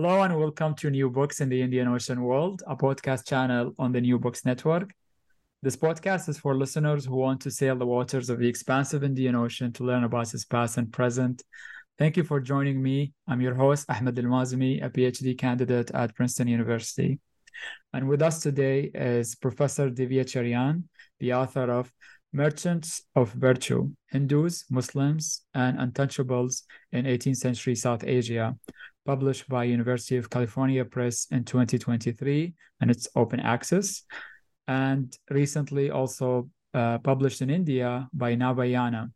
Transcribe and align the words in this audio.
Hello 0.00 0.22
and 0.22 0.38
welcome 0.38 0.76
to 0.76 0.90
New 0.90 1.10
Books 1.10 1.40
in 1.40 1.48
the 1.48 1.60
Indian 1.60 1.88
Ocean 1.88 2.22
World, 2.22 2.62
a 2.68 2.76
podcast 2.76 3.26
channel 3.26 3.74
on 3.80 3.90
the 3.90 4.00
New 4.00 4.16
Books 4.16 4.44
Network. 4.44 4.94
This 5.60 5.74
podcast 5.74 6.28
is 6.28 6.38
for 6.38 6.54
listeners 6.54 7.04
who 7.04 7.16
want 7.16 7.40
to 7.40 7.50
sail 7.50 7.74
the 7.74 7.84
waters 7.84 8.30
of 8.30 8.38
the 8.38 8.46
expansive 8.46 9.02
Indian 9.02 9.34
Ocean 9.34 9.72
to 9.72 9.82
learn 9.82 10.04
about 10.04 10.32
its 10.32 10.44
past 10.44 10.78
and 10.78 10.92
present. 10.92 11.42
Thank 11.98 12.16
you 12.16 12.22
for 12.22 12.38
joining 12.38 12.80
me. 12.80 13.12
I'm 13.26 13.40
your 13.40 13.56
host, 13.56 13.86
Ahmed 13.90 14.16
Al-Mazmi, 14.16 14.84
a 14.84 14.88
PhD 14.88 15.36
candidate 15.36 15.90
at 15.90 16.14
Princeton 16.14 16.46
University. 16.46 17.18
And 17.92 18.08
with 18.08 18.22
us 18.22 18.40
today 18.40 18.92
is 18.94 19.34
Professor 19.34 19.90
Divya 19.90 20.24
Cherian, 20.24 20.84
the 21.18 21.32
author 21.34 21.72
of 21.72 21.92
Merchants 22.32 23.02
of 23.16 23.32
Virtue, 23.32 23.90
Hindus, 24.12 24.64
Muslims, 24.70 25.42
and 25.54 25.76
Untouchables 25.76 26.62
in 26.92 27.04
18th 27.04 27.38
Century 27.38 27.74
South 27.74 28.04
Asia, 28.04 28.54
published 29.08 29.48
by 29.48 29.64
University 29.64 30.18
of 30.18 30.28
California 30.28 30.84
Press 30.84 31.26
in 31.30 31.42
2023, 31.42 32.52
and 32.80 32.90
it's 32.90 33.08
open 33.16 33.40
access. 33.40 34.02
And 34.66 35.06
recently 35.30 35.90
also 35.90 36.50
uh, 36.74 36.98
published 36.98 37.40
in 37.40 37.48
India 37.48 38.06
by 38.12 38.36
Navayana. 38.36 39.10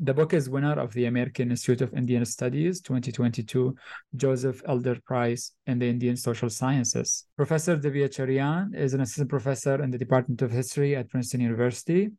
The 0.00 0.12
book 0.12 0.34
is 0.34 0.50
winner 0.50 0.76
of 0.84 0.92
the 0.92 1.06
American 1.06 1.50
Institute 1.50 1.80
of 1.80 1.94
Indian 1.94 2.26
Studies 2.26 2.82
2022 2.82 3.74
Joseph 4.16 4.60
Elder 4.66 4.98
Prize 5.06 5.52
in 5.66 5.78
the 5.78 5.88
Indian 5.88 6.16
Social 6.16 6.50
Sciences. 6.50 7.24
Professor 7.38 7.78
Divya 7.78 8.08
Cherian 8.14 8.74
is 8.74 8.92
an 8.92 9.00
assistant 9.00 9.30
professor 9.30 9.82
in 9.82 9.90
the 9.90 10.02
Department 10.04 10.42
of 10.42 10.50
History 10.50 10.94
at 10.94 11.08
Princeton 11.08 11.40
University. 11.40 12.10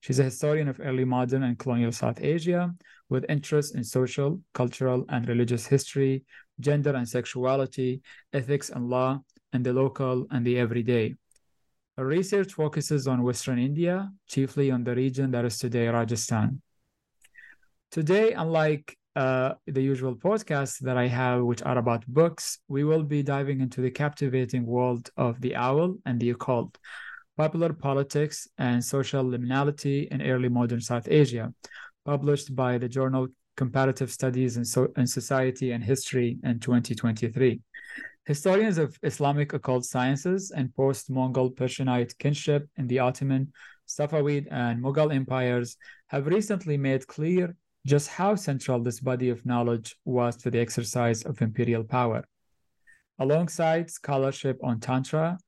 She's 0.00 0.18
a 0.18 0.24
historian 0.24 0.68
of 0.68 0.80
early 0.80 1.06
modern 1.06 1.44
and 1.44 1.58
colonial 1.58 1.92
South 1.92 2.20
Asia 2.20 2.74
with 3.10 3.26
interests 3.28 3.74
in 3.74 3.84
social, 3.84 4.40
cultural, 4.54 5.04
and 5.08 5.28
religious 5.28 5.66
history, 5.66 6.24
gender 6.60 6.94
and 6.94 7.08
sexuality, 7.08 8.00
ethics 8.32 8.70
and 8.70 8.88
law, 8.88 9.20
and 9.52 9.64
the 9.64 9.72
local 9.72 10.26
and 10.30 10.46
the 10.46 10.58
everyday. 10.58 11.14
Her 11.96 12.06
research 12.06 12.54
focuses 12.54 13.06
on 13.06 13.22
Western 13.22 13.58
India, 13.58 14.10
chiefly 14.26 14.70
on 14.70 14.84
the 14.84 14.94
region 14.94 15.32
that 15.32 15.44
is 15.44 15.58
today 15.58 15.88
Rajasthan. 15.88 16.62
Today, 17.90 18.32
unlike 18.32 18.96
uh, 19.16 19.54
the 19.66 19.82
usual 19.82 20.14
podcasts 20.14 20.78
that 20.78 20.96
I 20.96 21.08
have, 21.08 21.42
which 21.42 21.62
are 21.62 21.78
about 21.78 22.06
books, 22.06 22.60
we 22.68 22.84
will 22.84 23.02
be 23.02 23.22
diving 23.22 23.60
into 23.60 23.80
the 23.80 23.90
captivating 23.90 24.64
world 24.64 25.10
of 25.16 25.40
the 25.40 25.56
owl 25.56 25.96
and 26.06 26.20
the 26.20 26.30
occult, 26.30 26.78
popular 27.36 27.72
politics, 27.72 28.46
and 28.58 28.84
social 28.84 29.24
liminality 29.24 30.08
in 30.08 30.22
early 30.22 30.48
modern 30.48 30.80
South 30.80 31.08
Asia, 31.10 31.52
published 32.10 32.56
by 32.56 32.76
the 32.76 32.88
journal 32.88 33.28
Comparative 33.56 34.10
Studies 34.10 34.56
in, 34.56 34.64
so- 34.64 34.92
in 34.96 35.06
Society 35.06 35.70
and 35.70 35.82
History 35.92 36.38
in 36.42 36.58
2023. 36.58 37.60
Historians 38.24 38.78
of 38.78 38.98
Islamic 39.04 39.52
occult 39.52 39.84
sciences 39.84 40.50
and 40.50 40.74
post 40.74 41.08
Mongol 41.08 41.50
Persianate 41.52 42.12
kingship 42.18 42.68
in 42.78 42.88
the 42.88 42.98
Ottoman, 42.98 43.52
Safavid, 43.86 44.44
and 44.50 44.82
Mughal 44.82 45.14
empires 45.14 45.76
have 46.08 46.26
recently 46.26 46.76
made 46.76 47.06
clear 47.06 47.54
just 47.86 48.08
how 48.08 48.34
central 48.34 48.82
this 48.82 48.98
body 48.98 49.28
of 49.28 49.46
knowledge 49.46 49.94
was 50.04 50.36
to 50.38 50.50
the 50.50 50.58
exercise 50.66 51.22
of 51.22 51.40
imperial 51.40 51.84
power. 51.84 52.24
Alongside 53.20 53.88
scholarship 53.88 54.58
on 54.64 54.80
Tantra, 54.80 55.38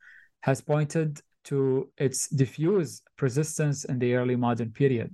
has 0.42 0.60
pointed 0.60 1.20
to 1.50 1.90
its 1.98 2.28
diffuse 2.28 3.02
persistence 3.16 3.84
in 3.84 3.98
the 3.98 4.14
early 4.14 4.36
modern 4.36 4.70
period. 4.70 5.12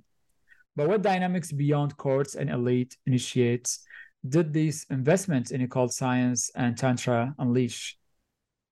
But 0.79 0.87
what 0.87 1.01
dynamics 1.01 1.51
beyond 1.51 1.97
courts 1.97 2.35
and 2.35 2.49
elite 2.49 2.95
initiates 3.05 3.85
did 4.25 4.53
these 4.53 4.85
investments 4.89 5.51
in 5.51 5.59
occult 5.59 5.91
science 5.91 6.49
and 6.55 6.77
Tantra 6.77 7.35
unleash? 7.37 7.97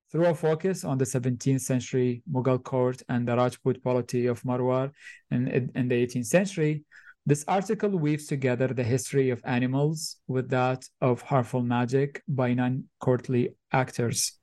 Through 0.10 0.28
a 0.28 0.34
focus 0.34 0.86
on 0.86 0.98
the 0.98 1.04
17th 1.04 1.60
century 1.60 2.24
Mughal 2.32 2.64
court 2.64 3.04
and 3.10 3.28
the 3.28 3.36
Rajput 3.36 3.84
polity 3.84 4.28
of 4.28 4.42
Marwar 4.44 4.94
in, 5.32 5.50
in 5.76 5.90
the 5.90 6.08
18th 6.08 6.28
century, 6.28 6.86
this 7.26 7.44
article 7.46 7.90
weaves 7.90 8.26
together 8.26 8.70
the 8.70 8.86
history 8.86 9.30
of 9.30 9.42
animals 9.44 10.16
with 10.30 10.50
that 10.52 10.86
of 11.02 11.22
harmful 11.24 11.62
magic 11.62 12.24
by 12.26 12.54
non 12.54 12.86
courtly 13.02 13.50
actors. 13.74 14.40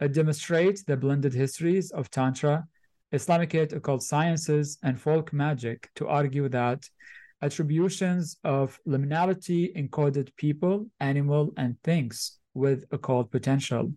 It 0.00 0.12
demonstrates 0.12 0.84
the 0.84 0.96
blended 0.96 1.34
histories 1.34 1.90
of 1.90 2.08
Tantra, 2.12 2.68
Islamicate 3.14 3.72
occult 3.72 4.02
sciences, 4.02 4.78
and 4.82 5.00
folk 5.00 5.32
magic 5.32 5.88
to 5.94 6.08
argue 6.08 6.48
that 6.48 6.88
attributions 7.42 8.36
of 8.44 8.78
liminality 8.86 9.62
encoded 9.76 10.34
people, 10.36 10.86
animal, 11.00 11.52
and 11.56 11.80
things 11.82 12.38
with 12.54 12.84
occult 12.90 13.30
potential. 13.30 13.92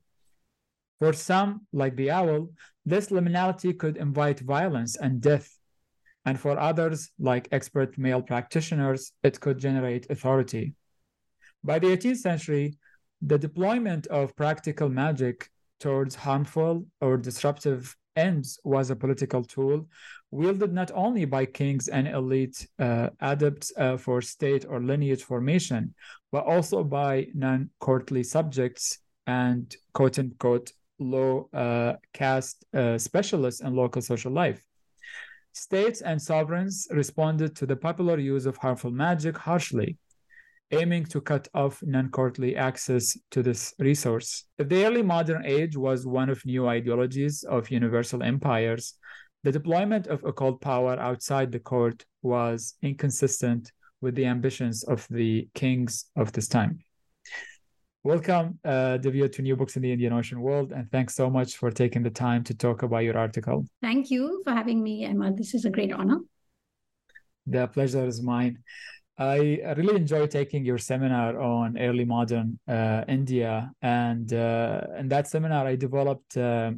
For 1.00 1.13
some, 1.13 1.67
like 1.73 1.95
the 1.95 2.11
owl, 2.11 2.50
this 2.85 3.07
liminality 3.09 3.77
could 3.77 3.97
invite 3.97 4.39
violence 4.39 4.95
and 4.95 5.22
death 5.22 5.57
and 6.27 6.38
for 6.38 6.59
others, 6.59 7.09
like 7.19 7.47
expert 7.53 7.97
male 7.97 8.22
practitioners, 8.22 9.13
it 9.23 9.39
could 9.39 9.57
generate 9.57 10.09
authority. 10.09 10.73
By 11.63 11.80
the 11.80 11.88
18th 11.88 12.18
century, 12.18 12.77
the 13.21 13.38
deployment 13.38 14.07
of 14.07 14.36
practical 14.36 14.89
magic 14.89 15.50
towards 15.80 16.15
harmful 16.15 16.86
or 17.00 17.15
disruptive 17.15 17.95
ends 18.18 18.60
was 18.64 18.90
a 18.90 18.96
political 18.96 19.44
tool 19.44 19.88
wielded 20.31 20.74
not 20.74 20.92
only 20.94 21.25
by 21.25 21.46
kings 21.46 21.88
and 21.88 22.08
elite 22.08 22.68
uh, 22.80 23.10
adepts 23.22 23.72
uh, 23.78 23.96
for 23.96 24.22
state 24.22 24.66
or 24.68 24.81
lineage 24.81 25.24
formation, 25.24 25.94
but 26.31 26.46
also 26.46 26.84
by 26.84 27.28
non 27.34 27.69
courtly 27.80 28.24
subjects 28.24 29.00
and 29.28 29.75
quote 29.94 30.19
unquote 30.19 30.72
low 31.00 31.50
uh, 31.54 31.94
caste 32.14 32.66
uh, 32.74 32.98
specialists 32.98 33.62
in 33.62 33.74
local 33.75 34.02
social 34.02 34.31
life. 34.31 34.66
States 35.54 36.02
and 36.02 36.22
sovereigns 36.22 36.88
responded 36.92 37.56
to 37.56 37.66
the 37.66 37.75
popular 37.75 38.19
use 38.19 38.46
of 38.46 38.58
harmful 38.58 38.92
magic 38.92 39.38
harshly, 39.38 39.98
aiming 40.72 41.06
to 41.06 41.22
cut 41.22 41.48
off 41.54 41.81
non 41.84 42.10
courtly 42.10 42.56
access 42.56 43.18
to 43.31 43.42
this 43.42 43.74
resource. 43.80 44.46
The 44.58 44.86
early 44.86 45.02
modern 45.02 45.46
age 45.46 45.78
was 45.78 46.06
one 46.06 46.30
of 46.30 46.46
new 46.46 46.68
ideologies 46.68 47.44
of 47.44 47.72
universal 47.72 48.22
empires, 48.24 48.98
the 49.44 49.52
deployment 49.52 50.08
of 50.08 50.24
occult 50.25 50.60
power 50.60 51.00
outside 51.00 51.52
the 51.52 51.60
court 51.60 52.06
was 52.22 52.75
inconsistent 52.81 53.72
with 54.02 54.16
the 54.16 54.25
ambitions 54.25 54.84
of 54.84 55.08
the 55.10 55.48
kings 55.54 56.06
of 56.16 56.31
this 56.34 56.48
time. 56.48 56.80
Welcome, 58.04 58.60
uh, 58.66 58.98
Divya, 59.00 59.31
to 59.34 59.42
New 59.42 59.56
Books 59.56 59.75
in 59.75 59.84
the 59.84 59.92
Indian 59.92 60.14
Ocean 60.14 60.42
World, 60.42 60.72
and 60.72 60.92
thanks 60.92 61.16
so 61.16 61.30
much 61.30 61.56
for 61.58 61.72
taking 61.72 62.04
the 62.04 62.10
time 62.10 62.44
to 62.46 62.54
talk 62.54 62.84
about 62.84 63.04
your 63.04 63.18
article. 63.18 63.66
Thank 63.81 64.10
you 64.10 64.42
for 64.44 64.52
having 64.52 64.81
me, 64.81 65.06
Emma. 65.06 65.31
This 65.34 65.54
is 65.54 65.66
a 65.66 65.69
great 65.69 65.94
honor. 65.94 66.19
The 67.46 67.68
pleasure 67.68 68.06
is 68.06 68.22
mine. 68.22 68.60
I 69.18 69.74
really 69.75 69.96
enjoy 69.96 70.28
taking 70.28 70.64
your 70.64 70.78
seminar 70.78 71.40
on 71.40 71.78
early 71.78 72.06
modern 72.06 72.60
uh, 72.68 73.04
India, 73.08 73.72
and 73.81 74.31
uh, 74.31 74.81
in 75.00 75.08
that 75.10 75.28
seminar, 75.28 75.66
I 75.66 75.75
developed 75.75 76.38
uh, 76.38 76.72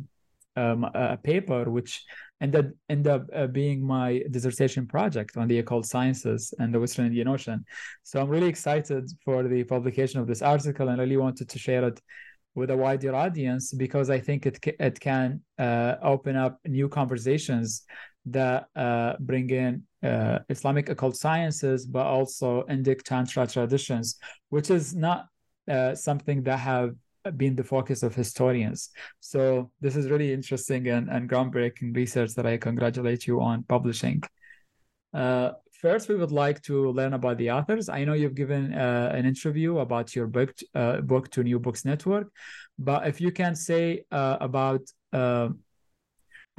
um, 0.56 0.86
a 0.94 1.18
paper 1.18 1.70
which 1.70 2.06
ended 2.42 2.74
ended 2.88 3.12
up 3.12 3.26
uh, 3.36 3.48
being 3.48 3.86
my 3.86 4.24
dissertation 4.32 4.88
project 4.88 5.36
on 5.36 5.50
the 5.50 5.60
occult 5.60 5.86
sciences 5.86 6.54
and 6.60 6.74
the 6.74 6.80
Western 6.80 7.08
Indian 7.08 7.28
Ocean. 7.28 7.66
So 8.04 8.22
I'm 8.22 8.30
really 8.30 8.48
excited 8.48 9.10
for 9.26 9.44
the 9.44 9.66
publication 9.66 10.22
of 10.22 10.28
this 10.28 10.42
article, 10.42 10.88
and 10.88 11.00
really 11.00 11.18
wanted 11.18 11.50
to 11.50 11.60
share 11.60 11.84
it 11.86 12.00
with 12.56 12.72
a 12.72 12.78
wider 12.78 13.16
audience 13.16 13.74
because 13.74 14.10
I 14.10 14.20
think 14.20 14.46
it 14.46 14.60
it 14.80 14.98
can 15.00 15.42
uh, 15.58 15.96
open 16.02 16.38
up 16.38 16.60
new 16.66 16.88
conversations 16.88 17.84
that 18.28 18.68
uh, 18.76 19.14
bring 19.20 19.50
in 19.50 19.84
uh, 20.04 20.40
Islamic 20.50 20.90
occult 20.90 21.16
sciences, 21.16 21.86
but 21.86 22.06
also 22.06 22.63
Indic 22.69 23.04
Tantra 23.04 23.48
traditions, 23.48 24.18
which 24.50 24.69
is 24.69 24.96
not 24.96 25.25
uh, 25.69 25.96
something 25.96 26.44
that 26.44 26.60
have 26.60 26.96
been 27.36 27.56
the 27.56 27.63
focus 27.63 28.01
of 28.04 28.16
historians. 28.16 28.90
So 29.19 29.72
this 29.81 29.96
is 29.96 30.10
really 30.10 30.34
interesting 30.34 30.88
and, 30.88 31.10
and 31.10 31.30
groundbreaking 31.30 31.96
research 31.96 32.34
that 32.36 32.46
I 32.46 32.57
congratulate 32.57 33.28
you 33.28 33.42
on 33.42 33.63
publishing. 33.63 34.24
Uh, 35.13 35.51
first, 35.81 36.10
we 36.10 36.16
would 36.16 36.31
like 36.31 36.62
to 36.63 36.92
learn 36.92 37.13
about 37.13 37.38
the 37.38 37.52
authors. 37.52 37.90
I 37.90 38.04
know 38.06 38.13
you've 38.13 38.36
given 38.36 38.74
uh, 38.74 39.12
an 39.13 39.25
interview 39.25 39.80
about 39.80 40.16
your 40.16 40.28
book, 40.28 40.54
uh, 40.75 41.02
book 41.02 41.30
to 41.31 41.44
New 41.44 41.60
Books 41.60 41.86
Network, 41.86 42.31
but 42.78 43.07
if 43.07 43.19
you 43.19 43.31
can 43.31 43.56
say 43.56 44.06
uh, 44.12 44.38
about 44.40 44.81
uh, 45.12 45.50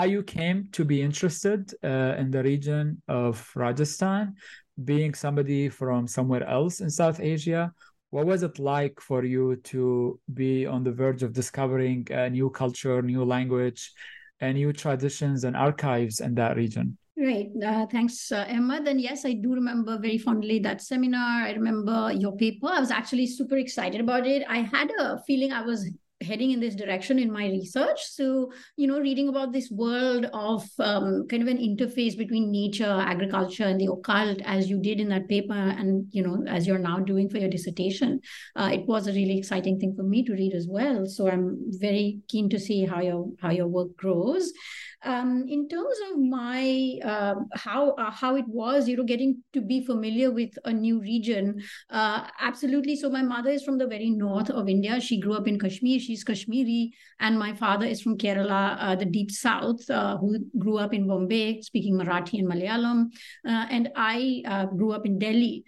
how 0.00 0.06
you 0.06 0.22
came 0.22 0.66
to 0.72 0.82
be 0.82 1.02
interested 1.02 1.74
uh, 1.84 2.14
in 2.16 2.30
the 2.30 2.42
region 2.42 3.02
of 3.06 3.34
Rajasthan, 3.54 4.34
being 4.82 5.12
somebody 5.12 5.68
from 5.68 6.06
somewhere 6.06 6.42
else 6.48 6.80
in 6.80 6.88
South 6.88 7.20
Asia. 7.20 7.70
What 8.08 8.24
was 8.24 8.42
it 8.42 8.58
like 8.58 8.98
for 8.98 9.24
you 9.24 9.56
to 9.72 10.18
be 10.32 10.64
on 10.64 10.84
the 10.84 10.92
verge 10.92 11.22
of 11.22 11.34
discovering 11.34 12.08
a 12.10 12.30
new 12.30 12.48
culture, 12.48 13.02
new 13.02 13.24
language, 13.24 13.92
and 14.40 14.54
new 14.54 14.72
traditions 14.72 15.44
and 15.44 15.54
archives 15.54 16.20
in 16.20 16.34
that 16.36 16.56
region? 16.56 16.96
Right. 17.18 17.50
Uh, 17.62 17.84
thanks, 17.84 18.32
uh, 18.32 18.46
Emma. 18.48 18.80
Then, 18.82 18.98
yes, 18.98 19.26
I 19.26 19.34
do 19.34 19.52
remember 19.52 19.98
very 19.98 20.16
fondly 20.16 20.60
that 20.60 20.80
seminar. 20.80 21.44
I 21.44 21.52
remember 21.52 22.10
your 22.10 22.34
paper. 22.38 22.68
I 22.68 22.80
was 22.80 22.90
actually 22.90 23.26
super 23.26 23.58
excited 23.58 24.00
about 24.00 24.26
it. 24.26 24.44
I 24.48 24.60
had 24.62 24.90
a 24.98 25.20
feeling 25.26 25.52
I 25.52 25.60
was 25.60 25.90
heading 26.20 26.50
in 26.50 26.60
this 26.60 26.74
direction 26.74 27.18
in 27.18 27.32
my 27.32 27.46
research. 27.46 28.00
So, 28.02 28.52
you 28.76 28.86
know, 28.86 29.00
reading 29.00 29.28
about 29.28 29.52
this 29.52 29.70
world 29.70 30.26
of 30.32 30.68
um, 30.78 31.26
kind 31.28 31.42
of 31.42 31.48
an 31.48 31.58
interface 31.58 32.16
between 32.16 32.50
nature, 32.50 32.84
agriculture, 33.06 33.64
and 33.64 33.80
the 33.80 33.86
occult, 33.86 34.40
as 34.44 34.68
you 34.68 34.80
did 34.80 35.00
in 35.00 35.08
that 35.08 35.28
paper, 35.28 35.54
and 35.54 36.06
you 36.10 36.22
know, 36.22 36.44
as 36.46 36.66
you're 36.66 36.78
now 36.78 36.98
doing 36.98 37.28
for 37.28 37.38
your 37.38 37.48
dissertation, 37.48 38.20
uh, 38.56 38.70
it 38.72 38.86
was 38.86 39.06
a 39.06 39.12
really 39.12 39.38
exciting 39.38 39.78
thing 39.78 39.94
for 39.96 40.02
me 40.02 40.22
to 40.24 40.32
read 40.32 40.54
as 40.54 40.66
well. 40.68 41.06
So, 41.06 41.28
I'm 41.28 41.58
very 41.70 42.20
keen 42.28 42.50
to 42.50 42.58
see 42.58 42.84
how 42.84 43.00
your 43.00 43.26
how 43.40 43.50
your 43.50 43.68
work 43.68 43.96
grows. 43.96 44.52
Um, 45.02 45.46
in 45.48 45.68
terms 45.68 45.96
of 46.10 46.18
my 46.18 46.98
uh, 47.02 47.34
how 47.54 47.92
uh, 47.92 48.10
how 48.10 48.36
it 48.36 48.46
was, 48.46 48.86
you 48.86 48.96
know, 48.96 49.04
getting 49.04 49.42
to 49.54 49.60
be 49.60 49.84
familiar 49.84 50.30
with 50.30 50.50
a 50.64 50.72
new 50.72 51.00
region, 51.00 51.62
uh, 51.88 52.26
absolutely. 52.40 52.96
So 52.96 53.08
my 53.08 53.22
mother 53.22 53.50
is 53.50 53.64
from 53.64 53.78
the 53.78 53.86
very 53.86 54.10
north 54.10 54.50
of 54.50 54.68
India. 54.68 55.00
She 55.00 55.18
grew 55.18 55.34
up 55.34 55.48
in 55.48 55.58
Kashmir. 55.58 55.98
She's 56.00 56.22
Kashmiri, 56.22 56.92
and 57.18 57.38
my 57.38 57.54
father 57.54 57.86
is 57.86 58.02
from 58.02 58.18
Kerala, 58.18 58.76
uh, 58.78 58.94
the 58.94 59.06
deep 59.06 59.30
south, 59.30 59.88
uh, 59.88 60.18
who 60.18 60.38
grew 60.58 60.76
up 60.76 60.92
in 60.92 61.06
Bombay, 61.06 61.62
speaking 61.62 61.94
Marathi 61.94 62.40
and 62.40 62.48
Malayalam. 62.48 63.06
Uh, 63.46 63.66
and 63.70 63.90
I 63.96 64.68
grew 64.76 64.92
up 64.92 65.06
in 65.06 65.18
Delhi, 65.18 65.64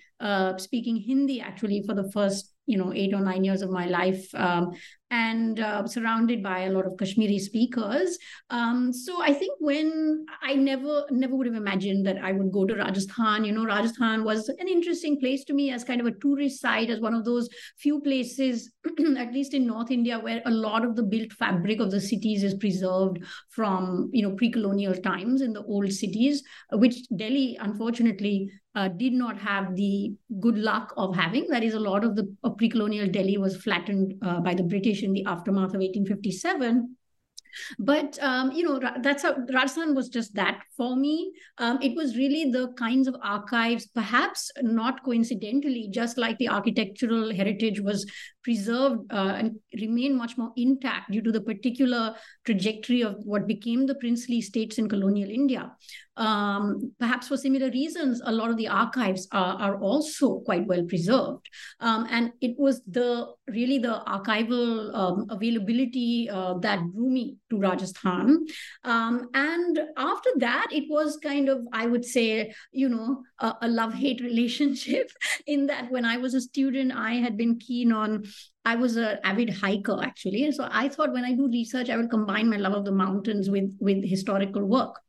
speaking 0.58 0.96
Hindi 0.96 1.40
actually 1.40 1.82
for 1.86 1.94
the 1.94 2.10
first 2.12 2.52
you 2.66 2.78
know 2.78 2.92
eight 2.94 3.12
or 3.12 3.20
nine 3.20 3.44
years 3.44 3.62
of 3.62 3.70
my 3.70 3.86
life 3.86 4.32
um, 4.34 4.70
and 5.12 5.60
uh, 5.60 5.86
surrounded 5.86 6.42
by 6.42 6.60
a 6.60 6.70
lot 6.70 6.86
of 6.86 6.96
kashmiri 6.96 7.38
speakers 7.38 8.18
um, 8.48 8.92
so 8.92 9.22
i 9.22 9.32
think 9.32 9.52
when 9.60 10.24
i 10.42 10.54
never 10.54 11.04
never 11.10 11.36
would 11.36 11.46
have 11.46 11.54
imagined 11.54 12.06
that 12.06 12.16
i 12.22 12.32
would 12.32 12.50
go 12.50 12.64
to 12.64 12.74
rajasthan 12.74 13.44
you 13.44 13.52
know 13.52 13.64
rajasthan 13.64 14.24
was 14.24 14.48
an 14.48 14.68
interesting 14.68 15.20
place 15.20 15.44
to 15.44 15.52
me 15.52 15.70
as 15.70 15.84
kind 15.84 16.00
of 16.00 16.06
a 16.06 16.18
tourist 16.22 16.62
site 16.62 16.88
as 16.88 17.00
one 17.00 17.14
of 17.14 17.26
those 17.26 17.48
few 17.78 18.00
places 18.00 18.72
at 19.18 19.34
least 19.34 19.52
in 19.52 19.66
north 19.66 19.90
india 19.90 20.18
where 20.18 20.40
a 20.46 20.50
lot 20.50 20.82
of 20.82 20.96
the 20.96 21.02
built 21.02 21.32
fabric 21.32 21.78
of 21.78 21.90
the 21.90 22.00
cities 22.00 22.42
is 22.42 22.54
preserved 22.54 23.22
from 23.50 24.08
you 24.14 24.22
know 24.22 24.34
pre-colonial 24.34 24.94
times 24.94 25.42
in 25.42 25.52
the 25.52 25.64
old 25.64 25.92
cities 25.92 26.42
which 26.72 27.06
delhi 27.16 27.58
unfortunately 27.60 28.50
uh, 28.74 28.88
did 28.88 29.12
not 29.12 29.38
have 29.38 29.74
the 29.76 30.14
good 30.40 30.56
luck 30.56 30.92
of 30.96 31.14
having. 31.14 31.46
That 31.48 31.62
is, 31.62 31.74
a 31.74 31.80
lot 31.80 32.04
of 32.04 32.16
the 32.16 32.34
pre-colonial 32.56 33.08
Delhi 33.08 33.36
was 33.38 33.56
flattened 33.56 34.14
uh, 34.22 34.40
by 34.40 34.54
the 34.54 34.62
British 34.62 35.01
in 35.02 35.12
the 35.12 35.24
aftermath 35.26 35.74
of 35.74 35.80
1857 35.80 36.96
but 37.78 38.18
um, 38.22 38.52
you 38.52 38.62
know 38.62 38.80
that's 39.02 39.22
how 39.22 39.34
rajasthan 39.52 39.94
was 39.94 40.08
just 40.08 40.34
that 40.34 40.62
for 40.76 40.96
me. 40.96 41.32
Um, 41.58 41.78
it 41.82 41.94
was 41.94 42.16
really 42.16 42.50
the 42.50 42.72
kinds 42.78 43.08
of 43.08 43.16
archives 43.22 43.86
perhaps 43.86 44.50
not 44.62 45.04
coincidentally 45.04 45.88
just 45.90 46.18
like 46.18 46.38
the 46.38 46.48
architectural 46.48 47.34
heritage 47.34 47.80
was 47.80 48.10
preserved 48.42 49.00
uh, 49.12 49.34
and 49.38 49.56
remain 49.80 50.16
much 50.16 50.36
more 50.36 50.52
intact 50.56 51.10
due 51.10 51.22
to 51.22 51.32
the 51.32 51.40
particular 51.40 52.14
trajectory 52.44 53.02
of 53.02 53.16
what 53.24 53.46
became 53.46 53.86
the 53.86 53.94
princely 53.96 54.40
states 54.40 54.78
in 54.78 54.88
colonial 54.88 55.30
india 55.30 55.70
um, 56.16 56.92
perhaps 56.98 57.28
for 57.28 57.36
similar 57.36 57.70
reasons, 57.70 58.20
a 58.24 58.32
lot 58.32 58.50
of 58.50 58.56
the 58.56 58.68
archives 58.68 59.26
are, 59.32 59.56
are 59.56 59.80
also 59.80 60.40
quite 60.40 60.66
well 60.66 60.84
preserved. 60.84 61.48
Um, 61.80 62.06
and 62.10 62.32
it 62.40 62.54
was 62.58 62.82
the 62.86 63.28
really 63.48 63.78
the 63.78 64.02
archival 64.06 64.94
um, 64.94 65.26
availability 65.30 66.28
uh, 66.30 66.54
that 66.58 66.80
drew 66.92 67.10
me 67.10 67.36
to 67.50 67.58
Rajasthan. 67.58 68.46
Um, 68.84 69.28
and 69.34 69.80
after 69.96 70.30
that, 70.36 70.68
it 70.70 70.84
was 70.88 71.18
kind 71.22 71.48
of, 71.48 71.62
I 71.72 71.86
would 71.86 72.04
say, 72.04 72.54
you 72.72 72.88
know, 72.88 73.22
a, 73.38 73.54
a 73.62 73.68
love 73.68 73.94
hate 73.94 74.20
relationship 74.22 75.10
in 75.46 75.66
that 75.66 75.90
when 75.90 76.04
I 76.04 76.18
was 76.18 76.34
a 76.34 76.40
student, 76.40 76.92
I 76.94 77.14
had 77.14 77.36
been 77.36 77.58
keen 77.58 77.92
on 77.92 78.24
I 78.64 78.76
was 78.76 78.96
an 78.96 79.18
avid 79.24 79.50
hiker 79.50 80.02
actually. 80.02 80.50
So 80.52 80.68
I 80.70 80.88
thought 80.88 81.12
when 81.12 81.24
I 81.24 81.32
do 81.32 81.48
research, 81.48 81.90
I 81.90 81.96
will 81.96 82.08
combine 82.08 82.48
my 82.48 82.56
love 82.56 82.74
of 82.74 82.84
the 82.84 82.92
mountains 82.92 83.50
with 83.50 83.76
with 83.80 84.04
historical 84.04 84.64
work. 84.64 85.00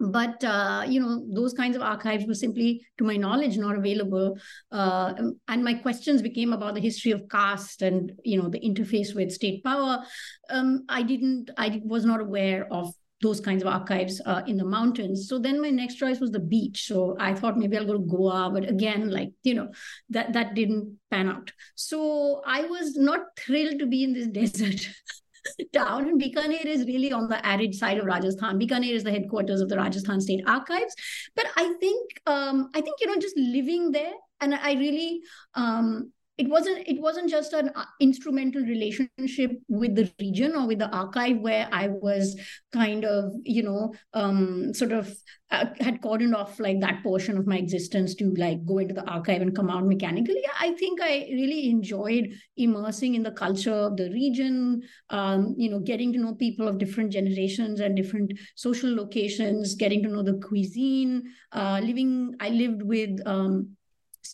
But 0.00 0.44
uh, 0.44 0.84
you 0.88 1.00
know 1.00 1.24
those 1.32 1.52
kinds 1.54 1.76
of 1.76 1.82
archives 1.82 2.26
were 2.26 2.34
simply 2.34 2.86
to 2.98 3.04
my 3.04 3.16
knowledge 3.16 3.56
not 3.56 3.76
available. 3.76 4.38
Uh, 4.70 5.12
and 5.48 5.64
my 5.64 5.74
questions 5.74 6.22
became 6.22 6.52
about 6.52 6.74
the 6.74 6.80
history 6.80 7.10
of 7.10 7.28
caste 7.28 7.82
and 7.82 8.12
you 8.24 8.40
know 8.40 8.48
the 8.48 8.60
interface 8.60 9.14
with 9.14 9.32
state 9.32 9.62
power. 9.64 10.04
Um, 10.50 10.84
i 10.88 11.02
didn't 11.02 11.50
i 11.58 11.80
was 11.84 12.04
not 12.04 12.20
aware 12.20 12.72
of 12.72 12.94
those 13.20 13.40
kinds 13.40 13.62
of 13.62 13.68
archives 13.68 14.20
uh, 14.24 14.42
in 14.46 14.56
the 14.56 14.64
mountains. 14.64 15.28
So 15.28 15.38
then 15.38 15.60
my 15.60 15.70
next 15.70 15.96
choice 15.96 16.20
was 16.20 16.30
the 16.30 16.40
beach. 16.40 16.86
So 16.86 17.16
I 17.18 17.34
thought 17.34 17.58
maybe 17.58 17.76
I'll 17.76 17.84
go 17.84 17.94
to 17.94 17.98
Goa, 17.98 18.50
but 18.52 18.68
again, 18.68 19.10
like 19.10 19.32
you 19.42 19.54
know, 19.54 19.68
that 20.10 20.32
that 20.34 20.54
didn't 20.54 20.98
pan 21.10 21.28
out. 21.28 21.52
So 21.74 22.42
I 22.46 22.62
was 22.62 22.96
not 22.96 23.20
thrilled 23.36 23.78
to 23.80 23.86
be 23.86 24.04
in 24.04 24.12
this 24.12 24.26
desert. 24.40 24.88
town. 25.72 26.08
And 26.08 26.20
Bikaner 26.20 26.64
is 26.64 26.86
really 26.86 27.12
on 27.12 27.28
the 27.28 27.44
arid 27.46 27.74
side 27.74 27.98
of 27.98 28.06
Rajasthan. 28.06 28.58
Bikaner 28.58 28.92
is 28.92 29.04
the 29.04 29.10
headquarters 29.10 29.60
of 29.60 29.68
the 29.68 29.76
Rajasthan 29.76 30.20
State 30.20 30.42
Archives. 30.46 30.94
But 31.34 31.46
I 31.56 31.74
think, 31.80 32.20
um, 32.26 32.70
I 32.74 32.80
think 32.80 33.00
you 33.00 33.06
know, 33.06 33.18
just 33.18 33.36
living 33.36 33.92
there, 33.92 34.12
and 34.40 34.54
I 34.54 34.74
really 34.74 35.20
um, 35.54 36.12
it 36.38 36.48
wasn't 36.48 36.86
it 36.86 37.00
wasn't 37.00 37.28
just 37.28 37.52
an 37.52 37.70
uh, 37.74 37.84
instrumental 38.00 38.62
relationship 38.62 39.50
with 39.68 39.96
the 39.96 40.10
region 40.20 40.54
or 40.54 40.66
with 40.66 40.78
the 40.78 40.88
archive 40.88 41.38
where 41.38 41.68
i 41.72 41.88
was 41.88 42.38
kind 42.72 43.04
of 43.04 43.32
you 43.42 43.62
know 43.62 43.92
um, 44.14 44.72
sort 44.72 44.92
of 44.92 45.12
uh, 45.50 45.66
had 45.80 46.00
cordoned 46.02 46.34
off 46.34 46.60
like 46.60 46.78
that 46.80 47.02
portion 47.02 47.38
of 47.38 47.46
my 47.46 47.56
existence 47.56 48.14
to 48.14 48.34
like 48.36 48.64
go 48.66 48.78
into 48.78 48.92
the 48.92 49.04
archive 49.10 49.40
and 49.40 49.56
come 49.56 49.70
out 49.70 49.86
mechanically. 49.86 50.42
I 50.60 50.72
think 50.74 51.00
i 51.00 51.26
really 51.30 51.70
enjoyed 51.70 52.34
immersing 52.56 53.14
in 53.14 53.22
the 53.22 53.30
culture 53.30 53.72
of 53.72 53.96
the 53.96 54.10
region 54.10 54.82
um, 55.10 55.54
you 55.56 55.70
know 55.70 55.80
getting 55.80 56.12
to 56.12 56.18
know 56.18 56.34
people 56.34 56.68
of 56.68 56.78
different 56.78 57.12
generations 57.12 57.80
and 57.80 57.96
different 57.96 58.32
social 58.56 58.94
locations 58.94 59.74
getting 59.74 60.02
to 60.02 60.08
know 60.08 60.22
the 60.22 60.38
cuisine 60.46 61.22
uh, 61.52 61.80
living 61.82 62.34
i 62.40 62.48
lived 62.50 62.82
with 62.82 63.18
um, 63.26 63.70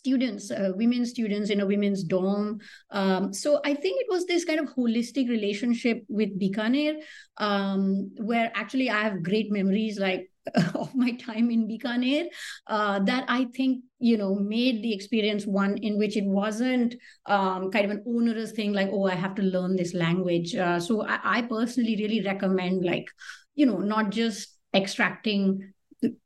students, 0.05 0.51
uh, 0.51 0.71
women 0.75 1.03
students 1.03 1.49
in 1.49 1.61
a 1.61 1.65
women's 1.65 2.03
dorm. 2.03 2.59
Um, 2.91 3.33
so 3.33 3.59
I 3.65 3.73
think 3.73 3.99
it 3.99 4.07
was 4.07 4.25
this 4.25 4.45
kind 4.45 4.59
of 4.59 4.67
holistic 4.75 5.27
relationship 5.29 6.03
with 6.07 6.39
Bikaner, 6.39 7.01
um, 7.37 8.11
where 8.17 8.51
actually 8.53 8.91
I 8.91 9.01
have 9.01 9.23
great 9.23 9.51
memories. 9.51 9.97
Like 9.99 10.29
of 10.75 10.93
my 10.93 11.11
time 11.13 11.49
in 11.49 11.67
Bikaner 11.67 12.25
uh, 12.67 12.99
that 12.99 13.25
I 13.27 13.45
think 13.55 13.83
you 13.97 14.15
know 14.15 14.35
made 14.35 14.83
the 14.83 14.93
experience 14.93 15.47
one 15.47 15.77
in 15.77 15.97
which 15.97 16.17
it 16.17 16.25
wasn't 16.25 16.93
um, 17.25 17.71
kind 17.71 17.85
of 17.85 17.91
an 17.91 18.03
onerous 18.05 18.51
thing 18.51 18.71
like 18.71 18.89
oh 18.91 19.07
I 19.07 19.15
have 19.15 19.33
to 19.35 19.41
learn 19.41 19.75
this 19.75 19.95
language. 19.95 20.53
Uh, 20.55 20.79
so 20.79 21.01
I, 21.03 21.19
I 21.23 21.41
personally 21.41 21.95
really 21.97 22.21
recommend 22.21 22.85
like 22.85 23.07
you 23.55 23.65
know 23.65 23.79
not 23.79 24.11
just 24.11 24.53
extracting 24.75 25.73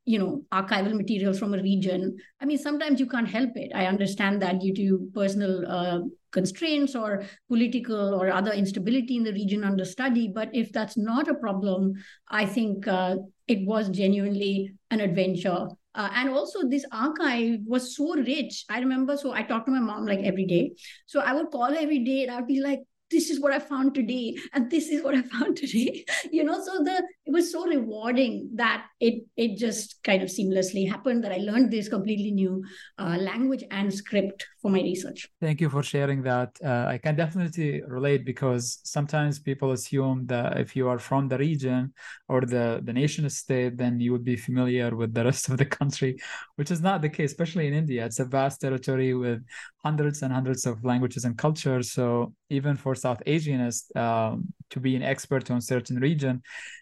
you 0.06 0.20
know 0.20 0.44
archival 0.52 0.94
material 0.94 1.34
from 1.34 1.54
a 1.54 1.62
region. 1.62 2.18
I 2.42 2.46
mean 2.46 2.58
sometimes 2.58 3.00
you 3.00 3.08
can't 3.08 3.28
help 3.28 3.52
it. 3.56 3.72
I 3.74 3.86
understand 3.86 4.42
that 4.42 4.60
due 4.60 4.74
to 4.76 5.10
personal 5.14 5.66
uh, 5.68 6.00
constraints 6.32 6.96
or 6.96 7.24
political 7.48 8.14
or 8.14 8.32
other 8.32 8.52
instability 8.52 9.18
in 9.18 9.24
the 9.24 9.34
region 9.34 9.64
under 9.64 9.84
study 9.84 10.32
but 10.34 10.50
if 10.54 10.72
that's 10.72 10.96
not 10.96 11.28
a 11.28 11.34
problem 11.34 11.94
i 12.30 12.46
think 12.46 12.88
uh, 12.88 13.16
it 13.48 13.66
was 13.66 13.90
genuinely 13.90 14.74
an 14.92 15.00
adventure. 15.02 15.68
Uh, 15.96 16.10
and 16.14 16.30
also 16.30 16.68
this 16.70 16.86
archive 16.92 17.60
was 17.66 17.96
so 17.96 18.16
rich. 18.16 18.64
I 18.70 18.80
remember 18.80 19.18
so 19.18 19.34
i 19.34 19.42
talked 19.42 19.66
to 19.66 19.72
my 19.72 19.80
mom 19.80 20.06
like 20.06 20.20
every 20.20 20.46
day. 20.46 20.74
So 21.08 21.20
i 21.20 21.34
would 21.34 21.50
call 21.52 21.72
her 21.74 21.80
every 21.80 22.04
day 22.06 22.24
and 22.24 22.32
i'd 22.32 22.48
be 22.48 22.62
like 22.62 22.82
this 23.12 23.30
is 23.30 23.40
what 23.40 23.54
i 23.54 23.60
found 23.60 23.94
today 23.96 24.36
and 24.54 24.70
this 24.70 24.90
is 24.90 25.04
what 25.04 25.16
i 25.16 25.22
found 25.22 25.56
today 25.64 26.06
you 26.32 26.44
know? 26.44 26.64
So 26.64 26.84
the 26.84 27.04
it 27.26 27.32
was 27.32 27.52
so 27.52 27.66
rewarding 27.66 28.50
that 28.56 28.86
it 29.00 29.24
it 29.38 29.58
just 29.58 30.04
kind 30.04 30.22
of 30.22 30.30
seamlessly 30.30 30.90
happened 30.90 31.24
that 31.24 31.32
i 31.32 31.38
learned 31.38 31.72
this 31.72 31.88
completely 31.88 32.32
new 32.32 32.64
uh, 32.98 33.18
language 33.20 33.64
and 33.72 33.94
script 33.94 34.48
for 34.62 34.72
my 34.72 34.82
research. 34.82 35.28
Thank 35.42 35.62
you 35.62 35.70
for 35.70 35.84
sharing 35.84 36.22
that. 36.24 36.50
Uh, 36.64 36.86
i 36.88 36.98
can 36.98 37.16
definitely 37.16 37.82
relate 37.88 38.26
because 38.26 38.80
sometimes 38.84 39.40
people 39.40 39.72
assume 39.72 40.26
that 40.28 40.60
if 40.60 40.76
you 40.76 40.88
are 40.90 41.00
from 41.00 41.28
the 41.28 41.38
region 41.38 41.94
or 42.28 42.42
the 42.42 42.82
the 42.84 42.94
nation 42.94 43.30
state 43.30 43.78
then 43.78 44.00
you 44.00 44.12
would 44.12 44.24
be 44.24 44.36
familiar 44.36 44.96
with 44.96 45.14
the 45.14 45.24
rest 45.30 45.50
of 45.50 45.58
the 45.58 45.66
country 45.66 46.18
which 46.56 46.72
is 46.72 46.82
not 46.82 47.02
the 47.02 47.10
case 47.10 47.32
especially 47.32 47.68
in 47.68 47.74
india. 47.74 48.06
It's 48.06 48.20
a 48.20 48.26
vast 48.26 48.62
territory 48.62 49.14
with 49.14 49.40
hundreds 49.84 50.22
and 50.22 50.34
hundreds 50.34 50.66
of 50.66 50.84
languages 50.84 51.24
and 51.26 51.38
cultures. 51.38 51.92
So 51.92 52.34
even 52.50 52.76
for 52.76 52.96
South 53.00 53.22
Asianists 53.26 53.96
um, 53.96 54.34
to 54.70 54.80
be 54.80 54.96
an 54.96 55.04
expert 55.04 55.50
on 55.52 55.62
certain 55.62 55.98
region, 56.00 56.42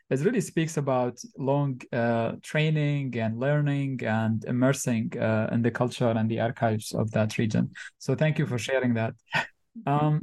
it 0.10 0.20
really 0.22 0.42
speaks 0.42 0.78
about 0.78 1.16
long 1.38 1.82
uh, 1.92 2.34
training 2.42 3.18
and 3.18 3.40
learning 3.40 4.02
and 4.04 4.46
immersing 4.46 5.12
uh, 5.18 5.50
in 5.52 5.62
the 5.62 5.72
culture 5.72 6.14
and 6.20 6.30
the 6.30 6.40
archives 6.40 6.94
of 6.94 7.12
that 7.12 7.38
region. 7.38 7.72
So 7.98 8.16
thank 8.16 8.40
you 8.40 8.46
for 8.46 8.58
sharing 8.58 8.94
that. 8.96 9.14
Um, 9.86 10.22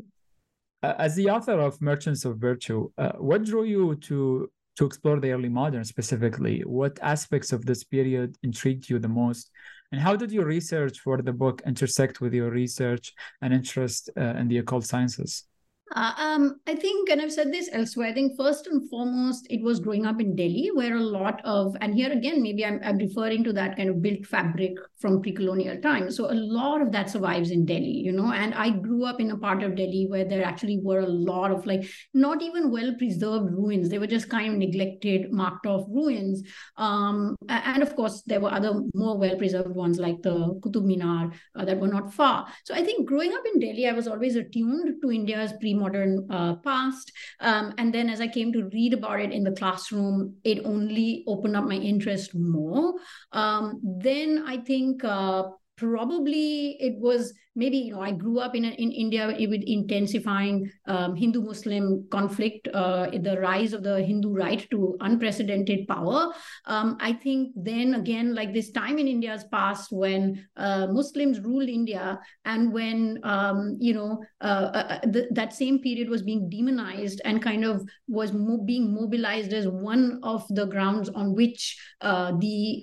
as 0.82 1.14
the 1.14 1.30
author 1.30 1.58
of 1.60 1.80
Merchants 1.80 2.24
of 2.24 2.38
Virtue, 2.38 2.90
uh, 2.98 3.12
what 3.12 3.44
drew 3.44 3.64
you 3.64 3.94
to 4.08 4.50
to 4.76 4.84
explore 4.84 5.20
the 5.20 5.30
early 5.30 5.48
modern 5.48 5.84
specifically? 5.84 6.62
What 6.66 6.98
aspects 7.00 7.52
of 7.52 7.64
this 7.64 7.84
period 7.84 8.36
intrigued 8.42 8.90
you 8.90 8.98
the 8.98 9.08
most? 9.08 9.50
And 9.92 10.00
how 10.00 10.16
did 10.16 10.32
your 10.32 10.46
research 10.46 10.98
for 10.98 11.22
the 11.22 11.32
book 11.32 11.62
intersect 11.64 12.20
with 12.20 12.34
your 12.34 12.50
research 12.50 13.12
and 13.40 13.54
interest 13.54 14.10
uh, 14.16 14.34
in 14.40 14.48
the 14.48 14.58
occult 14.58 14.84
sciences? 14.84 15.44
Uh, 15.92 16.12
um, 16.16 16.60
I 16.66 16.74
think, 16.74 17.10
and 17.10 17.20
I've 17.20 17.32
said 17.32 17.52
this 17.52 17.68
elsewhere, 17.70 18.08
I 18.08 18.14
think 18.14 18.36
first 18.36 18.66
and 18.66 18.88
foremost, 18.88 19.46
it 19.50 19.62
was 19.62 19.80
growing 19.80 20.06
up 20.06 20.20
in 20.20 20.34
Delhi, 20.34 20.70
where 20.72 20.96
a 20.96 21.00
lot 21.00 21.40
of, 21.44 21.76
and 21.80 21.94
here 21.94 22.10
again, 22.10 22.42
maybe 22.42 22.64
I'm, 22.64 22.80
I'm 22.82 22.96
referring 22.96 23.44
to 23.44 23.52
that 23.52 23.76
kind 23.76 23.90
of 23.90 24.00
built 24.00 24.24
fabric 24.24 24.72
from 24.98 25.20
pre 25.20 25.32
colonial 25.32 25.76
times. 25.80 26.16
So 26.16 26.30
a 26.30 26.34
lot 26.34 26.80
of 26.80 26.90
that 26.92 27.10
survives 27.10 27.50
in 27.50 27.66
Delhi, 27.66 27.84
you 27.84 28.12
know, 28.12 28.32
and 28.32 28.54
I 28.54 28.70
grew 28.70 29.04
up 29.04 29.20
in 29.20 29.30
a 29.30 29.36
part 29.36 29.62
of 29.62 29.76
Delhi 29.76 30.06
where 30.08 30.24
there 30.24 30.42
actually 30.42 30.80
were 30.82 31.00
a 31.00 31.06
lot 31.06 31.50
of 31.50 31.66
like 31.66 31.84
not 32.14 32.40
even 32.42 32.70
well 32.70 32.94
preserved 32.96 33.52
ruins. 33.52 33.90
They 33.90 33.98
were 33.98 34.06
just 34.06 34.30
kind 34.30 34.52
of 34.52 34.58
neglected, 34.58 35.32
marked 35.32 35.66
off 35.66 35.86
ruins. 35.88 36.42
Um, 36.78 37.36
and 37.48 37.82
of 37.82 37.94
course, 37.94 38.22
there 38.26 38.40
were 38.40 38.52
other 38.52 38.80
more 38.94 39.18
well 39.18 39.36
preserved 39.36 39.74
ones 39.74 39.98
like 39.98 40.22
the 40.22 40.58
Qutub 40.64 40.86
Minar 40.86 41.30
uh, 41.54 41.64
that 41.66 41.78
were 41.78 41.88
not 41.88 42.12
far. 42.12 42.48
So 42.64 42.74
I 42.74 42.82
think 42.82 43.06
growing 43.06 43.34
up 43.34 43.42
in 43.52 43.60
Delhi, 43.60 43.86
I 43.86 43.92
was 43.92 44.08
always 44.08 44.34
attuned 44.36 45.02
to 45.02 45.12
India's 45.12 45.52
pre 45.60 45.73
modern 45.74 46.26
uh, 46.30 46.56
past. 46.56 47.12
Um, 47.40 47.74
and 47.78 47.92
then 47.92 48.08
as 48.08 48.20
I 48.20 48.28
came 48.28 48.52
to 48.52 48.68
read 48.72 48.94
about 48.94 49.20
it 49.20 49.32
in 49.32 49.44
the 49.44 49.52
classroom, 49.52 50.36
it 50.44 50.64
only 50.64 51.24
opened 51.26 51.56
up 51.56 51.64
my 51.64 51.76
interest 51.76 52.34
more. 52.34 52.94
Um, 53.32 53.80
then 53.82 54.44
I 54.46 54.58
think 54.58 55.04
uh, 55.04 55.44
probably 55.76 56.76
it 56.80 56.94
was 56.98 57.32
maybe 57.56 57.78
you 57.78 57.92
know 57.92 58.00
I 58.00 58.12
grew 58.12 58.38
up 58.40 58.54
in 58.54 58.64
in 58.64 58.90
India 58.92 59.26
with 59.26 59.62
intensifying 59.66 60.70
um, 60.86 61.14
Hindu 61.14 61.42
Muslim 61.42 62.06
conflict, 62.10 62.68
uh, 62.72 63.10
the 63.10 63.38
rise 63.40 63.72
of 63.72 63.82
the 63.82 64.02
Hindu 64.02 64.32
right 64.32 64.68
to 64.70 64.96
unprecedented 65.00 65.86
power. 65.86 66.32
Um, 66.66 66.96
I 67.00 67.12
think 67.12 67.52
then 67.56 67.94
again, 67.94 68.34
like 68.34 68.52
this 68.52 68.70
time 68.70 68.98
in 68.98 69.08
India's 69.08 69.44
past 69.44 69.92
when 69.92 70.46
uh, 70.56 70.88
Muslims 70.88 71.40
ruled 71.40 71.68
India, 71.68 72.18
and 72.44 72.72
when 72.72 73.20
um, 73.22 73.76
you 73.80 73.94
know 73.94 74.22
uh, 74.40 74.70
uh, 74.74 74.98
uh 75.04 75.22
that 75.30 75.52
same 75.52 75.78
period 75.80 76.08
was 76.08 76.22
being 76.22 76.48
demonized 76.48 77.20
and 77.24 77.42
kind 77.42 77.64
of 77.64 77.86
was 78.08 78.32
mo- 78.32 78.62
being 78.64 78.94
mobilized 78.94 79.52
as 79.52 79.68
one 79.68 80.20
of 80.22 80.46
the 80.50 80.66
grounds 80.66 81.08
on 81.10 81.34
which 81.34 81.78
uh, 82.00 82.32
the 82.38 82.82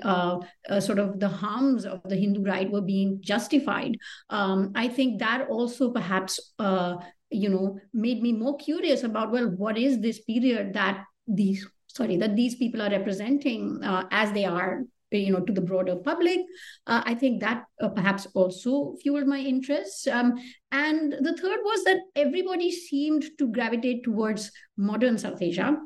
sort 0.79 0.99
of 0.99 1.19
the 1.19 1.27
harms 1.27 1.85
of 1.85 2.01
the 2.05 2.15
Hindu 2.15 2.43
right 2.43 2.69
were 2.69 2.81
being 2.81 3.19
justified. 3.21 3.97
Um, 4.29 4.60
um, 4.61 4.71
I 4.75 4.87
think 4.87 5.19
that 5.19 5.47
also 5.49 5.91
perhaps 5.91 6.53
uh, 6.59 6.97
you 7.29 7.49
know 7.49 7.79
made 7.93 8.21
me 8.21 8.33
more 8.33 8.57
curious 8.57 9.03
about 9.03 9.31
well, 9.31 9.47
what 9.47 9.77
is 9.77 9.99
this 9.99 10.19
period 10.19 10.73
that 10.73 11.03
these 11.27 11.67
sorry 11.87 12.17
that 12.17 12.35
these 12.35 12.55
people 12.55 12.81
are 12.81 12.89
representing 12.89 13.83
uh, 13.83 14.05
as 14.11 14.31
they 14.31 14.45
are 14.45 14.83
you 15.11 15.33
know 15.33 15.41
to 15.41 15.53
the 15.53 15.61
broader 15.61 15.95
public? 15.97 16.39
Uh, 16.87 17.01
i 17.05 17.13
think 17.13 17.41
that 17.41 17.63
uh, 17.81 17.89
perhaps 17.89 18.27
also 18.33 18.95
fueled 19.01 19.27
my 19.27 19.39
interest. 19.39 20.07
Um, 20.07 20.33
and 20.71 21.11
the 21.11 21.35
third 21.35 21.59
was 21.63 21.83
that 21.83 21.99
everybody 22.15 22.71
seemed 22.71 23.25
to 23.37 23.47
gravitate 23.51 24.03
towards 24.03 24.51
modern 24.77 25.17
south 25.17 25.41
asia 25.41 25.77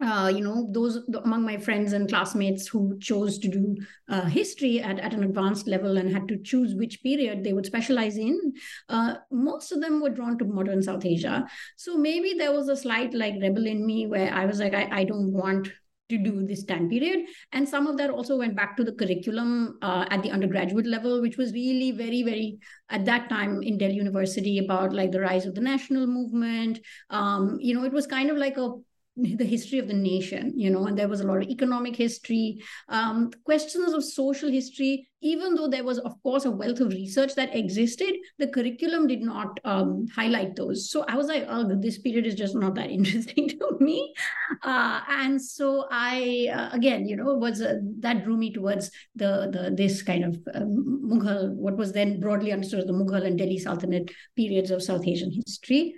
uh, 0.00 0.32
you 0.34 0.42
know, 0.42 0.68
those 0.72 0.98
among 1.24 1.44
my 1.44 1.56
friends 1.56 1.92
and 1.92 2.08
classmates 2.08 2.68
who 2.68 2.96
chose 3.00 3.38
to 3.38 3.48
do 3.48 3.76
uh, 4.08 4.26
history 4.26 4.80
at, 4.80 4.98
at 5.00 5.12
an 5.12 5.24
advanced 5.24 5.66
level 5.66 5.96
and 5.96 6.12
had 6.12 6.28
to 6.28 6.38
choose 6.42 6.74
which 6.74 7.02
period 7.02 7.42
they 7.42 7.52
would 7.52 7.66
specialize 7.66 8.16
in, 8.16 8.52
uh, 8.88 9.14
most 9.30 9.72
of 9.72 9.80
them 9.80 10.00
were 10.00 10.10
drawn 10.10 10.38
to 10.38 10.44
modern 10.44 10.82
South 10.82 11.04
Asia. 11.04 11.44
So 11.76 11.96
maybe 11.96 12.34
there 12.34 12.52
was 12.52 12.68
a 12.68 12.76
slight 12.76 13.12
like 13.12 13.34
rebel 13.40 13.66
in 13.66 13.84
me 13.84 14.06
where 14.06 14.32
I 14.32 14.46
was 14.46 14.60
like, 14.60 14.74
I, 14.74 14.88
I 14.90 15.04
don't 15.04 15.32
want 15.32 15.68
to 16.08 16.18
do 16.18 16.46
this 16.46 16.64
time 16.64 16.88
period. 16.88 17.26
And 17.52 17.68
some 17.68 17.86
of 17.86 17.98
that 17.98 18.10
also 18.10 18.38
went 18.38 18.56
back 18.56 18.76
to 18.76 18.84
the 18.84 18.92
curriculum 18.92 19.78
uh, 19.82 20.06
at 20.10 20.22
the 20.22 20.30
undergraduate 20.30 20.86
level, 20.86 21.20
which 21.20 21.36
was 21.36 21.52
really 21.52 21.90
very, 21.90 22.22
very, 22.22 22.58
at 22.88 23.04
that 23.04 23.28
time 23.28 23.62
in 23.62 23.78
Delhi 23.78 23.94
University 23.94 24.58
about 24.58 24.94
like 24.94 25.12
the 25.12 25.20
rise 25.20 25.44
of 25.44 25.54
the 25.54 25.60
national 25.60 26.06
movement. 26.06 26.78
Um, 27.10 27.58
you 27.60 27.74
know, 27.74 27.84
it 27.84 27.92
was 27.92 28.06
kind 28.06 28.30
of 28.30 28.36
like 28.36 28.56
a 28.56 28.70
the 29.18 29.44
history 29.44 29.78
of 29.78 29.88
the 29.88 29.94
nation, 29.94 30.52
you 30.56 30.70
know, 30.70 30.86
and 30.86 30.96
there 30.96 31.08
was 31.08 31.20
a 31.20 31.26
lot 31.26 31.42
of 31.42 31.48
economic 31.48 31.96
history, 31.96 32.62
um, 32.88 33.30
questions 33.44 33.92
of 33.92 34.04
social 34.04 34.48
history, 34.48 35.08
even 35.20 35.54
though 35.54 35.66
there 35.66 35.82
was, 35.82 35.98
of 35.98 36.22
course, 36.22 36.44
a 36.44 36.50
wealth 36.50 36.78
of 36.78 36.92
research 36.92 37.34
that 37.34 37.54
existed, 37.54 38.14
the 38.38 38.46
curriculum 38.46 39.08
did 39.08 39.20
not 39.20 39.58
um, 39.64 40.06
highlight 40.14 40.54
those. 40.54 40.90
So 40.90 41.04
I 41.08 41.16
was 41.16 41.26
like, 41.26 41.46
oh, 41.48 41.68
this 41.80 41.98
period 41.98 42.26
is 42.26 42.36
just 42.36 42.54
not 42.54 42.76
that 42.76 42.90
interesting 42.98 43.48
to 43.48 43.76
me. 43.80 44.14
Uh, 44.62 45.00
and 45.08 45.42
so 45.42 45.86
I, 45.90 46.48
uh, 46.54 46.68
again, 46.72 47.08
you 47.08 47.16
know, 47.16 47.34
was 47.34 47.60
uh, 47.60 47.78
that 48.00 48.24
drew 48.24 48.36
me 48.36 48.52
towards 48.52 48.90
the, 49.16 49.50
the 49.52 49.74
this 49.74 50.02
kind 50.02 50.24
of 50.24 50.38
um, 50.54 51.02
Mughal, 51.04 51.52
what 51.54 51.76
was 51.76 51.92
then 51.92 52.20
broadly 52.20 52.52
understood 52.52 52.80
as 52.80 52.86
the 52.86 52.92
Mughal 52.92 53.26
and 53.26 53.36
Delhi 53.36 53.58
Sultanate 53.58 54.12
periods 54.36 54.70
of 54.70 54.82
South 54.82 55.06
Asian 55.06 55.32
history. 55.32 55.94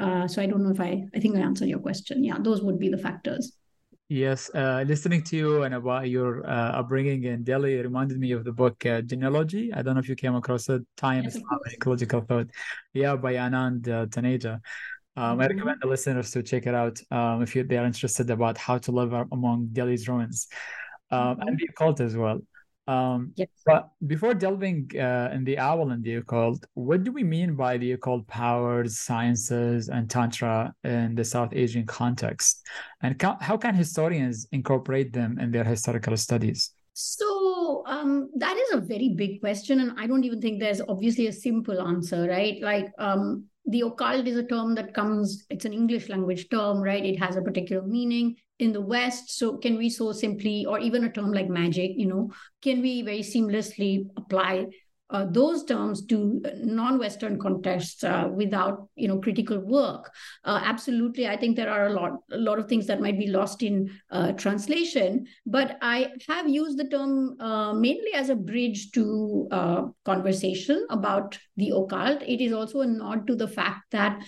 Uh, 0.00 0.26
so 0.26 0.40
I 0.40 0.46
don't 0.46 0.62
know 0.64 0.70
if 0.70 0.80
I, 0.80 1.04
I 1.14 1.20
think 1.20 1.36
I 1.36 1.40
answered 1.40 1.68
your 1.68 1.78
question. 1.78 2.24
Yeah, 2.24 2.38
those 2.40 2.62
would 2.62 2.78
be 2.78 2.88
the 2.88 2.98
factors. 2.98 3.52
Yes, 4.08 4.50
uh, 4.54 4.82
listening 4.88 5.22
to 5.24 5.36
you 5.36 5.62
and 5.62 5.72
about 5.74 6.08
your 6.08 6.44
uh, 6.44 6.80
upbringing 6.80 7.22
in 7.24 7.44
Delhi 7.44 7.76
reminded 7.76 8.18
me 8.18 8.32
of 8.32 8.42
the 8.42 8.50
book 8.50 8.74
uh, 8.84 9.02
Jinnealogy. 9.02 9.70
I 9.72 9.82
don't 9.82 9.94
know 9.94 10.00
if 10.00 10.08
you 10.08 10.16
came 10.16 10.34
across 10.34 10.68
it, 10.68 10.82
Time, 10.96 11.22
yes, 11.22 11.36
Islam, 11.36 11.60
Ecological 11.72 12.20
Thought. 12.22 12.48
Yeah, 12.92 13.14
by 13.14 13.34
Anand 13.34 13.86
uh, 13.86 14.06
Taneja. 14.06 14.54
Um, 15.16 15.22
mm-hmm. 15.22 15.42
I 15.42 15.46
recommend 15.46 15.78
the 15.80 15.86
listeners 15.86 16.32
to 16.32 16.42
check 16.42 16.66
it 16.66 16.74
out 16.74 17.00
um, 17.12 17.42
if 17.42 17.54
you, 17.54 17.62
they 17.62 17.76
are 17.76 17.86
interested 17.86 18.30
about 18.30 18.58
how 18.58 18.78
to 18.78 18.90
live 18.90 19.12
among 19.12 19.68
Delhi's 19.72 20.08
ruins 20.08 20.48
um, 21.12 21.36
mm-hmm. 21.36 21.42
and 21.48 21.58
the 21.58 21.68
occult 21.70 22.00
as 22.00 22.16
well. 22.16 22.40
Um, 22.90 23.32
yes. 23.36 23.48
But 23.64 23.90
before 24.08 24.34
delving 24.34 24.90
uh, 24.98 25.30
in 25.32 25.44
the 25.44 25.58
owl 25.58 25.92
and 25.92 26.02
the 26.02 26.16
occult, 26.16 26.66
what 26.74 27.04
do 27.04 27.12
we 27.12 27.22
mean 27.22 27.54
by 27.54 27.78
the 27.78 27.92
occult 27.92 28.26
powers, 28.26 28.98
sciences, 28.98 29.88
and 29.88 30.10
tantra 30.10 30.74
in 30.82 31.14
the 31.14 31.24
South 31.24 31.52
Asian 31.52 31.86
context? 31.86 32.66
And 33.02 33.16
ca- 33.16 33.38
how 33.40 33.56
can 33.56 33.76
historians 33.76 34.48
incorporate 34.50 35.12
them 35.12 35.38
in 35.38 35.52
their 35.52 35.62
historical 35.62 36.16
studies? 36.16 36.72
So 36.92 37.84
um, 37.86 38.28
that 38.36 38.56
is 38.56 38.72
a 38.72 38.80
very 38.80 39.10
big 39.10 39.40
question, 39.40 39.78
and 39.78 39.92
I 39.96 40.08
don't 40.08 40.24
even 40.24 40.40
think 40.40 40.58
there's 40.58 40.82
obviously 40.88 41.28
a 41.28 41.32
simple 41.32 41.80
answer, 41.80 42.26
right? 42.26 42.58
Like 42.60 42.90
um, 42.98 43.44
the 43.66 43.82
occult 43.82 44.26
is 44.26 44.36
a 44.36 44.46
term 44.46 44.74
that 44.74 44.94
comes, 44.94 45.46
it's 45.50 45.64
an 45.64 45.72
English 45.72 46.08
language 46.08 46.48
term, 46.48 46.80
right? 46.80 47.04
It 47.04 47.18
has 47.18 47.36
a 47.36 47.42
particular 47.42 47.82
meaning 47.82 48.36
in 48.58 48.72
the 48.72 48.80
West. 48.80 49.38
So 49.38 49.58
can 49.58 49.76
we 49.76 49.88
so 49.90 50.12
simply, 50.12 50.66
or 50.66 50.78
even 50.78 51.04
a 51.04 51.12
term 51.12 51.32
like 51.32 51.48
magic, 51.48 51.92
you 51.96 52.06
know, 52.06 52.30
can 52.62 52.82
we 52.82 53.02
very 53.02 53.20
seamlessly 53.20 54.06
apply 54.16 54.66
uh, 55.10 55.26
those 55.30 55.64
terms 55.64 56.04
to 56.06 56.42
non-Western 56.62 57.38
contexts 57.38 58.04
uh, 58.04 58.28
without 58.32 58.88
you 58.94 59.08
know 59.08 59.18
critical 59.18 59.58
work. 59.58 60.12
Uh, 60.44 60.60
absolutely, 60.64 61.26
I 61.26 61.36
think 61.36 61.56
there 61.56 61.70
are 61.70 61.86
a 61.86 61.92
lot 61.92 62.12
a 62.32 62.38
lot 62.38 62.58
of 62.58 62.68
things 62.68 62.86
that 62.86 63.00
might 63.00 63.18
be 63.18 63.26
lost 63.26 63.62
in 63.62 63.90
uh, 64.10 64.32
translation. 64.32 65.26
But 65.46 65.78
I 65.82 66.12
have 66.28 66.48
used 66.48 66.78
the 66.78 66.88
term 66.88 67.40
uh, 67.40 67.72
mainly 67.72 68.12
as 68.14 68.30
a 68.30 68.36
bridge 68.36 68.92
to 68.92 69.48
uh, 69.50 69.82
conversation 70.04 70.86
about 70.90 71.38
the 71.56 71.70
occult. 71.70 72.22
It 72.22 72.40
is 72.40 72.52
also 72.52 72.80
a 72.80 72.86
nod 72.86 73.26
to 73.26 73.36
the 73.36 73.48
fact 73.48 73.90
that 73.90 74.22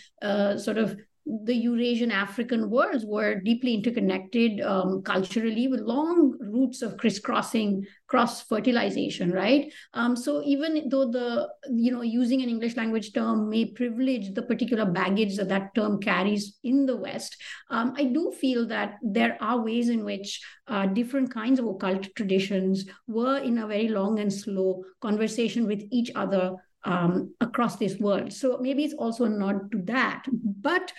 sort 0.58 0.78
of 0.78 0.96
the 1.24 1.54
Eurasian 1.54 2.10
African 2.10 2.68
worlds 2.68 3.04
were 3.04 3.36
deeply 3.36 3.74
interconnected 3.74 4.60
um, 4.60 5.02
culturally 5.02 5.68
with 5.68 5.80
long 5.80 6.36
roots 6.40 6.82
of 6.82 6.96
crisscrossing, 6.96 7.86
cross 8.08 8.42
fertilization, 8.42 9.30
right? 9.30 9.72
Um, 9.94 10.16
so 10.16 10.42
even 10.44 10.88
though 10.88 11.10
the, 11.10 11.48
you 11.70 11.92
know, 11.92 12.02
using 12.02 12.42
an 12.42 12.48
English 12.48 12.76
language 12.76 13.12
term 13.12 13.48
may 13.48 13.66
privilege 13.66 14.34
the 14.34 14.42
particular 14.42 14.84
baggage 14.84 15.36
that 15.36 15.48
that 15.48 15.74
term 15.74 16.00
carries 16.00 16.58
in 16.64 16.86
the 16.86 16.96
West, 16.96 17.36
um, 17.70 17.94
I 17.96 18.04
do 18.04 18.32
feel 18.32 18.66
that 18.66 18.96
there 19.02 19.38
are 19.40 19.62
ways 19.62 19.88
in 19.88 20.04
which 20.04 20.40
uh, 20.66 20.86
different 20.86 21.32
kinds 21.32 21.58
of 21.60 21.66
occult 21.66 22.08
traditions 22.16 22.84
were 23.06 23.38
in 23.38 23.58
a 23.58 23.66
very 23.66 23.88
long 23.88 24.18
and 24.18 24.32
slow 24.32 24.84
conversation 25.00 25.66
with 25.66 25.82
each 25.90 26.10
other 26.14 26.56
um, 26.84 27.34
across 27.40 27.76
this 27.76 27.98
world. 27.98 28.32
So 28.32 28.58
maybe 28.60 28.84
it's 28.84 28.94
also 28.94 29.24
a 29.24 29.28
nod 29.28 29.70
to 29.72 29.82
that. 29.84 30.24
But 30.30 30.92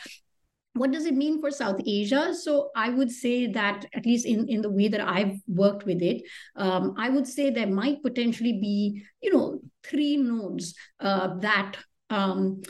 what 0.75 0.91
does 0.91 1.05
it 1.05 1.13
mean 1.13 1.39
for 1.39 1.51
South 1.51 1.79
Asia? 1.85 2.33
So 2.33 2.71
I 2.75 2.89
would 2.89 3.11
say 3.11 3.47
that, 3.47 3.85
at 3.93 4.05
least 4.05 4.25
in, 4.25 4.49
in 4.49 4.61
the 4.61 4.71
way 4.71 4.87
that 4.87 5.01
I've 5.01 5.37
worked 5.47 5.85
with 5.85 6.01
it, 6.01 6.23
um, 6.55 6.95
I 6.97 7.09
would 7.09 7.27
say 7.27 7.49
there 7.49 7.67
might 7.67 8.01
potentially 8.01 8.53
be, 8.53 9.03
you 9.21 9.33
know, 9.33 9.59
three 9.83 10.17
nodes 10.17 10.73
uh, 10.99 11.35
that 11.39 11.77
um, 12.09 12.61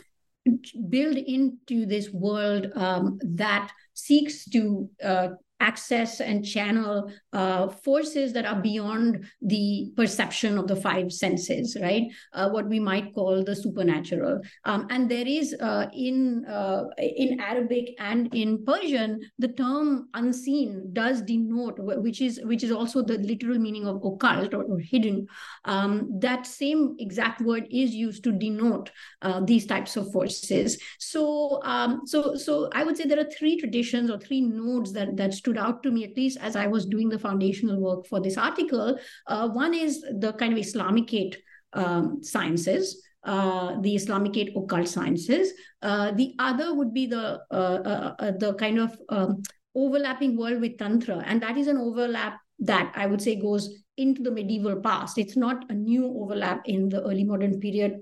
build 0.90 1.16
into 1.16 1.86
this 1.86 2.10
world 2.10 2.70
um, 2.74 3.18
that 3.22 3.72
seeks 3.94 4.44
to 4.50 4.90
uh, 5.02 5.28
access 5.60 6.20
and 6.20 6.44
channel 6.44 7.10
uh, 7.32 7.68
forces 7.68 8.32
that 8.32 8.44
are 8.44 8.60
beyond 8.60 9.24
the 9.40 9.92
perception 9.96 10.58
of 10.58 10.66
the 10.66 10.76
five 10.76 11.12
senses, 11.12 11.76
right? 11.80 12.04
Uh, 12.32 12.48
what 12.50 12.68
we 12.68 12.80
might 12.80 13.14
call 13.14 13.44
the 13.44 13.54
supernatural. 13.54 14.40
Um, 14.64 14.86
and 14.90 15.10
there 15.10 15.26
is 15.26 15.54
uh, 15.60 15.86
in 15.94 16.44
uh, 16.46 16.84
in 16.98 17.40
Arabic 17.40 17.94
and 17.98 18.34
in 18.34 18.64
Persian, 18.64 19.20
the 19.38 19.48
term 19.48 20.08
unseen 20.14 20.90
does 20.92 21.22
denote, 21.22 21.78
which 21.78 22.20
is 22.20 22.40
which 22.44 22.64
is 22.64 22.72
also 22.72 23.02
the 23.02 23.18
literal 23.18 23.58
meaning 23.58 23.86
of 23.86 24.04
occult 24.04 24.54
or, 24.54 24.64
or 24.64 24.78
hidden. 24.78 25.26
Um, 25.64 26.10
that 26.20 26.46
same 26.46 26.96
exact 26.98 27.40
word 27.40 27.66
is 27.70 27.94
used 27.94 28.24
to 28.24 28.32
denote 28.32 28.90
uh, 29.22 29.40
these 29.40 29.66
types 29.66 29.96
of 29.96 30.10
forces. 30.12 30.78
So 30.98 31.60
um, 31.64 32.02
so 32.06 32.34
so 32.34 32.68
I 32.72 32.84
would 32.84 32.96
say 32.96 33.04
there 33.04 33.20
are 33.20 33.30
three 33.38 33.58
traditions 33.58 34.10
or 34.10 34.18
three 34.18 34.40
nodes 34.40 34.92
that 34.92 35.16
that 35.16 35.34
stood 35.44 35.58
out 35.58 35.82
to 35.82 35.90
me 35.90 36.04
at 36.04 36.16
least 36.16 36.38
as 36.40 36.56
I 36.56 36.66
was 36.66 36.86
doing 36.86 37.10
the 37.10 37.18
foundational 37.18 37.78
work 37.78 38.06
for 38.06 38.20
this 38.20 38.38
article. 38.38 38.98
Uh, 39.26 39.48
one 39.48 39.74
is 39.74 40.00
the 40.00 40.32
kind 40.32 40.54
of 40.54 40.58
Islamicate 40.58 41.36
um, 41.74 42.22
sciences. 42.22 43.02
Uh, 43.24 43.80
the 43.80 43.94
Islamicate 43.94 44.54
occult 44.56 44.88
sciences. 44.88 45.52
Uh, 45.82 46.12
the 46.12 46.34
other 46.38 46.74
would 46.74 46.92
be 46.94 47.06
the 47.06 47.40
uh, 47.50 47.78
uh, 47.92 48.14
uh, 48.18 48.32
the 48.38 48.54
kind 48.54 48.78
of 48.78 48.96
um, 49.08 49.42
overlapping 49.74 50.36
world 50.36 50.60
with 50.60 50.76
tantra, 50.78 51.22
and 51.26 51.42
that 51.42 51.56
is 51.56 51.68
an 51.68 51.78
overlap 51.78 52.38
that 52.58 52.92
I 52.94 53.06
would 53.06 53.22
say 53.22 53.36
goes 53.36 53.70
into 53.96 54.22
the 54.22 54.30
medieval 54.30 54.76
past. 54.80 55.16
It's 55.18 55.36
not 55.36 55.64
a 55.70 55.74
new 55.74 56.04
overlap 56.06 56.62
in 56.66 56.88
the 56.90 57.02
early 57.02 57.24
modern 57.24 57.60
period 57.60 58.00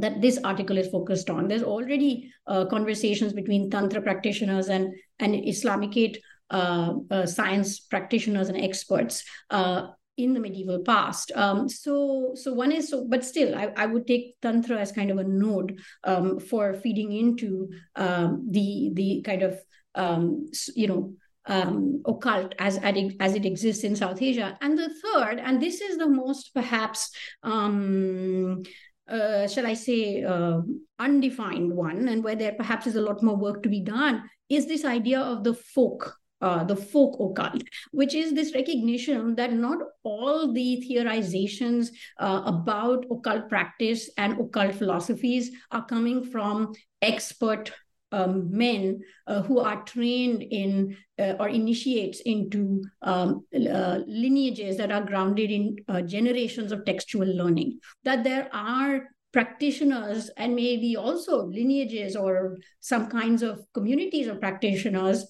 that 0.00 0.20
this 0.20 0.38
article 0.44 0.78
is 0.78 0.88
focused 0.88 1.30
on. 1.30 1.46
There's 1.48 1.62
already 1.62 2.32
uh, 2.46 2.64
conversations 2.66 3.32
between 3.32 3.70
Tantra 3.70 4.02
practitioners 4.02 4.68
and, 4.68 4.92
and 5.18 5.34
Islamicate 5.34 6.16
science 6.50 7.80
practitioners 7.80 8.48
and 8.48 8.60
experts 8.60 9.24
uh, 9.50 9.88
in 10.16 10.32
the 10.32 10.40
medieval 10.40 10.80
past. 10.80 11.32
Um, 11.34 11.68
so, 11.68 12.32
so 12.34 12.52
one 12.52 12.72
is 12.72 12.88
so, 12.88 13.06
but 13.08 13.24
still, 13.24 13.54
I, 13.54 13.72
I 13.76 13.86
would 13.86 14.06
take 14.06 14.36
tantra 14.40 14.78
as 14.78 14.92
kind 14.92 15.10
of 15.10 15.18
a 15.18 15.24
node 15.24 15.80
um, 16.04 16.38
for 16.38 16.74
feeding 16.74 17.12
into 17.12 17.70
um, 17.96 18.46
the 18.50 18.90
the 18.94 19.22
kind 19.22 19.42
of 19.42 19.58
um, 19.94 20.46
you 20.74 20.86
know 20.86 21.14
um, 21.46 22.02
occult 22.06 22.54
as 22.58 22.78
as 22.78 23.34
it 23.34 23.44
exists 23.44 23.84
in 23.84 23.96
South 23.96 24.22
Asia. 24.22 24.56
And 24.60 24.78
the 24.78 24.92
third, 25.02 25.40
and 25.40 25.60
this 25.60 25.80
is 25.80 25.98
the 25.98 26.08
most 26.08 26.54
perhaps. 26.54 27.10
Um, 27.42 28.62
uh, 29.06 29.46
shall 29.46 29.66
I 29.66 29.74
say, 29.74 30.24
uh, 30.24 30.62
undefined 30.98 31.70
one, 31.70 32.08
and 32.08 32.24
where 32.24 32.36
there 32.36 32.54
perhaps 32.54 32.86
is 32.86 32.96
a 32.96 33.02
lot 33.02 33.22
more 33.22 33.36
work 33.36 33.62
to 33.62 33.68
be 33.68 33.80
done, 33.80 34.22
is 34.48 34.66
this 34.66 34.82
idea 34.82 35.20
of 35.20 35.44
the 35.44 35.52
folk 35.52 36.16
uh, 36.44 36.62
the 36.62 36.76
folk 36.76 37.18
occult, 37.18 37.62
which 37.92 38.14
is 38.14 38.34
this 38.34 38.54
recognition 38.54 39.34
that 39.34 39.54
not 39.54 39.78
all 40.02 40.52
the 40.52 40.84
theorizations 40.86 41.88
uh, 42.20 42.42
about 42.44 43.06
occult 43.10 43.48
practice 43.48 44.10
and 44.18 44.38
occult 44.38 44.74
philosophies 44.74 45.50
are 45.70 45.86
coming 45.86 46.22
from 46.22 46.74
expert 47.00 47.72
um, 48.12 48.48
men 48.50 49.00
uh, 49.26 49.40
who 49.42 49.58
are 49.58 49.82
trained 49.84 50.42
in 50.42 50.94
uh, 51.18 51.32
or 51.40 51.48
initiates 51.48 52.20
into 52.20 52.82
um, 53.00 53.46
uh, 53.54 54.00
lineages 54.06 54.76
that 54.76 54.92
are 54.92 55.02
grounded 55.02 55.50
in 55.50 55.76
uh, 55.88 56.02
generations 56.02 56.72
of 56.72 56.84
textual 56.84 57.26
learning. 57.26 57.78
That 58.04 58.22
there 58.22 58.48
are 58.52 59.08
practitioners 59.32 60.30
and 60.36 60.54
maybe 60.54 60.94
also 60.94 61.46
lineages 61.46 62.14
or 62.14 62.58
some 62.80 63.08
kinds 63.08 63.42
of 63.42 63.64
communities 63.72 64.28
of 64.28 64.40
practitioners 64.40 65.24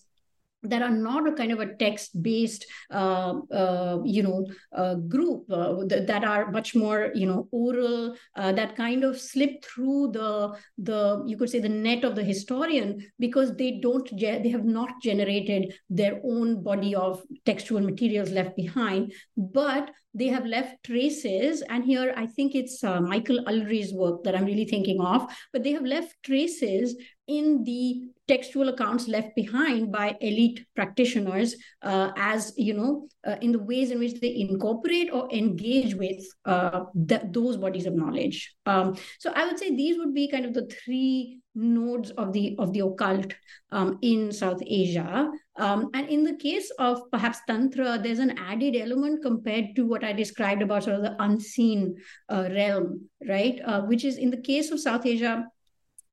that 0.64 0.82
are 0.82 0.90
not 0.90 1.28
a 1.28 1.32
kind 1.32 1.52
of 1.52 1.60
a 1.60 1.74
text-based, 1.74 2.66
uh, 2.90 3.34
uh, 3.52 3.98
you 4.04 4.22
know, 4.22 4.46
uh, 4.76 4.94
group 4.94 5.44
uh, 5.50 5.84
th- 5.88 6.06
that 6.06 6.24
are 6.24 6.50
much 6.50 6.74
more, 6.74 7.10
you 7.14 7.26
know, 7.26 7.48
oral, 7.52 8.16
uh, 8.36 8.52
that 8.52 8.76
kind 8.76 9.04
of 9.04 9.20
slip 9.20 9.64
through 9.64 10.10
the 10.12 10.56
the 10.78 11.22
you 11.26 11.36
could 11.36 11.50
say 11.50 11.60
the 11.60 11.68
net 11.68 12.04
of 12.04 12.14
the 12.16 12.24
historian 12.24 13.00
because 13.18 13.54
they 13.56 13.78
don't 13.80 14.06
ge- 14.16 14.42
they 14.42 14.48
have 14.50 14.64
not 14.64 14.90
generated 15.02 15.74
their 15.88 16.20
own 16.24 16.62
body 16.62 16.94
of 16.94 17.22
textual 17.44 17.80
materials 17.80 18.30
left 18.30 18.56
behind, 18.56 19.12
but 19.36 19.90
they 20.14 20.28
have 20.28 20.46
left 20.46 20.82
traces. 20.84 21.62
And 21.68 21.84
here 21.84 22.12
i 22.16 22.26
think 22.26 22.54
it's 22.54 22.82
uh, 22.82 23.00
michael 23.00 23.40
ulry's 23.48 23.92
work 23.92 24.22
that 24.24 24.34
i'm 24.36 24.44
really 24.44 24.64
thinking 24.64 25.00
of 25.00 25.26
but 25.52 25.62
they 25.62 25.72
have 25.72 25.84
left 25.84 26.14
traces 26.22 26.96
in 27.26 27.64
the 27.64 28.08
textual 28.26 28.70
accounts 28.70 29.06
left 29.06 29.34
behind 29.36 29.92
by 29.92 30.16
elite 30.20 30.64
practitioners 30.74 31.56
uh, 31.82 32.10
as 32.16 32.52
you 32.56 32.72
know 32.72 33.06
uh, 33.26 33.36
in 33.42 33.52
the 33.52 33.58
ways 33.58 33.90
in 33.90 33.98
which 33.98 34.20
they 34.20 34.36
incorporate 34.36 35.12
or 35.12 35.30
engage 35.30 35.94
with 35.94 36.24
uh, 36.46 36.84
th- 37.08 37.22
those 37.30 37.56
bodies 37.56 37.86
of 37.86 37.94
knowledge. 37.94 38.54
Um, 38.66 38.96
so 39.18 39.30
i 39.34 39.44
would 39.46 39.58
say 39.58 39.74
these 39.74 39.98
would 39.98 40.14
be 40.14 40.28
kind 40.28 40.44
of 40.44 40.54
the 40.54 40.66
three 40.66 41.40
nodes 41.54 42.10
of 42.12 42.32
the 42.32 42.56
of 42.58 42.72
the 42.72 42.80
occult 42.80 43.32
um, 43.70 43.98
in 44.02 44.32
south 44.32 44.62
asia. 44.66 45.30
Um, 45.56 45.90
and 45.94 46.08
in 46.08 46.24
the 46.24 46.36
case 46.36 46.70
of 46.78 47.02
perhaps 47.12 47.38
tantra 47.46 47.98
there's 48.02 48.18
an 48.18 48.36
added 48.38 48.74
element 48.74 49.22
compared 49.22 49.76
to 49.76 49.86
what 49.86 50.02
i 50.02 50.12
described 50.12 50.62
about 50.62 50.84
sort 50.84 50.96
of 50.96 51.02
the 51.02 51.16
unseen 51.22 51.94
uh, 52.28 52.48
realm 52.50 53.08
right? 53.28 53.60
Uh, 53.64 53.82
which 53.82 54.04
is 54.04 54.16
in 54.16 54.30
the 54.30 54.40
case 54.40 54.70
of 54.70 54.80
south 54.80 55.06
asia 55.06 55.46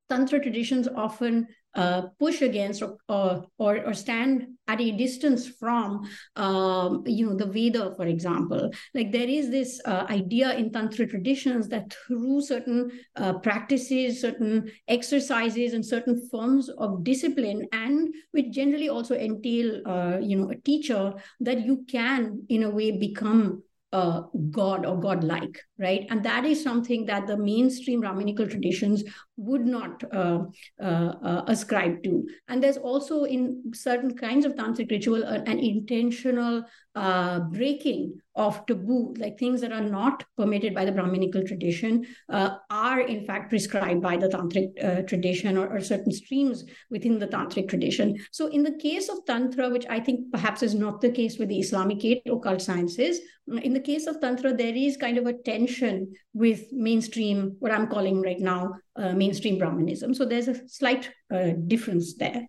tantra 0.08 0.38
traditions 0.38 0.86
often 0.94 1.46
uh, 1.74 2.02
push 2.18 2.42
against 2.42 2.82
or, 2.82 3.46
or, 3.58 3.84
or 3.84 3.94
stand 3.94 4.46
at 4.68 4.80
a 4.80 4.90
distance 4.92 5.48
from 5.48 6.08
um, 6.36 7.02
you 7.06 7.26
know 7.26 7.34
the 7.34 7.46
veda 7.46 7.94
for 7.96 8.06
example 8.06 8.70
like 8.94 9.10
there 9.10 9.28
is 9.28 9.50
this 9.50 9.80
uh, 9.86 10.06
idea 10.08 10.54
in 10.54 10.70
tantra 10.70 11.06
traditions 11.06 11.68
that 11.68 11.92
through 11.92 12.40
certain 12.40 12.90
uh, 13.16 13.32
practices 13.38 14.20
certain 14.20 14.70
exercises 14.88 15.72
and 15.72 15.84
certain 15.84 16.28
forms 16.30 16.68
of 16.78 17.02
discipline 17.04 17.66
and 17.72 18.14
which 18.30 18.50
generally 18.50 18.88
also 18.88 19.14
entail 19.14 19.80
uh, 19.86 20.18
you 20.20 20.36
know 20.36 20.50
a 20.50 20.56
teacher 20.56 21.12
that 21.40 21.64
you 21.64 21.84
can 21.88 22.44
in 22.48 22.62
a 22.62 22.70
way 22.70 22.96
become 22.98 23.62
uh, 23.92 24.22
God 24.50 24.86
or 24.86 24.98
God-like, 24.98 25.60
right? 25.78 26.06
And 26.08 26.24
that 26.24 26.44
is 26.44 26.62
something 26.62 27.04
that 27.06 27.26
the 27.26 27.36
mainstream 27.36 28.00
Brahminical 28.00 28.48
traditions 28.48 29.04
would 29.42 29.66
not 29.66 30.02
uh, 30.12 30.44
uh, 30.80 30.84
uh, 30.84 31.44
ascribe 31.48 32.02
to. 32.04 32.26
And 32.48 32.62
there's 32.62 32.76
also 32.76 33.24
in 33.24 33.72
certain 33.74 34.16
kinds 34.16 34.44
of 34.44 34.54
tantric 34.54 34.90
ritual 34.90 35.22
an 35.24 35.58
intentional 35.58 36.64
uh, 36.94 37.40
breaking 37.40 38.20
of 38.34 38.64
taboo, 38.66 39.14
like 39.18 39.38
things 39.38 39.60
that 39.60 39.72
are 39.72 39.82
not 39.82 40.24
permitted 40.36 40.74
by 40.74 40.84
the 40.84 40.92
Brahminical 40.92 41.42
tradition, 41.44 42.06
uh, 42.30 42.56
are 42.70 43.00
in 43.00 43.26
fact 43.26 43.50
prescribed 43.50 44.00
by 44.00 44.16
the 44.16 44.28
Tantric 44.28 44.82
uh, 44.82 45.02
tradition 45.02 45.58
or, 45.58 45.68
or, 45.68 45.80
certain 45.80 46.12
streams 46.12 46.64
within 46.90 47.18
the 47.18 47.26
Tantric 47.26 47.68
tradition. 47.68 48.16
So, 48.30 48.46
in 48.48 48.62
the 48.62 48.76
case 48.78 49.08
of 49.08 49.24
Tantra, 49.26 49.68
which 49.70 49.86
I 49.88 50.00
think 50.00 50.32
perhaps 50.32 50.62
is 50.62 50.74
not 50.74 51.00
the 51.00 51.10
case 51.10 51.38
with 51.38 51.48
the 51.48 51.60
Islamicate 51.60 52.22
occult 52.26 52.62
sciences, 52.62 53.20
in 53.48 53.72
the 53.72 53.80
case 53.80 54.06
of 54.06 54.20
Tantra, 54.20 54.54
there 54.54 54.74
is 54.74 54.96
kind 54.96 55.18
of 55.18 55.26
a 55.26 55.32
tension 55.32 56.12
with 56.32 56.72
mainstream, 56.72 57.56
what 57.58 57.72
I'm 57.72 57.88
calling 57.88 58.22
right 58.22 58.38
now, 58.38 58.74
uh, 58.96 59.12
mainstream 59.12 59.58
Brahmanism. 59.58 60.14
So, 60.14 60.24
there's 60.24 60.48
a 60.48 60.68
slight 60.68 61.10
uh, 61.32 61.50
difference 61.66 62.14
there. 62.16 62.46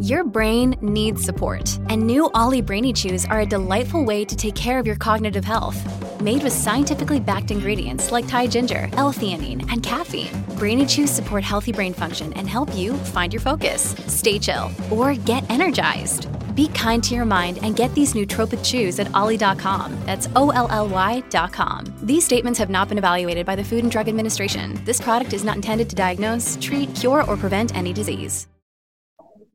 Your 0.00 0.24
brain 0.24 0.76
needs 0.82 1.22
support, 1.22 1.78
and 1.88 2.06
new 2.06 2.30
Olly 2.34 2.60
Brainy 2.60 2.92
Chews 2.92 3.24
are 3.24 3.40
a 3.40 3.46
delightful 3.46 4.04
way 4.04 4.26
to 4.26 4.36
take 4.36 4.54
care 4.54 4.78
of 4.78 4.86
your 4.86 4.96
cognitive 4.96 5.44
health. 5.44 5.80
Made 6.20 6.42
with 6.42 6.52
scientifically 6.52 7.18
backed 7.18 7.50
ingredients 7.50 8.12
like 8.12 8.28
Thai 8.28 8.46
ginger, 8.46 8.90
L-theanine, 8.92 9.70
and 9.72 9.82
caffeine, 9.82 10.44
Brainy 10.58 10.84
Chews 10.84 11.10
support 11.10 11.42
healthy 11.42 11.72
brain 11.72 11.94
function 11.94 12.32
and 12.34 12.46
help 12.46 12.74
you 12.76 12.92
find 12.92 13.32
your 13.32 13.40
focus, 13.40 13.94
stay 14.06 14.38
chill, 14.38 14.70
or 14.90 15.14
get 15.14 15.50
energized. 15.50 16.28
Be 16.56 16.68
kind 16.68 17.04
to 17.04 17.14
your 17.14 17.26
mind 17.26 17.58
and 17.62 17.76
get 17.76 17.94
these 17.94 18.14
nootropic 18.14 18.64
chews 18.64 18.98
at 18.98 19.14
olly.com. 19.14 19.96
That's 20.06 20.28
O 20.34 20.50
L 20.50 20.68
L 20.70 20.88
Y.com. 20.88 21.84
These 22.02 22.24
statements 22.24 22.58
have 22.58 22.70
not 22.70 22.88
been 22.88 22.98
evaluated 22.98 23.44
by 23.44 23.54
the 23.54 23.62
Food 23.62 23.84
and 23.84 23.92
Drug 23.92 24.08
Administration. 24.08 24.82
This 24.84 25.00
product 25.00 25.34
is 25.34 25.44
not 25.44 25.56
intended 25.56 25.90
to 25.90 25.96
diagnose, 25.96 26.56
treat, 26.60 26.94
cure, 26.94 27.22
or 27.24 27.36
prevent 27.36 27.76
any 27.76 27.92
disease. 27.92 28.48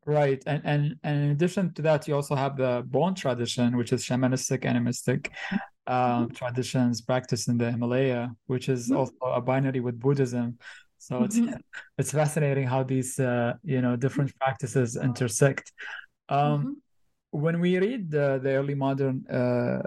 Right, 0.05 0.41
and, 0.45 0.61
and 0.63 0.95
and 1.03 1.23
in 1.25 1.29
addition 1.31 1.73
to 1.73 1.81
that, 1.83 2.07
you 2.07 2.15
also 2.15 2.35
have 2.35 2.55
the 2.55 2.83
Bon 2.87 3.15
tradition, 3.15 3.77
which 3.77 3.93
is 3.93 4.03
shamanistic 4.03 4.65
animistic 4.65 5.31
um, 5.87 6.25
mm-hmm. 6.25 6.33
traditions 6.33 7.01
practiced 7.01 7.47
in 7.47 7.57
the 7.57 7.71
Himalaya, 7.71 8.31
which 8.47 8.69
is 8.69 8.89
mm-hmm. 8.89 8.97
also 8.97 9.15
a 9.23 9.41
binary 9.41 9.79
with 9.79 9.99
Buddhism. 9.99 10.57
So 10.97 11.21
mm-hmm. 11.21 11.49
it's 11.49 11.57
it's 11.97 12.11
fascinating 12.11 12.67
how 12.67 12.83
these 12.83 13.19
uh, 13.19 13.53
you 13.63 13.81
know 13.81 13.95
different 13.95 14.35
practices 14.39 14.97
intersect. 14.97 15.71
Um, 16.29 16.39
mm-hmm. 16.39 16.71
When 17.31 17.59
we 17.59 17.79
read 17.79 18.11
the, 18.11 18.39
the 18.43 18.51
early 18.51 18.75
modern 18.75 19.25
uh, 19.27 19.81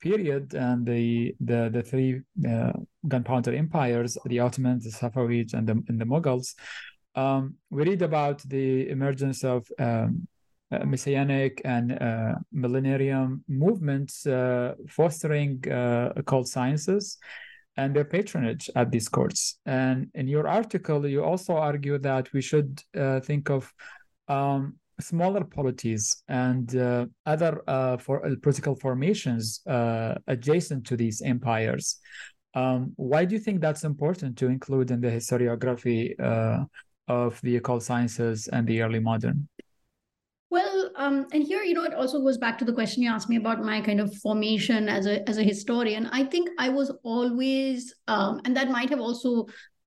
period 0.00 0.54
and 0.54 0.84
the 0.84 1.34
the 1.40 1.70
the 1.72 1.82
three 1.82 2.22
uh, 2.48 2.72
gunpowder 3.06 3.54
empires, 3.54 4.18
the 4.26 4.40
Ottomans, 4.40 4.84
the 4.84 4.90
Safavids, 4.90 5.54
and 5.54 5.68
the 5.68 5.82
and 5.88 6.00
the 6.00 6.04
Mughals 6.04 6.54
um, 7.16 7.54
we 7.70 7.84
read 7.84 8.02
about 8.02 8.42
the 8.42 8.88
emergence 8.90 9.42
of 9.42 9.66
um, 9.78 10.28
uh, 10.70 10.84
messianic 10.84 11.62
and 11.64 11.92
uh, 11.92 12.34
millenarian 12.54 13.40
movements 13.48 14.26
uh, 14.26 14.74
fostering 14.88 15.62
uh, 15.70 16.12
occult 16.16 16.46
sciences 16.46 17.18
and 17.78 17.94
their 17.94 18.04
patronage 18.04 18.70
at 18.74 18.90
these 18.90 19.08
courts. 19.08 19.58
And 19.66 20.08
in 20.14 20.28
your 20.28 20.48
article, 20.48 21.06
you 21.06 21.22
also 21.24 21.56
argue 21.56 21.98
that 21.98 22.32
we 22.32 22.40
should 22.42 22.82
uh, 22.96 23.20
think 23.20 23.50
of 23.50 23.72
um, 24.28 24.76
smaller 25.00 25.44
polities 25.44 26.22
and 26.28 26.76
uh, 26.76 27.06
other 27.26 27.60
for 28.00 28.22
political 28.42 28.74
formations 28.76 29.60
adjacent 30.26 30.86
to 30.86 30.96
these 30.96 31.22
empires. 31.22 31.98
Um, 32.54 32.92
why 32.96 33.26
do 33.26 33.34
you 33.34 33.40
think 33.40 33.60
that's 33.60 33.84
important 33.84 34.38
to 34.38 34.46
include 34.46 34.90
in 34.90 35.00
the 35.00 35.10
historiography 35.10 36.14
of 37.08 37.40
the 37.42 37.56
occult 37.56 37.82
sciences 37.82 38.48
and 38.48 38.66
the 38.66 38.82
early 38.82 39.00
modern? 39.00 39.48
Well, 40.48 40.90
um, 40.96 41.26
and 41.32 41.42
here, 41.42 41.62
you 41.62 41.74
know, 41.74 41.84
it 41.84 41.92
also 41.92 42.20
goes 42.22 42.38
back 42.38 42.56
to 42.58 42.64
the 42.64 42.72
question 42.72 43.02
you 43.02 43.10
asked 43.10 43.28
me 43.28 43.36
about 43.36 43.62
my 43.62 43.80
kind 43.80 44.00
of 44.00 44.14
formation 44.18 44.88
as 44.88 45.06
a 45.06 45.28
as 45.28 45.38
a 45.38 45.42
historian. 45.42 46.06
I 46.12 46.22
think 46.24 46.50
I 46.58 46.68
was 46.68 46.92
always, 47.02 47.92
um, 48.06 48.40
and 48.44 48.56
that 48.56 48.70
might 48.70 48.88
have 48.90 49.00
also 49.00 49.46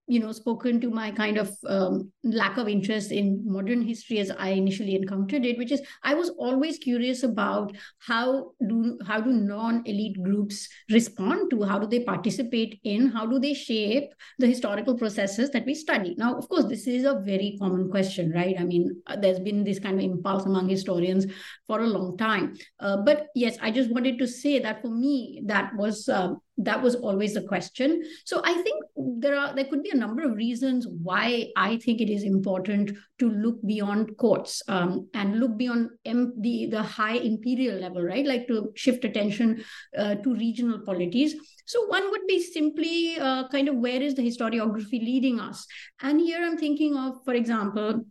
you 0.10 0.20
know 0.20 0.32
spoken 0.32 0.82
to 0.82 0.90
my 0.90 1.12
kind 1.12 1.38
of 1.38 1.56
um, 1.68 2.12
lack 2.24 2.58
of 2.58 2.68
interest 2.68 3.12
in 3.12 3.42
modern 3.46 3.82
history 3.82 4.20
as 4.20 4.32
i 4.32 4.50
initially 4.50 4.96
encountered 4.96 5.46
it 5.46 5.58
which 5.58 5.72
is 5.72 5.82
i 6.04 6.14
was 6.14 6.30
always 6.32 6.78
curious 6.78 7.24
about 7.24 7.76
how 8.00 8.52
do 8.68 8.98
how 9.06 9.20
do 9.22 9.32
non-elite 9.32 10.22
groups 10.24 10.68
respond 10.92 11.50
to 11.50 11.64
how 11.64 11.78
do 11.78 11.88
they 11.88 12.04
participate 12.04 12.80
in 12.84 13.08
how 13.08 13.26
do 13.26 13.40
they 13.40 13.54
shape 13.54 14.10
the 14.40 14.48
historical 14.48 14.98
processes 14.98 15.50
that 15.52 15.66
we 15.66 15.76
study? 15.76 16.16
Now 16.18 16.38
of 16.38 16.48
course 16.50 16.66
this 16.66 16.88
is 16.88 17.06
a 17.06 17.20
very 17.20 17.58
common 17.60 17.90
question 17.90 18.32
right? 18.32 18.56
I 18.60 18.64
mean 18.64 19.02
there's 19.22 19.40
been 19.40 19.64
this 19.64 19.80
kind 19.80 20.00
of 20.00 20.04
impulse 20.04 20.46
among 20.46 20.70
historians 20.70 21.26
for 21.70 21.82
a 21.82 21.88
long 21.88 22.18
time. 22.18 22.46
Uh, 22.80 22.98
but 23.08 23.28
yes 23.36 23.58
i 23.62 23.70
just 23.80 23.92
wanted 23.96 24.18
to 24.20 24.28
say 24.28 24.58
that 24.60 24.82
for 24.82 24.90
me 24.90 25.44
that 25.46 25.76
was 25.82 26.10
uh, 26.10 26.34
that 26.70 26.82
was 26.86 26.96
always 26.96 27.36
the 27.36 27.44
question. 27.50 28.02
So 28.26 28.42
i 28.44 28.54
think 28.64 28.84
there 29.26 29.36
are 29.42 29.54
there 29.56 29.66
could 29.66 29.84
be 29.84 29.92
a 29.92 30.00
number 30.00 30.24
of 30.24 30.36
reasons 30.40 30.88
why 31.10 31.28
i 31.66 31.78
think 31.86 32.02
it 32.02 32.10
is 32.16 32.26
important 32.32 32.92
to 33.20 33.30
look 33.46 33.62
beyond 33.74 34.12
courts 34.18 34.62
um, 34.68 35.08
and 35.14 35.40
look 35.40 35.56
beyond 35.62 35.90
M- 36.06 36.34
the 36.48 36.68
the 36.74 36.84
high 36.98 37.18
imperial 37.32 37.80
level 37.86 38.04
right? 38.12 38.26
Like 38.34 38.48
to 38.48 38.72
shift 38.76 39.06
attention 39.06 39.64
uh, 39.98 40.16
to 40.16 40.36
regional 40.36 40.80
polities. 40.92 41.36
So 41.66 41.86
one 41.86 42.12
would 42.12 42.26
be 42.28 42.42
simply 42.42 43.18
uh, 43.20 43.48
kind 43.50 43.70
of 43.70 43.76
where 43.76 44.02
is 44.02 44.16
the 44.16 44.30
historiography 44.30 45.06
leading 45.12 45.40
us? 45.40 45.68
And 46.02 46.20
here 46.20 46.44
i'm 46.46 46.58
thinking 46.58 46.98
of 46.98 47.24
for 47.26 47.34
example 47.34 48.06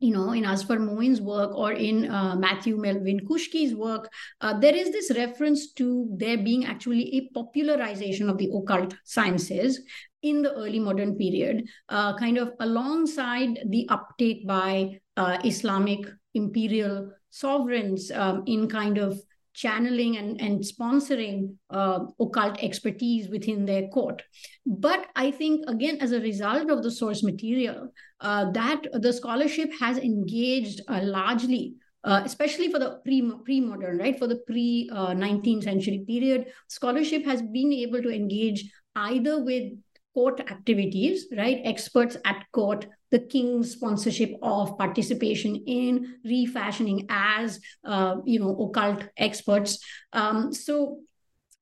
you 0.00 0.12
know, 0.14 0.32
in 0.32 0.44
Azfar 0.44 0.80
Moin's 0.80 1.20
work 1.20 1.54
or 1.54 1.72
in 1.72 2.10
uh, 2.10 2.34
Matthew 2.34 2.78
Melvin-Koushki's 2.78 3.74
work, 3.74 4.10
uh, 4.40 4.58
there 4.58 4.74
is 4.74 4.90
this 4.90 5.12
reference 5.14 5.72
to 5.74 6.08
there 6.16 6.38
being 6.38 6.64
actually 6.64 7.14
a 7.14 7.28
popularization 7.34 8.30
of 8.30 8.38
the 8.38 8.50
occult 8.52 8.94
sciences 9.04 9.80
in 10.22 10.42
the 10.42 10.52
early 10.54 10.78
modern 10.78 11.16
period, 11.16 11.68
uh, 11.90 12.16
kind 12.16 12.38
of 12.38 12.52
alongside 12.60 13.58
the 13.68 13.86
uptake 13.90 14.46
by 14.46 14.98
uh, 15.16 15.38
Islamic 15.44 16.00
imperial 16.34 17.12
sovereigns 17.30 18.10
um, 18.10 18.42
in 18.46 18.68
kind 18.68 18.98
of 18.98 19.20
channeling 19.60 20.16
and, 20.16 20.40
and 20.40 20.60
sponsoring 20.60 21.54
uh, 21.68 22.00
occult 22.18 22.62
expertise 22.62 23.28
within 23.28 23.66
their 23.66 23.88
court. 23.88 24.22
But 24.64 25.06
I 25.14 25.30
think, 25.30 25.68
again, 25.68 25.98
as 26.00 26.12
a 26.12 26.20
result 26.20 26.70
of 26.70 26.82
the 26.82 26.90
source 26.90 27.22
material, 27.22 27.92
uh, 28.20 28.50
that 28.52 28.86
the 28.92 29.12
scholarship 29.12 29.70
has 29.78 29.98
engaged 29.98 30.80
uh, 30.88 31.00
largely. 31.02 31.74
Uh, 32.02 32.22
especially 32.24 32.72
for 32.72 32.78
the 32.78 32.98
pre 33.04 33.20
pre-modern, 33.44 33.98
right? 33.98 34.18
For 34.18 34.26
the 34.26 34.38
pre 34.46 34.88
19th 34.90 35.64
century 35.64 36.02
period, 36.08 36.46
scholarship 36.66 37.26
has 37.26 37.42
been 37.42 37.74
able 37.74 38.00
to 38.00 38.08
engage 38.08 38.64
either 38.96 39.44
with 39.44 39.74
court 40.14 40.40
activities, 40.40 41.26
right? 41.36 41.60
Experts 41.62 42.16
at 42.24 42.46
court, 42.52 42.86
the 43.10 43.18
king's 43.18 43.72
sponsorship 43.72 44.32
of 44.42 44.78
participation 44.78 45.56
in 45.66 46.16
refashioning 46.24 47.06
as, 47.08 47.60
uh, 47.84 48.16
you 48.24 48.38
know, 48.38 48.56
occult 48.58 49.04
experts. 49.16 49.84
Um, 50.12 50.52
so 50.52 51.00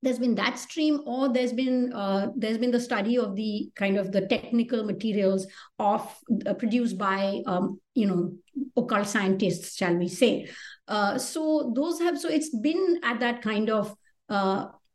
there's 0.02 0.18
been 0.18 0.36
that 0.36 0.58
stream 0.58 1.00
or 1.06 1.32
there's 1.32 1.52
been 1.52 1.92
uh, 1.92 2.28
there's 2.36 2.58
been 2.58 2.70
the 2.70 2.80
study 2.80 3.18
of 3.18 3.34
the 3.34 3.70
kind 3.74 3.96
of 3.96 4.12
the 4.12 4.26
technical 4.26 4.84
materials 4.84 5.46
of 5.78 6.16
uh, 6.46 6.54
produced 6.54 6.96
by 6.96 7.42
um, 7.46 7.80
you 7.94 8.06
know 8.06 8.32
occult 8.76 9.08
scientists 9.08 9.76
shall 9.76 9.96
we 9.96 10.06
say 10.08 10.48
uh, 10.86 11.18
so 11.18 11.72
those 11.74 11.98
have 12.00 12.18
so 12.18 12.28
it's 12.28 12.56
been 12.56 13.00
at 13.02 13.18
that 13.20 13.42
kind 13.42 13.70
of 13.70 13.94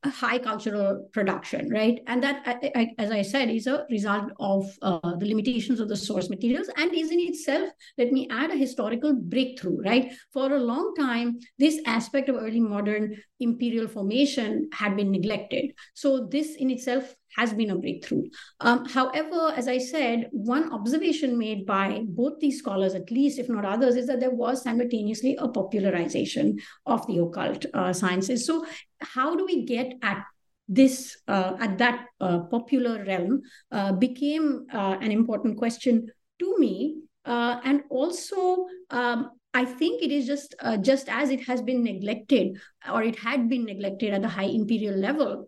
uh, 0.04 0.10
high 0.10 0.38
cultural 0.38 1.08
production, 1.14 1.70
right? 1.70 2.00
And 2.08 2.24
that, 2.24 2.64
as 2.98 3.12
I 3.12 3.22
said, 3.22 3.50
is 3.50 3.68
a 3.68 3.86
result 3.90 4.32
of 4.40 4.66
uh, 4.82 5.16
the 5.18 5.26
limitations 5.26 5.80
of 5.80 5.90
the 5.90 5.98
source 5.98 6.30
materials 6.30 6.70
and 6.78 6.94
is 6.94 7.12
in 7.12 7.20
itself, 7.20 7.70
let 7.98 8.12
me 8.12 8.28
add, 8.32 8.52
a 8.52 8.56
historical 8.56 9.14
breakthrough, 9.16 9.82
right? 9.82 10.12
For 10.32 10.54
a 10.54 10.60
long 10.60 10.94
time, 10.96 11.40
this 11.58 11.80
aspect 11.86 12.30
of 12.30 12.36
early 12.36 12.60
modern 12.60 13.16
imperial 13.40 13.88
formation 13.88 14.70
had 14.74 14.96
been 14.96 15.12
neglected. 15.12 15.72
So 15.94 16.28
this 16.30 16.56
in 16.56 16.70
itself 16.70 17.16
has 17.36 17.54
been 17.54 17.72
a 17.72 17.78
breakthrough. 17.78 18.24
Um, 18.60 18.86
however, 18.86 19.54
as 19.56 19.68
I 19.68 19.78
said, 19.78 20.30
one 20.32 20.72
observation 20.72 21.38
made 21.38 21.66
by 21.66 22.04
both 22.08 22.40
these 22.40 22.60
scholars, 22.60 22.94
at 22.96 23.12
least 23.12 23.40
if 23.40 23.50
not 23.50 23.66
others, 23.66 23.96
is 23.96 24.08
that 24.08 24.20
there 24.20 24.32
was 24.32 24.64
simultaneously 24.64 25.36
a 25.40 25.48
popularization 25.48 26.60
of 26.86 27.06
the 27.08 27.20
occult 27.20 27.66
uh, 27.74 27.94
sciences. 27.94 28.46
So, 28.46 28.66
how 29.02 29.36
do 29.36 29.46
we 29.46 29.66
get 29.66 29.94
at 30.02 30.24
this 30.68 31.18
uh, 31.28 31.56
at 31.60 31.78
that 31.78 32.06
uh, 32.22 32.40
popular 32.40 33.04
realm 33.06 33.42
uh, 33.72 33.92
became 33.94 34.66
uh, 34.74 34.98
an 35.02 35.12
important 35.12 35.58
question 35.58 36.08
to 36.40 36.58
me, 36.58 37.02
uh, 37.26 37.60
and 37.64 37.82
also. 37.90 38.68
Um, 38.90 39.32
I 39.56 39.66
think 39.66 40.02
it 40.02 40.12
is 40.12 40.26
just 40.26 40.56
just 40.82 41.08
as 41.10 41.30
it 41.30 41.42
has 41.42 41.62
been 41.62 41.84
neglected, 41.84 42.60
or 42.92 43.04
it 43.04 43.16
had 43.16 43.48
been 43.50 43.66
neglected 43.66 44.12
at 44.12 44.24
the 44.24 44.28
high 44.28 44.50
imperial 44.50 44.96
level 44.98 45.48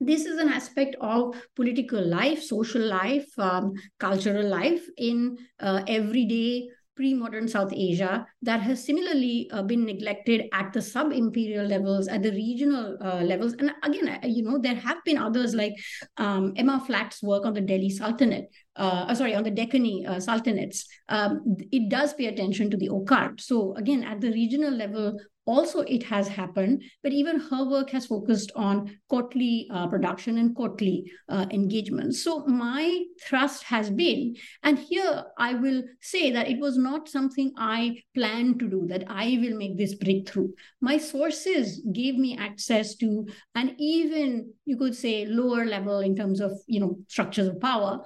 this 0.00 0.26
is 0.26 0.38
an 0.38 0.48
aspect 0.48 0.96
of 1.00 1.34
political 1.54 2.04
life, 2.04 2.42
social 2.42 2.82
life, 2.82 3.26
um, 3.38 3.72
cultural 3.98 4.46
life 4.46 4.84
in 4.96 5.36
uh, 5.60 5.82
everyday 5.86 6.68
pre-modern 6.96 7.46
South 7.46 7.72
Asia 7.74 8.26
that 8.42 8.60
has 8.60 8.84
similarly 8.84 9.48
uh, 9.52 9.62
been 9.62 9.84
neglected 9.84 10.46
at 10.52 10.72
the 10.72 10.80
sub-imperial 10.80 11.66
levels, 11.66 12.08
at 12.08 12.22
the 12.22 12.32
regional 12.32 12.96
uh, 13.02 13.20
levels. 13.20 13.52
And 13.54 13.72
again, 13.82 14.18
you 14.24 14.42
know, 14.42 14.58
there 14.58 14.74
have 14.74 15.04
been 15.04 15.18
others 15.18 15.54
like 15.54 15.74
um, 16.16 16.54
Emma 16.56 16.82
Flatt's 16.84 17.22
work 17.22 17.44
on 17.44 17.52
the 17.52 17.60
Delhi 17.60 17.90
Sultanate, 17.90 18.46
uh, 18.76 19.14
sorry, 19.14 19.34
on 19.34 19.42
the 19.42 19.50
Deccani 19.50 20.06
uh, 20.06 20.16
Sultanates. 20.16 20.84
Um, 21.08 21.42
it 21.72 21.88
does 21.88 22.14
pay 22.14 22.26
attention 22.26 22.70
to 22.70 22.76
the 22.76 22.88
occult. 22.92 23.40
So 23.40 23.74
again, 23.76 24.04
at 24.04 24.20
the 24.20 24.30
regional 24.30 24.72
level, 24.72 25.18
also 25.46 25.80
it 25.82 26.02
has 26.02 26.28
happened 26.28 26.82
but 27.02 27.12
even 27.12 27.38
her 27.38 27.64
work 27.64 27.90
has 27.90 28.06
focused 28.06 28.50
on 28.56 28.98
courtly 29.08 29.68
uh, 29.72 29.86
production 29.86 30.38
and 30.38 30.54
courtly 30.56 31.10
uh, 31.28 31.46
engagement 31.50 32.14
so 32.14 32.44
my 32.46 33.02
thrust 33.24 33.62
has 33.62 33.88
been 33.88 34.34
and 34.64 34.78
here 34.78 35.24
i 35.38 35.54
will 35.54 35.82
say 36.00 36.30
that 36.30 36.48
it 36.48 36.58
was 36.58 36.76
not 36.76 37.08
something 37.08 37.52
i 37.56 37.96
planned 38.14 38.58
to 38.58 38.68
do 38.68 38.84
that 38.88 39.04
i 39.08 39.38
will 39.40 39.56
make 39.56 39.78
this 39.78 39.94
breakthrough 39.94 40.48
my 40.80 40.98
sources 40.98 41.80
gave 41.92 42.16
me 42.16 42.36
access 42.36 42.96
to 42.96 43.26
an 43.54 43.74
even 43.78 44.52
you 44.64 44.76
could 44.76 44.94
say 44.94 45.26
lower 45.26 45.64
level 45.64 46.00
in 46.00 46.16
terms 46.16 46.40
of 46.40 46.52
you 46.66 46.80
know 46.80 46.98
structures 47.06 47.46
of 47.46 47.60
power 47.60 48.00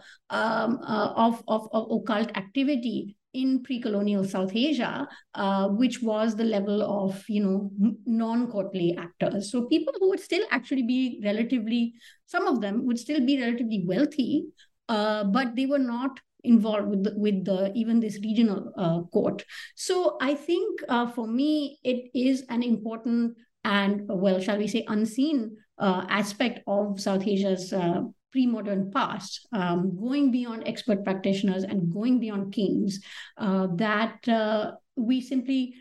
um, 0.60 0.78
uh, 0.82 1.12
of, 1.16 1.42
of, 1.48 1.68
of 1.72 1.90
occult 1.90 2.36
activity 2.36 3.16
in 3.32 3.62
pre-colonial 3.62 4.24
South 4.24 4.50
Asia, 4.54 5.06
uh, 5.34 5.68
which 5.68 6.02
was 6.02 6.34
the 6.34 6.44
level 6.44 6.82
of 6.82 7.22
you 7.28 7.42
know 7.44 7.70
non-courtly 8.06 8.96
actors. 8.98 9.52
So 9.52 9.66
people 9.66 9.94
who 9.98 10.08
would 10.08 10.20
still 10.20 10.44
actually 10.50 10.82
be 10.82 11.20
relatively, 11.24 11.94
some 12.26 12.48
of 12.48 12.60
them 12.60 12.86
would 12.86 12.98
still 12.98 13.24
be 13.24 13.40
relatively 13.40 13.84
wealthy, 13.86 14.46
uh, 14.88 15.24
but 15.24 15.54
they 15.54 15.66
were 15.66 15.78
not 15.78 16.18
involved 16.42 16.88
with 16.88 17.04
the, 17.04 17.12
with 17.16 17.44
the 17.44 17.70
even 17.74 18.00
this 18.00 18.18
regional 18.22 18.72
uh, 18.76 19.02
court. 19.12 19.44
So 19.76 20.16
I 20.20 20.34
think 20.34 20.80
uh, 20.88 21.06
for 21.10 21.26
me 21.26 21.78
it 21.84 22.10
is 22.14 22.44
an 22.48 22.62
important 22.62 23.36
and 23.64 24.02
well, 24.08 24.40
shall 24.40 24.58
we 24.58 24.68
say, 24.68 24.84
unseen 24.88 25.56
uh, 25.78 26.06
aspect 26.08 26.60
of 26.66 27.00
South 27.00 27.26
Asia's 27.26 27.72
uh, 27.72 28.02
pre-modern 28.32 28.90
past, 28.90 29.46
um, 29.52 29.96
going 29.98 30.30
beyond 30.30 30.66
expert 30.66 31.04
practitioners 31.04 31.64
and 31.64 31.92
going 31.92 32.20
beyond 32.20 32.52
kings, 32.52 33.00
uh, 33.38 33.66
that 33.74 34.26
uh, 34.28 34.72
we 34.96 35.20
simply 35.20 35.74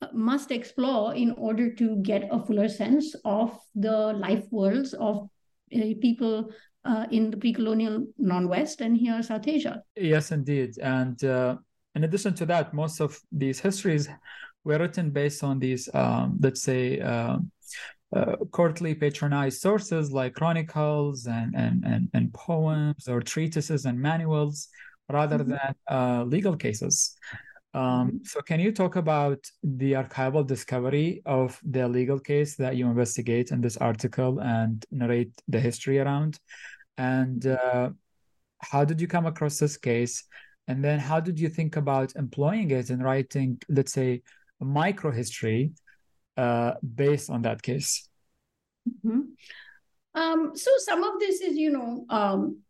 uh, 0.00 0.08
must 0.12 0.50
explore 0.50 1.14
in 1.14 1.32
order 1.32 1.72
to 1.74 1.96
get 2.02 2.28
a 2.30 2.44
fuller 2.44 2.68
sense 2.68 3.14
of 3.24 3.58
the 3.74 4.12
life 4.14 4.44
worlds 4.50 4.94
of 4.94 5.28
uh, 5.74 5.94
people 6.00 6.50
uh, 6.84 7.06
in 7.10 7.30
the 7.30 7.36
pre-colonial 7.36 8.06
non-West 8.18 8.80
and 8.80 8.96
here 8.96 9.22
South 9.22 9.46
Asia. 9.46 9.82
Yes, 9.96 10.32
indeed. 10.32 10.78
And 10.78 11.22
uh, 11.24 11.56
in 11.94 12.04
addition 12.04 12.34
to 12.34 12.46
that, 12.46 12.74
most 12.74 13.00
of 13.00 13.20
these 13.30 13.60
histories 13.60 14.08
were 14.64 14.78
written 14.78 15.10
based 15.10 15.44
on 15.44 15.58
these, 15.58 15.88
um, 15.94 16.38
let's 16.40 16.62
say, 16.62 17.00
uh, 18.14 18.36
courtly 18.50 18.94
patronized 18.94 19.60
sources 19.60 20.12
like 20.12 20.34
chronicles 20.34 21.26
and, 21.26 21.54
and, 21.54 21.84
and, 21.84 22.08
and 22.12 22.32
poems 22.34 23.08
or 23.08 23.20
treatises 23.20 23.86
and 23.86 23.98
manuals 23.98 24.68
rather 25.08 25.38
mm-hmm. 25.38 25.50
than 25.50 25.74
uh, 25.90 26.24
legal 26.24 26.56
cases. 26.56 27.16
Um, 27.74 27.82
mm-hmm. 27.82 28.16
so, 28.24 28.42
can 28.42 28.60
you 28.60 28.70
talk 28.70 28.96
about 28.96 29.38
the 29.62 29.92
archival 29.92 30.46
discovery 30.46 31.22
of 31.24 31.58
the 31.64 31.88
legal 31.88 32.18
case 32.18 32.54
that 32.56 32.76
you 32.76 32.86
investigate 32.86 33.50
in 33.50 33.62
this 33.62 33.78
article 33.78 34.40
and 34.40 34.84
narrate 34.90 35.32
the 35.48 35.58
history 35.58 35.98
around? 35.98 36.38
And 36.98 37.46
uh, 37.46 37.90
how 38.58 38.84
did 38.84 39.00
you 39.00 39.08
come 39.08 39.24
across 39.24 39.58
this 39.58 39.78
case? 39.78 40.24
And 40.68 40.84
then, 40.84 40.98
how 40.98 41.18
did 41.18 41.40
you 41.40 41.48
think 41.48 41.76
about 41.76 42.14
employing 42.16 42.70
it 42.72 42.90
in 42.90 43.02
writing, 43.02 43.58
let's 43.70 43.92
say, 43.92 44.22
a 44.60 44.64
micro 44.64 45.10
history 45.10 45.72
uh, 46.36 46.74
based 46.82 47.30
on 47.30 47.42
that 47.42 47.62
case? 47.62 48.08
Mm-hmm. 48.88 49.20
Um, 50.14 50.52
so 50.54 50.70
some 50.78 51.02
of 51.02 51.18
this 51.20 51.40
is, 51.40 51.56
you 51.56 51.70
know, 51.70 52.04
um, 52.10 52.62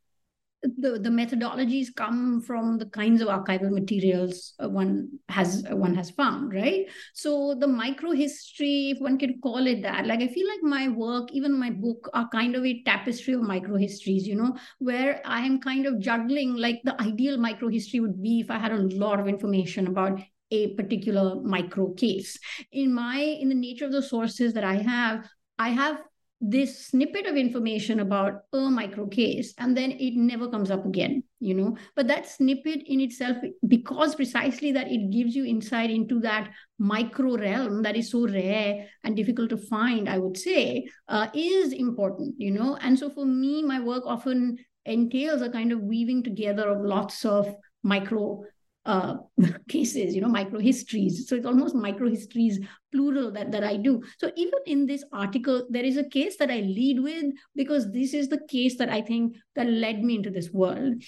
the 0.63 0.99
the 0.99 1.11
methodologies 1.11 1.89
come 1.95 2.41
from 2.41 2.79
the 2.79 2.87
kinds 2.87 3.21
of 3.21 3.27
archival 3.27 3.71
materials 3.71 4.55
uh, 4.63 4.69
one 4.69 5.09
has 5.29 5.65
one 5.71 5.95
has 5.95 6.11
found 6.11 6.53
right 6.55 6.87
so 7.15 7.55
the 7.59 7.67
micro 7.67 8.13
history 8.13 8.91
if 8.91 9.01
one 9.01 9.19
can 9.19 9.41
call 9.41 9.67
it 9.67 9.83
that 9.83 10.07
like 10.07 10.21
i 10.21 10.29
feel 10.29 10.47
like 10.47 10.63
my 10.63 10.89
work 10.89 11.33
even 11.33 11.59
my 11.59 11.71
book 11.71 12.09
are 12.15 12.29
kind 12.29 12.55
of 12.55 12.65
a 12.65 12.83
tapestry 12.85 13.35
of 13.35 13.43
micro 13.43 13.77
histories 13.77 14.27
you 14.27 14.37
know 14.37 14.57
where 14.79 15.21
i 15.25 15.41
am 15.41 15.61
kind 15.61 15.85
of 15.85 15.99
juggling 15.99 16.55
like 16.55 16.81
the 16.85 17.01
ideal 17.03 17.37
micro 17.37 17.69
history 17.69 17.99
would 17.99 18.23
be 18.23 18.39
if 18.39 18.51
i 18.51 18.59
had 18.59 18.73
a 18.73 18.87
lot 18.97 19.19
of 19.19 19.27
information 19.27 19.89
about 19.89 20.21
a 20.53 20.75
particular 20.75 21.41
micro 21.43 21.93
case. 21.95 22.39
In 22.71 22.95
my 22.95 23.19
in 23.19 23.49
the 23.49 23.55
nature 23.55 23.87
of 23.87 23.93
the 23.93 24.03
sources 24.03 24.53
that 24.53 24.65
I 24.65 24.75
have, 24.75 25.27
I 25.59 25.71
have 25.71 25.99
this 26.45 26.87
snippet 26.89 27.25
of 27.27 27.37
information 27.37 28.01
about 28.01 28.41
a 28.53 28.59
micro 28.59 29.07
case 29.07 29.55
and 29.59 29.77
then 29.77 29.93
it 29.93 30.17
never 30.17 30.49
comes 30.49 30.73
up 30.73 30.85
again 30.85 31.23
you 31.39 31.55
know 31.55 31.77
but 31.95 32.09
that 32.09 32.27
snippet 32.29 32.83
in 32.87 33.01
itself 33.01 33.37
because 33.69 34.17
precisely 34.17 34.73
that 34.73 34.91
it 34.91 35.09
gives 35.13 35.37
you 35.37 35.45
insight 35.47 35.89
into 35.89 36.19
that 36.19 36.51
micro 36.81 37.37
realm 37.37 37.81
that 37.81 37.97
is 37.97 38.11
so 38.11 38.27
rare 38.27 38.85
and 39.05 39.15
difficult 39.15 39.51
to 39.51 39.57
find 39.57 40.09
i 40.09 40.19
would 40.19 40.37
say 40.37 40.85
uh, 41.07 41.29
is 41.33 41.73
important 41.73 42.35
you 42.39 42.51
know 42.51 42.77
and 42.81 42.99
so 42.99 43.09
for 43.09 43.25
me 43.25 43.63
my 43.63 43.79
work 43.79 44.03
often 44.05 44.59
entails 44.85 45.43
a 45.43 45.49
kind 45.49 45.71
of 45.71 45.81
weaving 45.81 46.25
together 46.25 46.69
of 46.69 46.85
lots 46.85 47.25
of 47.25 47.55
micro 47.85 48.43
uh, 48.85 49.17
cases, 49.69 50.15
you 50.15 50.21
know, 50.21 50.29
micro 50.29 50.59
histories. 50.59 51.29
So 51.29 51.37
it's 51.37 51.47
almost 51.47 51.75
micro 51.75 52.09
histories 52.09 52.61
plural 52.93 53.31
that, 53.33 53.53
that 53.53 53.65
I 53.65 53.77
do. 53.77 54.03
So 54.19 54.31
even 54.37 54.59
in 54.67 54.87
this 54.87 55.05
article, 55.13 55.67
there 55.71 55.85
is 55.85 55.97
a 55.97 56.09
case 56.09 56.37
that 56.39 56.51
I 56.51 56.61
lead 56.61 57.01
with 57.01 57.33
because 57.55 57.91
this 57.93 58.15
is 58.15 58.29
the 58.29 58.41
case 58.49 58.79
that 58.79 58.89
I 58.89 59.03
think 59.03 59.37
that 59.55 59.67
led 59.67 60.03
me 60.03 60.17
into 60.17 60.31
this 60.31 60.51
world. 60.51 61.03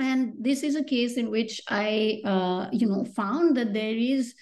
And 0.00 0.34
this 0.38 0.62
is 0.62 0.76
a 0.76 0.84
case 0.84 1.16
in 1.16 1.30
which 1.30 1.60
I, 1.68 2.20
uh, 2.24 2.68
you 2.72 2.86
know, 2.86 3.04
found 3.04 3.56
that 3.56 3.72
there 3.72 3.96
is 3.96 4.34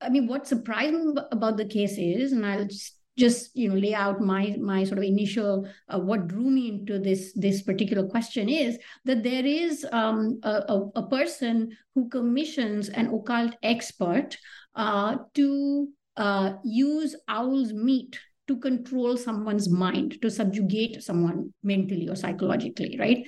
I 0.00 0.10
mean, 0.10 0.26
what 0.26 0.46
surprised 0.46 0.92
me 0.92 1.14
about 1.32 1.56
the 1.56 1.64
case 1.64 1.96
is, 1.96 2.32
and 2.32 2.44
I'll 2.44 2.68
just 3.16 3.56
you 3.56 3.68
know 3.68 3.74
lay 3.74 3.94
out 3.94 4.20
my 4.20 4.56
my 4.60 4.84
sort 4.84 4.98
of 4.98 5.04
initial 5.04 5.66
uh, 5.88 5.98
what 5.98 6.28
drew 6.28 6.50
me 6.50 6.68
into 6.68 6.98
this 6.98 7.32
this 7.34 7.62
particular 7.62 8.06
question 8.06 8.48
is 8.48 8.78
that 9.04 9.22
there 9.22 9.44
is 9.44 9.86
um, 9.92 10.38
a, 10.42 10.80
a, 10.96 11.06
person 11.08 11.70
who 11.94 12.08
commissions 12.08 12.88
an 12.90 13.06
occult 13.06 13.54
expert 13.62 14.36
uh, 14.74 15.16
to 15.34 15.88
uh, 16.16 16.52
use 16.64 17.16
owl's 17.28 17.72
meat 17.72 18.18
to 18.48 18.56
control 18.58 19.16
someone's 19.16 19.68
mind 19.68 20.20
to 20.22 20.30
subjugate 20.30 21.02
someone 21.02 21.52
mentally 21.62 22.08
or 22.08 22.16
psychologically 22.16 22.96
right? 22.98 23.26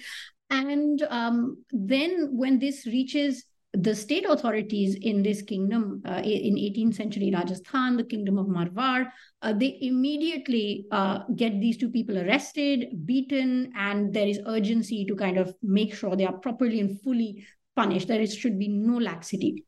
And 0.51 1.03
um, 1.11 1.63
then 1.71 2.31
when 2.33 2.59
this 2.59 2.87
reaches 2.87 3.45
the 3.81 3.95
state 3.95 4.25
authorities 4.29 4.97
in 4.97 5.23
this 5.23 5.43
kingdom 5.43 6.03
uh, 6.05 6.21
in 6.25 6.55
18th 6.57 6.95
century 6.95 7.31
Rajasthan, 7.33 7.97
the 7.97 8.05
kingdom 8.05 8.39
of 8.39 8.47
Marwar, 8.47 9.07
uh, 9.43 9.53
they 9.53 9.79
immediately 9.81 10.87
uh, 10.91 11.21
get 11.37 11.61
these 11.61 11.77
two 11.77 11.91
people 11.91 12.19
arrested, 12.19 13.07
beaten, 13.07 13.73
and 13.77 14.13
there 14.13 14.27
is 14.27 14.41
urgency 14.47 15.05
to 15.05 15.15
kind 15.15 15.39
of 15.39 15.55
make 15.63 15.95
sure 15.95 16.17
they 16.17 16.27
are 16.27 16.39
properly 16.39 16.81
and 16.81 17.01
fully 17.03 17.47
punished. 17.77 18.09
There 18.09 18.27
should 18.27 18.59
be 18.59 18.69
no 18.69 18.99
laxity. 18.99 19.65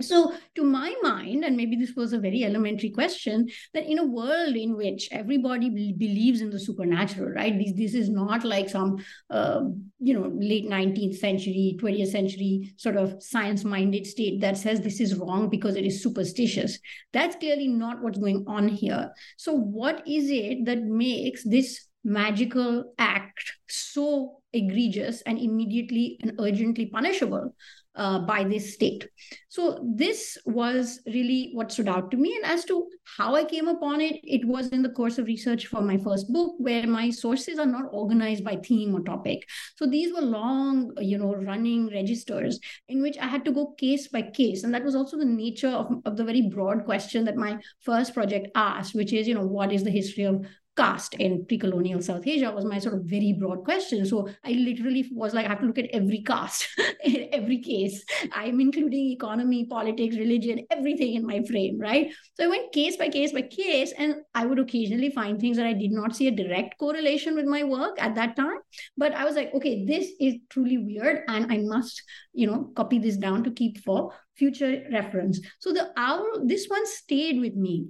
So, 0.00 0.32
to 0.54 0.62
my 0.62 0.94
mind, 1.02 1.44
and 1.44 1.56
maybe 1.56 1.74
this 1.74 1.94
was 1.96 2.12
a 2.12 2.20
very 2.20 2.44
elementary 2.44 2.90
question, 2.90 3.48
that 3.74 3.84
in 3.84 3.98
a 3.98 4.06
world 4.06 4.54
in 4.54 4.76
which 4.76 5.08
everybody 5.10 5.70
believes 5.92 6.40
in 6.40 6.50
the 6.50 6.60
supernatural, 6.60 7.30
right? 7.30 7.58
This, 7.58 7.72
this 7.74 7.94
is 7.94 8.08
not 8.08 8.44
like 8.44 8.68
some, 8.68 9.04
uh, 9.28 9.62
you 10.00 10.14
know, 10.14 10.30
late 10.34 10.68
19th 10.68 11.16
century, 11.16 11.76
20th 11.80 12.08
century 12.08 12.72
sort 12.76 12.96
of 12.96 13.20
science 13.22 13.64
minded 13.64 14.06
state 14.06 14.40
that 14.40 14.56
says 14.56 14.80
this 14.80 15.00
is 15.00 15.16
wrong 15.16 15.48
because 15.48 15.74
it 15.74 15.84
is 15.84 16.02
superstitious. 16.02 16.78
That's 17.12 17.36
clearly 17.36 17.68
not 17.68 18.00
what's 18.00 18.18
going 18.18 18.44
on 18.46 18.68
here. 18.68 19.12
So, 19.36 19.54
what 19.54 20.06
is 20.06 20.30
it 20.30 20.66
that 20.66 20.82
makes 20.82 21.42
this 21.42 21.87
magical 22.08 22.94
act 22.98 23.52
so 23.68 24.40
egregious 24.52 25.20
and 25.22 25.38
immediately 25.38 26.18
and 26.22 26.32
urgently 26.40 26.86
punishable? 26.86 27.54
uh, 27.98 28.20
by 28.20 28.44
this 28.44 28.72
state. 28.74 29.08
So 29.48 29.84
this 29.96 30.38
was 30.46 31.00
really 31.06 31.50
what 31.52 31.72
stood 31.72 31.88
out 31.88 32.10
to 32.12 32.16
me. 32.16 32.34
And 32.36 32.44
as 32.50 32.64
to 32.66 32.88
how 33.16 33.34
I 33.34 33.44
came 33.44 33.66
upon 33.66 34.00
it, 34.00 34.20
it 34.22 34.46
was 34.46 34.68
in 34.68 34.82
the 34.82 34.90
course 34.90 35.18
of 35.18 35.26
research 35.26 35.66
for 35.66 35.82
my 35.82 35.98
first 35.98 36.32
book, 36.32 36.54
where 36.58 36.86
my 36.86 37.10
sources 37.10 37.58
are 37.58 37.66
not 37.66 37.86
organized 37.90 38.44
by 38.44 38.56
theme 38.56 38.94
or 38.94 39.00
topic. 39.00 39.44
So 39.76 39.84
these 39.84 40.14
were 40.14 40.22
long, 40.22 40.92
you 41.00 41.18
know, 41.18 41.34
running 41.34 41.88
registers 41.88 42.60
in 42.88 43.02
which 43.02 43.18
I 43.18 43.26
had 43.26 43.44
to 43.46 43.52
go 43.52 43.74
case 43.76 44.06
by 44.06 44.22
case. 44.22 44.62
And 44.62 44.72
that 44.72 44.84
was 44.84 44.94
also 44.94 45.18
the 45.18 45.24
nature 45.24 45.68
of, 45.68 45.90
of 46.04 46.16
the 46.16 46.24
very 46.24 46.42
broad 46.42 46.84
question 46.84 47.24
that 47.24 47.36
my 47.36 47.58
first 47.80 48.14
project 48.14 48.48
asked, 48.54 48.94
which 48.94 49.12
is, 49.12 49.26
you 49.26 49.34
know, 49.34 49.46
what 49.46 49.72
is 49.72 49.82
the 49.82 49.90
history 49.90 50.24
of 50.24 50.46
caste 50.78 51.14
in 51.14 51.44
pre-colonial 51.44 52.00
South 52.00 52.24
Asia 52.24 52.52
was 52.52 52.64
my 52.64 52.78
sort 52.78 52.94
of 52.94 53.02
very 53.02 53.32
broad 53.32 53.64
question. 53.64 54.06
So 54.06 54.28
I 54.44 54.52
literally 54.52 55.08
was 55.12 55.34
like, 55.34 55.46
I 55.46 55.48
have 55.48 55.60
to 55.60 55.66
look 55.66 55.78
at 55.78 55.90
every 55.92 56.22
caste 56.22 56.68
in 57.04 57.28
every 57.32 57.58
case. 57.58 58.04
I'm 58.32 58.60
including 58.60 59.10
economy, 59.10 59.66
politics, 59.66 60.16
religion, 60.16 60.64
everything 60.70 61.14
in 61.14 61.26
my 61.26 61.42
frame, 61.50 61.80
right? 61.80 62.12
So 62.34 62.44
I 62.44 62.48
went 62.48 62.72
case 62.72 62.96
by 62.96 63.08
case 63.08 63.32
by 63.32 63.42
case, 63.42 63.92
and 63.98 64.16
I 64.34 64.46
would 64.46 64.60
occasionally 64.60 65.10
find 65.10 65.40
things 65.40 65.56
that 65.56 65.66
I 65.66 65.72
did 65.72 65.90
not 65.90 66.14
see 66.14 66.28
a 66.28 66.36
direct 66.42 66.78
correlation 66.78 67.34
with 67.34 67.46
my 67.46 67.64
work 67.64 68.00
at 68.00 68.14
that 68.14 68.36
time. 68.36 68.58
But 68.96 69.14
I 69.14 69.24
was 69.24 69.34
like, 69.34 69.52
okay, 69.54 69.84
this 69.84 70.12
is 70.20 70.36
truly 70.48 70.78
weird, 70.78 71.24
and 71.26 71.52
I 71.52 71.58
must, 71.58 72.02
you 72.32 72.46
know, 72.46 72.70
copy 72.76 73.00
this 73.00 73.16
down 73.16 73.42
to 73.44 73.50
keep 73.50 73.78
for 73.84 74.12
future 74.36 74.84
reference. 74.92 75.40
So 75.58 75.72
the 75.72 75.90
owl, 75.96 76.44
this 76.44 76.66
one 76.68 76.86
stayed 76.86 77.40
with 77.40 77.56
me 77.56 77.88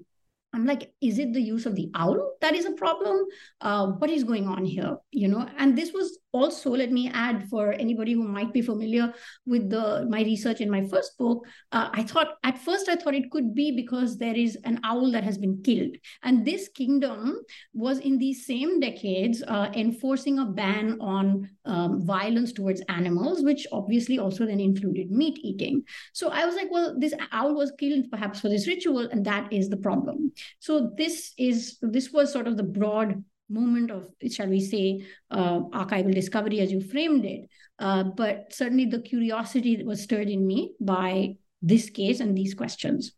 I'm 0.55 0.65
like, 0.65 0.93
is 1.01 1.19
it 1.19 1.33
the 1.33 1.43
use 1.43 1.67
of 1.67 1.77
the 1.77 1.91
owl 1.95 2.33
that 2.41 2.55
is 2.55 2.65
a 2.65 2.73
problem? 2.73 3.25
Uh, 3.61 3.89
what 3.89 4.11
is 4.11 4.25
going 4.25 4.49
on 4.49 4.65
here? 4.65 4.97
You 5.11 5.29
know, 5.29 5.47
and 5.59 5.77
this 5.77 5.93
was 5.93 6.19
also 6.33 6.71
let 6.71 6.93
me 6.93 7.11
add 7.13 7.49
for 7.49 7.73
anybody 7.73 8.13
who 8.13 8.23
might 8.23 8.53
be 8.53 8.61
familiar 8.61 9.13
with 9.47 9.71
the 9.71 10.07
my 10.11 10.21
research 10.23 10.61
in 10.61 10.71
my 10.71 10.85
first 10.87 11.17
book 11.17 11.47
uh, 11.73 11.89
i 11.95 12.03
thought 12.03 12.37
at 12.45 12.59
first 12.59 12.89
i 12.89 12.97
thought 12.97 13.15
it 13.15 13.31
could 13.31 13.55
be 13.55 13.75
because 13.75 14.19
there 14.19 14.37
is 14.37 14.59
an 14.65 14.79
owl 14.85 15.11
that 15.11 15.25
has 15.25 15.39
been 15.39 15.61
killed 15.63 15.97
and 16.23 16.45
this 16.45 16.69
kingdom 16.69 17.41
was 17.73 17.99
in 17.99 18.19
these 18.19 18.45
same 18.45 18.79
decades 18.79 19.43
uh, 19.49 19.71
enforcing 19.75 20.39
a 20.39 20.45
ban 20.45 20.99
on 21.01 21.49
um, 21.65 22.07
violence 22.07 22.53
towards 22.53 22.83
animals 22.89 23.43
which 23.43 23.67
obviously 23.73 24.19
also 24.19 24.45
then 24.45 24.61
included 24.61 25.11
meat 25.11 25.39
eating 25.43 25.83
so 26.13 26.29
i 26.29 26.45
was 26.45 26.55
like 26.57 26.71
well 26.71 26.95
this 26.99 27.15
owl 27.33 27.55
was 27.55 27.73
killed 27.79 28.05
perhaps 28.11 28.41
for 28.41 28.51
this 28.51 28.69
ritual 28.69 29.09
and 29.13 29.25
that 29.25 29.51
is 29.51 29.71
the 29.71 29.77
problem 29.77 30.31
so 30.59 30.93
this 30.97 31.33
is 31.39 31.79
this 31.83 32.13
was 32.13 32.33
sort 32.33 32.47
of 32.47 32.57
the 32.57 32.63
broad 32.63 33.23
moment 33.49 33.91
of, 33.91 34.09
shall 34.31 34.49
we 34.49 34.61
say, 34.61 35.05
uh, 35.31 35.61
archival 35.73 36.15
discovery 36.15 36.61
as 36.61 36.71
you 36.71 36.81
framed 36.81 37.25
it. 37.25 37.49
Uh, 37.79 38.05
but 38.05 38.53
certainly 38.53 38.87
the 38.87 39.01
curiosity 39.01 39.77
that 39.77 39.87
was 39.87 40.03
stirred 40.03 40.29
in 40.29 40.47
me 40.47 40.75
by 40.81 41.37
this 41.63 41.91
case 41.91 42.21
and 42.21 42.37
these 42.37 42.55
questions. 42.55 43.13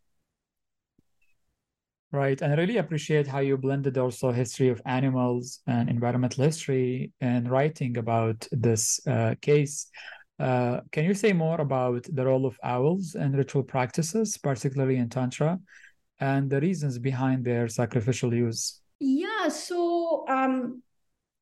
Right. 2.12 2.40
And 2.42 2.52
I 2.52 2.56
really 2.56 2.78
appreciate 2.78 3.28
how 3.28 3.38
you 3.38 3.56
blended 3.56 3.96
also 3.96 4.32
history 4.32 4.68
of 4.68 4.82
animals 4.84 5.60
and 5.68 5.88
environmental 5.88 6.44
history 6.44 7.12
and 7.20 7.48
writing 7.48 7.98
about 7.98 8.48
this 8.50 9.00
uh, 9.06 9.36
case. 9.40 9.86
Uh, 10.40 10.80
can 10.90 11.04
you 11.04 11.14
say 11.14 11.32
more 11.32 11.60
about 11.60 12.04
the 12.12 12.24
role 12.24 12.46
of 12.46 12.58
owls 12.64 13.14
and 13.14 13.36
ritual 13.36 13.62
practices, 13.62 14.36
particularly 14.38 14.96
in 14.96 15.08
Tantra, 15.08 15.60
and 16.20 16.50
the 16.50 16.60
reasons 16.60 16.98
behind 16.98 17.44
their 17.44 17.68
sacrificial 17.68 18.32
use? 18.32 18.80
Yeah. 19.00 19.48
So, 19.48 20.24
um, 20.28 20.82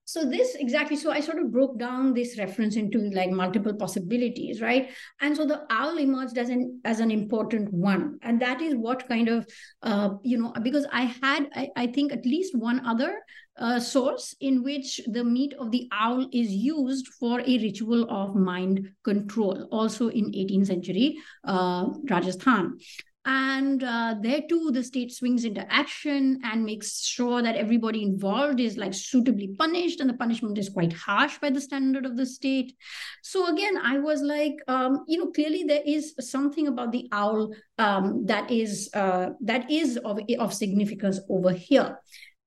so 0.05 0.25
this 0.25 0.55
exactly. 0.55 0.97
So 0.97 1.11
I 1.11 1.21
sort 1.21 1.39
of 1.39 1.53
broke 1.53 1.79
down 1.79 2.15
this 2.15 2.39
reference 2.39 2.77
into 2.77 3.11
like 3.11 3.31
multiple 3.31 3.75
possibilities, 3.75 4.63
right? 4.63 4.89
And 5.21 5.37
so 5.37 5.45
the 5.45 5.67
owl 5.69 5.99
emerged 5.99 6.39
as 6.39 6.49
an 6.49 6.81
as 6.87 7.01
an 7.01 7.11
important 7.11 7.71
one, 7.71 8.19
and 8.23 8.41
that 8.41 8.63
is 8.63 8.75
what 8.75 9.07
kind 9.07 9.29
of, 9.29 9.47
uh, 9.83 10.15
you 10.23 10.39
know, 10.39 10.55
because 10.63 10.87
I 10.91 11.03
had 11.03 11.51
I, 11.55 11.69
I 11.77 11.87
think 11.89 12.13
at 12.13 12.25
least 12.25 12.57
one 12.57 12.87
other 12.87 13.21
uh, 13.59 13.81
source 13.81 14.35
in 14.41 14.63
which 14.63 15.01
the 15.09 15.25
meat 15.25 15.53
of 15.59 15.73
the 15.73 15.89
owl 15.93 16.27
is 16.33 16.53
used 16.53 17.09
for 17.21 17.41
a 17.41 17.59
ritual 17.59 18.09
of 18.09 18.35
mind 18.35 18.89
control, 19.05 19.69
also 19.71 20.09
in 20.09 20.33
18th 20.33 20.69
century 20.69 21.19
uh, 21.45 21.87
Rajasthan. 22.09 22.79
And 23.31 23.85
uh, 23.85 24.15
there 24.23 24.41
too, 24.49 24.71
the 24.73 24.83
state 24.83 25.13
swings 25.13 25.45
into 25.45 25.71
action 25.71 26.41
and 26.45 26.65
makes 26.65 27.05
sure 27.05 27.43
that 27.43 27.57
everybody 27.57 28.03
involved 28.03 28.59
is 28.59 28.79
like 28.79 28.95
suitably 28.95 29.49
punished, 29.49 30.01
and 30.01 30.09
the 30.09 30.15
punishment 30.15 30.57
is 30.57 30.71
quite 30.71 30.95
harsh 30.95 31.37
by 31.37 31.51
the 31.51 31.61
standard 31.61 32.07
of 32.07 32.17
the 32.17 32.25
state. 32.25 32.75
So 33.23 33.53
again, 33.53 33.77
I 33.77 33.99
was 33.99 34.23
like, 34.23 34.55
um, 34.67 35.05
you 35.07 35.19
know, 35.19 35.31
clearly 35.31 35.65
there 35.65 35.83
is 35.85 36.15
something 36.21 36.69
about 36.69 36.91
the 36.91 37.07
owl 37.13 37.53
um, 37.77 38.25
that 38.25 38.51
is 38.51 38.89
uh, 38.95 39.31
that 39.43 39.71
is 39.71 39.99
of 39.99 40.21
of 40.39 40.55
significance 40.55 41.21
over 41.29 41.53
here 41.53 41.99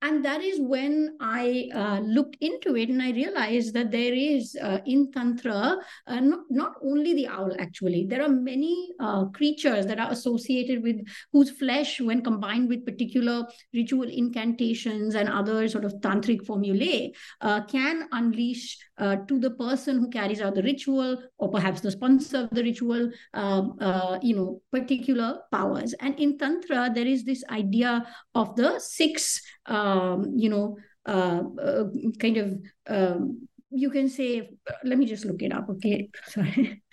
and 0.03 0.25
that 0.25 0.41
is 0.41 0.59
when 0.59 1.15
I 1.19 1.69
uh, 1.75 1.99
looked 1.99 2.35
into 2.41 2.75
it 2.75 2.89
and 2.89 3.01
I 3.01 3.11
realized 3.11 3.75
that 3.75 3.91
there 3.91 4.13
is 4.13 4.57
uh, 4.59 4.79
in 4.85 5.11
Tantra, 5.11 5.77
uh, 6.07 6.19
not, 6.19 6.39
not 6.49 6.73
only 6.83 7.13
the 7.13 7.27
owl, 7.27 7.55
actually, 7.59 8.07
there 8.07 8.23
are 8.23 8.29
many 8.29 8.89
uh, 8.99 9.25
creatures 9.25 9.85
that 9.85 9.99
are 9.99 10.11
associated 10.11 10.81
with 10.81 11.05
whose 11.31 11.51
flesh, 11.51 12.01
when 12.01 12.23
combined 12.23 12.67
with 12.67 12.83
particular 12.83 13.45
ritual 13.75 14.09
incantations 14.09 15.13
and 15.13 15.29
other 15.29 15.67
sort 15.67 15.85
of 15.85 15.93
tantric 16.01 16.47
formulae, 16.47 17.11
uh, 17.41 17.63
can 17.65 18.07
unleash 18.11 18.79
uh, 18.97 19.17
to 19.27 19.39
the 19.39 19.51
person 19.51 19.99
who 19.99 20.09
carries 20.09 20.41
out 20.41 20.55
the 20.55 20.63
ritual 20.63 21.17
or 21.37 21.51
perhaps 21.51 21.81
the 21.81 21.91
sponsor 21.91 22.39
of 22.39 22.49
the 22.51 22.63
ritual, 22.63 23.11
um, 23.35 23.77
you 24.23 24.35
know, 24.35 24.61
particular 24.71 25.41
powers. 25.51 25.93
And 25.99 26.19
in 26.19 26.39
Tantra, 26.39 26.91
there 26.93 27.05
is 27.05 27.23
this 27.23 27.43
idea 27.49 28.05
of 28.33 28.55
the 28.55 28.79
six 28.79 29.41
um, 29.91 30.33
you 30.35 30.49
know, 30.49 30.77
uh, 31.05 31.41
uh, 31.67 31.85
kind 32.19 32.37
of 32.37 32.47
um, 32.87 33.47
you 33.73 33.89
can 33.89 34.09
say 34.09 34.49
let 34.83 34.97
me 34.97 35.05
just 35.05 35.25
look 35.25 35.41
it 35.41 35.53
up 35.53 35.69
okay? 35.69 36.09
Sorry. 36.25 36.83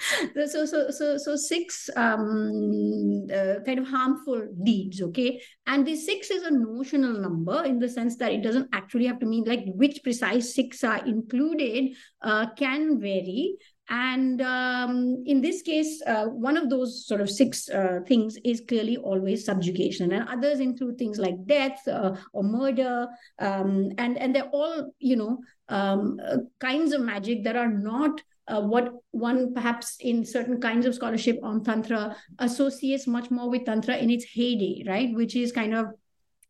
So 0.46 0.64
so 0.64 0.90
so 0.90 1.18
so 1.18 1.36
six 1.36 1.90
um 1.96 3.26
uh, 3.34 3.56
kind 3.66 3.80
of 3.80 3.88
harmful 3.88 4.46
deeds 4.62 5.02
okay? 5.02 5.40
And 5.66 5.86
the 5.86 5.96
six 5.96 6.30
is 6.30 6.44
a 6.44 6.50
notional 6.50 7.14
number 7.20 7.64
in 7.64 7.78
the 7.78 7.88
sense 7.88 8.16
that 8.18 8.32
it 8.32 8.42
doesn't 8.42 8.68
actually 8.72 9.06
have 9.06 9.18
to 9.20 9.26
mean 9.26 9.44
like 9.44 9.64
which 9.74 10.00
precise 10.04 10.54
six 10.54 10.84
are 10.84 11.04
included 11.04 11.96
uh, 12.22 12.46
can 12.54 13.00
vary 13.00 13.56
and 13.88 14.42
um, 14.42 15.22
in 15.26 15.40
this 15.40 15.62
case, 15.62 16.02
uh, 16.06 16.26
one 16.26 16.56
of 16.56 16.68
those 16.68 17.06
sort 17.06 17.20
of 17.20 17.30
six 17.30 17.68
uh, 17.70 18.00
things 18.06 18.36
is 18.44 18.62
clearly 18.68 18.98
always 18.98 19.44
subjugation, 19.44 20.12
and 20.12 20.28
others 20.28 20.60
include 20.60 20.98
things 20.98 21.18
like 21.18 21.46
death 21.46 21.86
uh, 21.88 22.14
or 22.32 22.42
murder, 22.42 23.06
um, 23.38 23.90
and 23.96 24.18
and 24.18 24.34
they're 24.34 24.50
all 24.52 24.92
you 24.98 25.16
know 25.16 25.38
um, 25.68 26.20
uh, 26.24 26.36
kinds 26.58 26.92
of 26.92 27.00
magic 27.00 27.44
that 27.44 27.56
are 27.56 27.70
not 27.70 28.20
uh, 28.48 28.60
what 28.60 28.92
one 29.12 29.54
perhaps 29.54 29.96
in 30.00 30.24
certain 30.24 30.60
kinds 30.60 30.84
of 30.84 30.94
scholarship 30.94 31.38
on 31.42 31.64
tantra 31.64 32.14
associates 32.40 33.06
much 33.06 33.30
more 33.30 33.48
with 33.48 33.64
tantra 33.64 33.96
in 33.96 34.10
its 34.10 34.24
heyday, 34.24 34.84
right? 34.86 35.14
Which 35.14 35.34
is 35.34 35.50
kind 35.52 35.74
of 35.74 35.86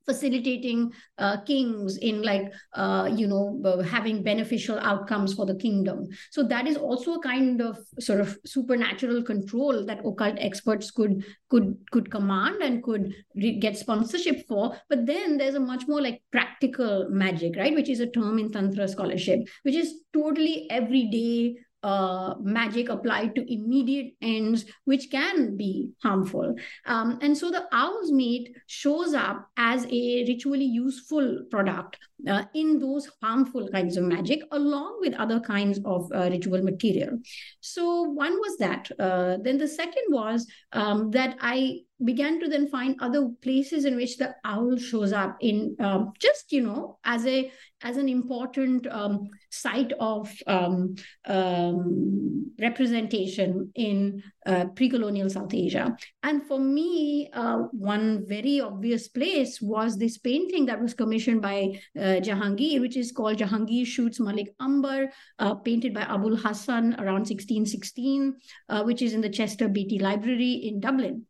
facilitating 0.09 0.91
uh, 1.19 1.41
kings 1.43 1.99
in 1.99 2.23
like 2.23 2.51
uh, 2.75 3.09
you 3.15 3.27
know 3.27 3.61
having 3.83 4.23
beneficial 4.23 4.79
outcomes 4.81 5.35
for 5.35 5.47
the 5.47 5.55
kingdom. 5.55 6.07
So 6.31 6.43
that 6.45 6.67
is 6.67 6.77
also 6.77 7.15
a 7.15 7.23
kind 7.23 7.61
of 7.61 7.79
sort 8.01 8.21
of 8.21 8.39
supernatural 8.47 9.23
control 9.23 9.85
that 9.87 10.01
occult 10.05 10.37
experts 10.39 10.91
could 10.91 11.25
could 11.51 11.77
could 11.91 12.11
command 12.11 12.63
and 12.63 12.83
could 12.83 13.15
re- 13.37 13.59
get 13.59 13.77
sponsorship 13.77 14.47
for. 14.49 14.77
But 14.89 15.07
then 15.07 15.37
there's 15.37 15.55
a 15.55 15.61
much 15.61 15.87
more 15.87 16.01
like 16.01 16.23
practical 16.33 17.09
magic 17.11 17.57
right? 17.57 17.75
Which 17.75 17.89
is 17.89 18.01
a 18.01 18.07
term 18.07 18.39
in 18.39 18.51
tantra 18.51 18.89
scholarship 18.89 19.41
which 19.63 19.75
is 19.75 20.03
totally 20.13 20.67
everyday 20.71 21.57
uh, 21.83 22.35
magic 22.41 22.89
applied 22.89 23.35
to 23.35 23.53
immediate 23.53 24.15
ends, 24.21 24.65
which 24.85 25.11
can 25.11 25.57
be 25.57 25.91
harmful. 26.03 26.55
Um, 26.87 27.19
and 27.23 27.37
so 27.37 27.51
the 27.51 27.67
owl's 27.73 28.11
meat 28.11 28.55
shows 28.67 29.15
up 29.15 29.49
as 29.57 29.87
a 29.87 30.25
ritually 30.27 30.65
useful 30.65 31.45
product 31.51 31.99
uh, 32.27 32.45
in 32.55 32.79
those 32.79 33.09
harmful 33.23 33.69
kinds 33.69 33.97
of 33.97 34.05
magic, 34.05 34.41
along 34.51 34.99
with 35.01 35.15
other 35.15 35.41
kinds 35.41 35.79
of 35.85 36.11
uh, 36.13 36.29
ritual 36.31 36.63
material. 36.63 37.19
So 37.61 38.03
one 38.03 38.35
was 38.39 38.57
that. 38.59 38.91
Uh, 38.99 39.37
then 39.43 39.59
the 39.59 39.69
second 39.69 40.05
was 40.09 40.47
um, 40.73 41.11
that 41.13 41.37
I 41.41 41.81
began 42.05 42.41
to 42.41 42.49
then 42.49 42.69
find 42.69 42.97
other 43.01 43.29
places 43.43 43.85
in 43.85 43.97
which 43.97 44.17
the 44.19 44.35
owl 44.45 44.77
shows 44.77 45.13
up 45.13 45.37
in 45.41 45.77
um, 45.81 46.13
just 46.21 46.53
you 46.53 46.63
know 46.63 46.99
as 47.05 47.27
a 47.27 47.51
as 47.83 47.97
an 47.97 48.09
important 48.09 48.87
um, 48.89 49.29
site 49.51 49.93
of 50.01 50.33
um, 50.47 50.97
um, 51.27 52.51
representation 52.61 53.71
in 53.77 54.21
uh, 54.47 54.65
pre-colonial 54.75 55.31
South 55.31 55.55
Asia. 55.55 55.97
And 56.25 56.43
for 56.47 56.59
me, 56.59 57.31
uh, 57.33 57.59
one 57.71 58.25
very 58.27 58.61
obvious 58.61 59.07
place 59.09 59.61
was 59.61 59.97
this 59.97 60.19
painting 60.19 60.67
that 60.67 60.81
was 60.81 60.93
commissioned 60.93 61.41
by 61.41 61.81
uh, 61.97 62.21
Jahangir, 62.21 62.81
which 62.81 62.97
is 62.97 63.13
called 63.13 63.39
Jahangir 63.39 63.87
Shoots 63.87 64.19
Malik 64.19 64.53
Ambar, 64.61 65.11
uh, 65.39 65.55
painted 65.55 65.95
by 65.95 66.03
Abul 66.03 66.37
Hassan 66.37 66.95
around 66.95 67.29
1616, 67.29 68.35
uh, 68.69 68.83
which 68.83 69.03
is 69.03 69.15
in 69.15 69.21
the 69.21 69.29
Chester 69.29 69.69
Beatty 69.69 70.01
Library 70.01 70.53
in 70.65 70.81
Dublin. 70.81 71.27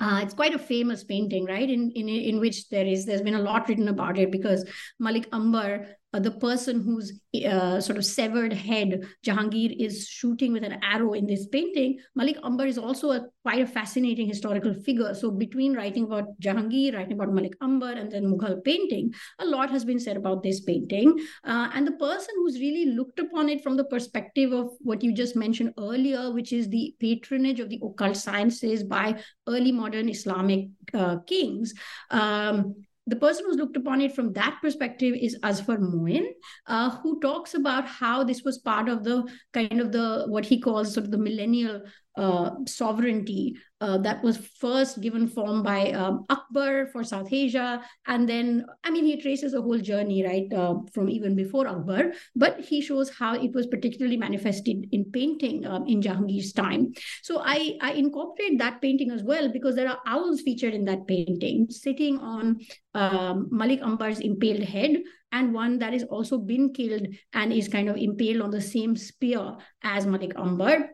Uh, 0.00 0.20
it's 0.22 0.34
quite 0.34 0.54
a 0.54 0.58
famous 0.58 1.02
painting, 1.02 1.44
right? 1.44 1.68
In, 1.68 1.90
in 1.90 2.08
in 2.08 2.40
which 2.40 2.68
there 2.68 2.86
is 2.86 3.04
there's 3.04 3.22
been 3.22 3.34
a 3.34 3.42
lot 3.42 3.68
written 3.68 3.88
about 3.88 4.16
it 4.18 4.30
because 4.30 4.64
Malik 5.00 5.28
Ambar 5.32 5.86
uh, 6.14 6.20
the 6.20 6.30
person 6.30 6.80
whose 6.80 7.20
uh, 7.46 7.80
sort 7.80 7.98
of 7.98 8.04
severed 8.04 8.52
head 8.52 9.04
Jahangir 9.26 9.74
is 9.78 10.06
shooting 10.06 10.52
with 10.52 10.64
an 10.64 10.78
arrow 10.82 11.12
in 11.12 11.26
this 11.26 11.46
painting, 11.46 11.98
Malik 12.14 12.38
Ambar 12.42 12.66
is 12.66 12.78
also 12.78 13.10
a 13.10 13.26
quite 13.42 13.60
a 13.60 13.66
fascinating 13.66 14.26
historical 14.26 14.74
figure. 14.74 15.14
So 15.14 15.30
between 15.30 15.74
writing 15.74 16.04
about 16.04 16.24
Jahangir, 16.40 16.94
writing 16.94 17.14
about 17.14 17.32
Malik 17.32 17.54
Ambar, 17.60 17.92
and 17.92 18.10
then 18.10 18.24
Mughal 18.24 18.62
painting, 18.64 19.12
a 19.38 19.44
lot 19.44 19.70
has 19.70 19.84
been 19.84 20.00
said 20.00 20.16
about 20.16 20.42
this 20.42 20.60
painting. 20.60 21.18
Uh, 21.44 21.68
and 21.74 21.86
the 21.86 21.92
person 21.92 22.34
who's 22.36 22.58
really 22.58 22.86
looked 22.86 23.18
upon 23.18 23.48
it 23.48 23.62
from 23.62 23.76
the 23.76 23.84
perspective 23.84 24.52
of 24.52 24.70
what 24.80 25.02
you 25.02 25.12
just 25.12 25.36
mentioned 25.36 25.74
earlier, 25.78 26.30
which 26.32 26.52
is 26.52 26.68
the 26.68 26.94
patronage 27.00 27.60
of 27.60 27.68
the 27.68 27.80
occult 27.82 28.16
sciences 28.16 28.82
by 28.82 29.20
early 29.46 29.72
modern 29.72 30.08
Islamic 30.08 30.68
uh, 30.94 31.18
kings. 31.26 31.74
Um, 32.10 32.74
the 33.08 33.16
person 33.16 33.44
who's 33.46 33.56
looked 33.56 33.76
upon 33.76 34.00
it 34.00 34.14
from 34.14 34.32
that 34.34 34.58
perspective 34.60 35.14
is 35.18 35.38
Azfar 35.42 35.78
Moin, 35.80 36.26
uh, 36.66 36.90
who 36.98 37.20
talks 37.20 37.54
about 37.54 37.86
how 37.86 38.22
this 38.22 38.42
was 38.42 38.58
part 38.58 38.88
of 38.88 39.02
the 39.02 39.24
kind 39.52 39.80
of 39.80 39.92
the 39.92 40.26
what 40.28 40.44
he 40.44 40.60
calls 40.60 40.92
sort 40.92 41.06
of 41.06 41.10
the 41.10 41.18
millennial 41.18 41.82
uh, 42.18 42.50
sovereignty 42.66 43.56
uh, 43.80 43.96
that 43.98 44.22
was 44.24 44.36
first 44.58 45.00
given 45.00 45.28
form 45.28 45.62
by 45.62 45.92
um, 45.92 46.26
Akbar 46.28 46.88
for 46.88 47.04
South 47.04 47.32
Asia. 47.32 47.80
And 48.06 48.28
then, 48.28 48.66
I 48.82 48.90
mean, 48.90 49.04
he 49.04 49.22
traces 49.22 49.54
a 49.54 49.62
whole 49.62 49.78
journey, 49.78 50.24
right, 50.26 50.52
uh, 50.52 50.74
from 50.92 51.08
even 51.08 51.36
before 51.36 51.68
Akbar, 51.68 52.12
but 52.34 52.58
he 52.58 52.80
shows 52.80 53.08
how 53.08 53.34
it 53.34 53.52
was 53.54 53.68
particularly 53.68 54.16
manifested 54.16 54.88
in 54.90 55.04
painting 55.12 55.64
um, 55.64 55.86
in 55.86 56.02
Jahangir's 56.02 56.52
time. 56.52 56.92
So 57.22 57.40
I, 57.44 57.78
I 57.80 57.92
incorporate 57.92 58.58
that 58.58 58.82
painting 58.82 59.12
as 59.12 59.22
well 59.22 59.52
because 59.52 59.76
there 59.76 59.88
are 59.88 59.98
owls 60.06 60.40
featured 60.40 60.74
in 60.74 60.84
that 60.86 61.06
painting 61.06 61.68
sitting 61.70 62.18
on 62.18 62.58
um, 62.94 63.46
Malik 63.50 63.80
Ambar's 63.80 64.18
impaled 64.18 64.64
head 64.64 64.96
and 65.30 65.54
one 65.54 65.78
that 65.78 65.94
is 65.94 66.04
also 66.04 66.38
been 66.38 66.72
killed 66.72 67.06
and 67.34 67.52
is 67.52 67.68
kind 67.68 67.88
of 67.88 67.96
impaled 67.96 68.40
on 68.40 68.50
the 68.50 68.60
same 68.60 68.96
spear 68.96 69.56
as 69.84 70.06
Malik 70.06 70.32
Ambar 70.36 70.90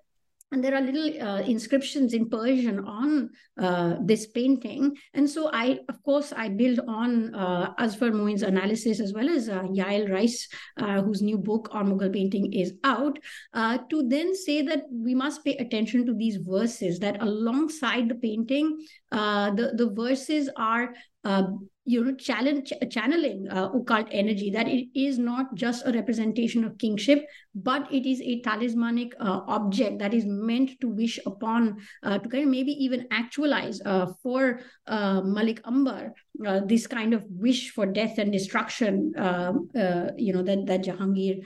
and 0.55 0.63
there 0.63 0.77
are 0.77 0.81
little 0.81 1.21
uh, 1.21 1.41
inscriptions 1.41 2.15
in 2.15 2.31
Persian 2.31 2.79
on 2.85 3.31
uh, 3.59 3.97
this 4.01 4.29
painting. 4.29 4.97
And 5.13 5.29
so 5.29 5.51
I, 5.53 5.81
of 5.89 6.01
course, 6.05 6.33
I 6.33 6.49
build 6.49 6.79
on 6.87 7.35
uh, 7.35 7.75
Azfar 7.75 8.13
Moin's 8.13 8.43
analysis 8.43 9.01
as 9.01 9.13
well 9.13 9.29
as 9.29 9.49
uh, 9.49 9.63
Yael 9.63 10.09
Rice, 10.13 10.49
uh, 10.77 11.03
whose 11.03 11.23
new 11.23 11.39
book 11.39 11.71
on 11.73 11.89
Mughal 11.89 12.13
painting 12.13 12.53
is 12.53 12.75
out, 12.85 13.19
uh, 13.53 13.79
to 13.91 14.09
then 14.09 14.33
say 14.37 14.63
that 14.63 14.85
we 14.93 15.13
must 15.13 15.45
pay 15.45 15.57
attention 15.57 16.07
to 16.07 16.15
these 16.15 16.37
verses, 16.37 17.01
that 17.01 17.21
alongside 17.21 18.09
the 18.09 18.15
painting, 18.15 18.79
uh, 19.11 19.51
the, 19.51 19.73
the 19.75 19.91
verses 19.91 20.49
are 20.57 20.95
you 21.85 22.03
know 22.03 22.15
challenge 22.15 22.73
channeling 22.91 23.47
uh, 23.51 23.69
occult 23.75 24.09
energy 24.11 24.51
that 24.51 24.69
it 24.69 24.89
is 24.95 25.19
not 25.19 25.55
just 25.55 25.87
a 25.87 25.93
representation 25.93 26.65
of 26.65 26.79
kingship 26.79 27.27
but 27.55 27.93
it 27.93 28.07
is 28.07 28.21
a 28.21 28.41
talismanic 28.43 29.15
uh, 29.21 29.41
object 29.47 29.99
that 29.99 30.13
is 30.13 30.25
meant 30.27 30.81
to 30.81 30.89
wish 30.89 31.19
upon 31.27 31.77
uh, 32.03 32.19
to 32.19 32.29
kind 32.29 32.45
of 32.45 32.51
maybe 32.51 32.73
even 32.73 33.07
actualize 33.11 33.81
uh, 33.85 34.07
for 34.23 34.61
uh, 34.87 35.21
malik 35.23 35.61
ambar 35.67 36.13
uh, 36.47 36.61
this 36.67 36.87
kind 36.87 37.15
of 37.15 37.25
wish 37.31 37.71
for 37.71 37.87
death 37.87 38.19
and 38.19 38.33
destruction 38.33 39.13
um, 39.17 39.69
you 40.17 40.33
know 40.33 40.43
that 40.43 40.67
that 40.67 40.85
jahangir 40.85 41.43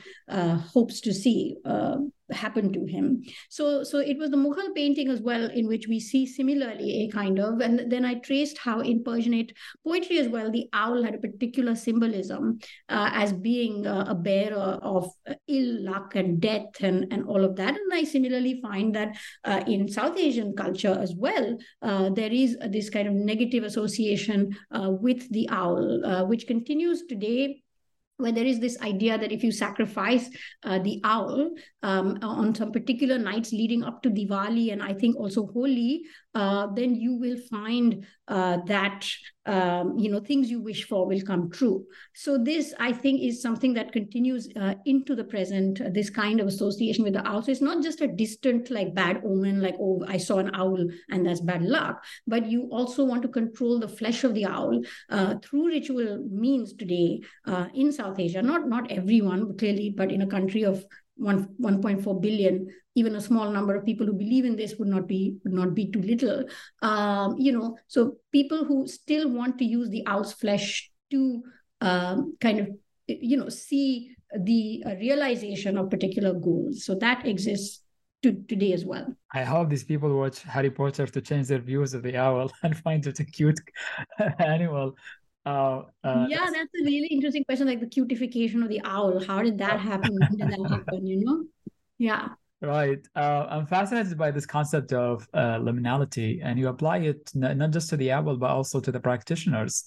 hopes 0.72 1.00
to 1.00 1.12
see 1.12 1.56
happen 2.30 2.72
to 2.72 2.84
him. 2.84 3.22
So, 3.48 3.82
so 3.82 3.98
it 3.98 4.18
was 4.18 4.30
the 4.30 4.36
Mughal 4.36 4.74
painting 4.74 5.09
as 5.09 5.20
well, 5.20 5.48
in 5.50 5.66
which 5.66 5.86
we 5.88 6.00
see 6.00 6.26
similarly 6.26 7.04
a 7.04 7.09
kind 7.09 7.38
of, 7.38 7.61
and 7.61 7.90
then 7.90 8.04
I 8.04 8.14
traced 8.14 8.59
how 8.59 8.80
in 8.80 9.02
Persianate 9.02 9.52
poetry 9.86 10.18
as 10.18 10.28
well, 10.28 10.50
the 10.50 10.68
owl 10.72 11.02
had 11.02 11.14
a 11.14 11.18
particular 11.18 11.74
symbolism 11.74 12.59
uh, 12.88 13.11
as 13.12 13.32
being 13.32 13.86
uh, 13.86 14.06
a 14.09 14.14
bearer 14.14 14.78
of 14.82 15.11
ill 15.46 15.84
luck 15.99 16.14
and 16.14 16.40
death 16.40 16.80
and, 16.80 17.12
and 17.12 17.24
all 17.26 17.44
of 17.44 17.57
that. 17.57 17.74
And 17.76 17.92
I 17.92 18.05
similarly 18.05 18.61
find 18.61 18.94
that 18.94 19.16
uh, 19.44 19.62
in 19.66 19.88
South 19.88 20.18
Asian 20.18 20.55
culture 20.55 20.96
as 21.01 21.14
well, 21.14 21.57
uh, 21.82 22.11
there 22.11 22.32
is 22.32 22.57
this 22.70 22.90
kind 22.90 23.09
of 23.09 23.14
negative 23.14 23.64
association 23.64 24.57
uh, 24.70 24.90
with 24.90 25.28
the 25.30 25.49
owl, 25.51 26.05
uh, 26.05 26.24
which 26.24 26.46
continues 26.46 27.05
today 27.09 27.62
where 28.18 28.32
there 28.32 28.44
is 28.44 28.59
this 28.59 28.80
idea 28.80 29.16
that 29.16 29.30
if 29.30 29.44
you 29.44 29.53
sacrifice 29.53 30.28
uh, 30.64 30.80
the 30.80 31.01
owl 31.05 31.51
um, 31.84 32.18
on 32.20 32.53
some 32.53 32.72
particular 32.72 33.16
nights 33.16 33.53
leading 33.53 33.84
up 33.84 34.03
to 34.03 34.11
Diwali 34.11 34.72
and 34.72 34.82
I 34.82 34.92
think 34.92 35.16
also 35.16 35.46
Holi, 35.46 36.03
uh, 36.34 36.66
then 36.74 36.94
you 36.94 37.14
will 37.14 37.36
find 37.50 38.06
uh, 38.28 38.58
that 38.66 39.06
um, 39.46 39.98
you 39.98 40.10
know 40.10 40.20
things 40.20 40.50
you 40.50 40.60
wish 40.60 40.84
for 40.84 41.06
will 41.06 41.22
come 41.22 41.50
true. 41.50 41.86
So 42.14 42.36
this, 42.36 42.74
I 42.78 42.92
think, 42.92 43.22
is 43.22 43.40
something 43.40 43.72
that 43.74 43.92
continues 43.92 44.48
uh, 44.54 44.74
into 44.84 45.14
the 45.14 45.24
present. 45.24 45.80
Uh, 45.80 45.88
this 45.90 46.10
kind 46.10 46.40
of 46.40 46.46
association 46.46 47.02
with 47.02 47.14
the 47.14 47.26
owl. 47.26 47.42
So 47.42 47.50
it's 47.50 47.62
not 47.62 47.82
just 47.82 48.02
a 48.02 48.08
distant, 48.08 48.70
like 48.70 48.94
bad 48.94 49.22
omen, 49.24 49.62
like 49.62 49.76
oh, 49.80 50.04
I 50.06 50.18
saw 50.18 50.38
an 50.38 50.50
owl 50.54 50.86
and 51.10 51.26
that's 51.26 51.40
bad 51.40 51.62
luck. 51.62 52.04
But 52.26 52.46
you 52.46 52.68
also 52.70 53.04
want 53.04 53.22
to 53.22 53.28
control 53.28 53.78
the 53.78 53.88
flesh 53.88 54.22
of 54.22 54.34
the 54.34 54.46
owl 54.46 54.82
uh, 55.08 55.36
through 55.42 55.68
ritual 55.68 56.24
means 56.30 56.74
today 56.74 57.20
in 57.74 57.90
South 57.90 58.20
Asia. 58.20 58.42
Not 58.42 58.68
not 58.68 58.90
everyone 58.90 59.56
clearly, 59.56 59.94
but 59.96 60.12
in 60.12 60.22
a 60.22 60.26
country 60.26 60.64
of 60.64 60.84
one 61.18 61.48
1.4 61.60 62.22
billion 62.22 62.68
even 62.99 63.16
a 63.16 63.20
small 63.20 63.51
number 63.51 63.74
of 63.74 63.84
people 63.84 64.07
who 64.07 64.12
believe 64.12 64.44
in 64.51 64.57
this 64.57 64.74
would 64.78 64.92
not 64.96 65.07
be 65.07 65.22
would 65.44 65.57
not 65.61 65.74
be 65.74 65.86
too 65.90 66.03
little 66.03 66.44
um, 66.82 67.36
you 67.38 67.53
know 67.57 67.76
so 67.86 68.16
people 68.32 68.64
who 68.64 68.86
still 68.86 69.30
want 69.30 69.59
to 69.59 69.64
use 69.64 69.88
the 69.90 70.05
owl's 70.07 70.32
flesh 70.32 70.90
to 71.11 71.42
um, 71.80 72.36
kind 72.40 72.61
of 72.61 72.68
you 73.07 73.36
know 73.36 73.49
see 73.49 74.14
the 74.44 74.82
uh, 74.86 74.94
realization 74.96 75.78
of 75.78 75.90
particular 75.90 76.32
goals 76.34 76.84
so 76.84 76.94
that 76.94 77.26
exists 77.26 77.82
to 78.22 78.32
today 78.49 78.72
as 78.72 78.84
well. 78.84 79.07
I 79.32 79.44
hope 79.44 79.68
these 79.68 79.84
people 79.84 80.16
watch 80.16 80.42
Harry 80.42 80.70
Potter 80.70 81.07
to 81.07 81.20
change 81.20 81.49
their 81.49 81.61
views 81.61 81.94
of 81.94 82.03
the 82.03 82.16
owl 82.16 82.51
and 82.62 82.76
find 82.76 83.07
it 83.07 83.20
a 83.20 83.24
cute 83.24 83.61
animal. 84.38 84.96
Uh, 85.46 85.82
uh, 86.05 86.26
yeah, 86.28 86.46
that's 86.53 86.74
a 86.80 86.84
really 86.84 87.09
interesting 87.09 87.44
question. 87.44 87.66
Like 87.66 87.80
the 87.80 87.86
cutification 87.86 88.62
of 88.62 88.68
the 88.68 88.80
owl. 88.84 89.24
How 89.24 89.42
did 89.42 89.59
that 89.59 89.80
happen? 89.80 90.16
When 90.18 90.36
did 90.36 90.51
that 90.51 90.70
happen? 90.70 91.07
You 91.07 91.24
know? 91.24 91.44
Yeah. 91.96 92.28
Right. 92.61 92.98
Uh, 93.14 93.46
I'm 93.48 93.66
fascinated 93.66 94.18
by 94.18 94.32
this 94.32 94.44
concept 94.44 94.92
of 94.92 95.28
uh, 95.32 95.59
liminality, 95.59 96.40
and 96.42 96.59
you 96.59 96.68
apply 96.68 96.98
it 96.98 97.30
n- 97.36 97.56
not 97.56 97.70
just 97.70 97.88
to 97.90 97.96
the 97.96 98.11
owl, 98.11 98.36
but 98.36 98.50
also 98.50 98.80
to 98.80 98.90
the 98.90 98.98
practitioners. 98.98 99.84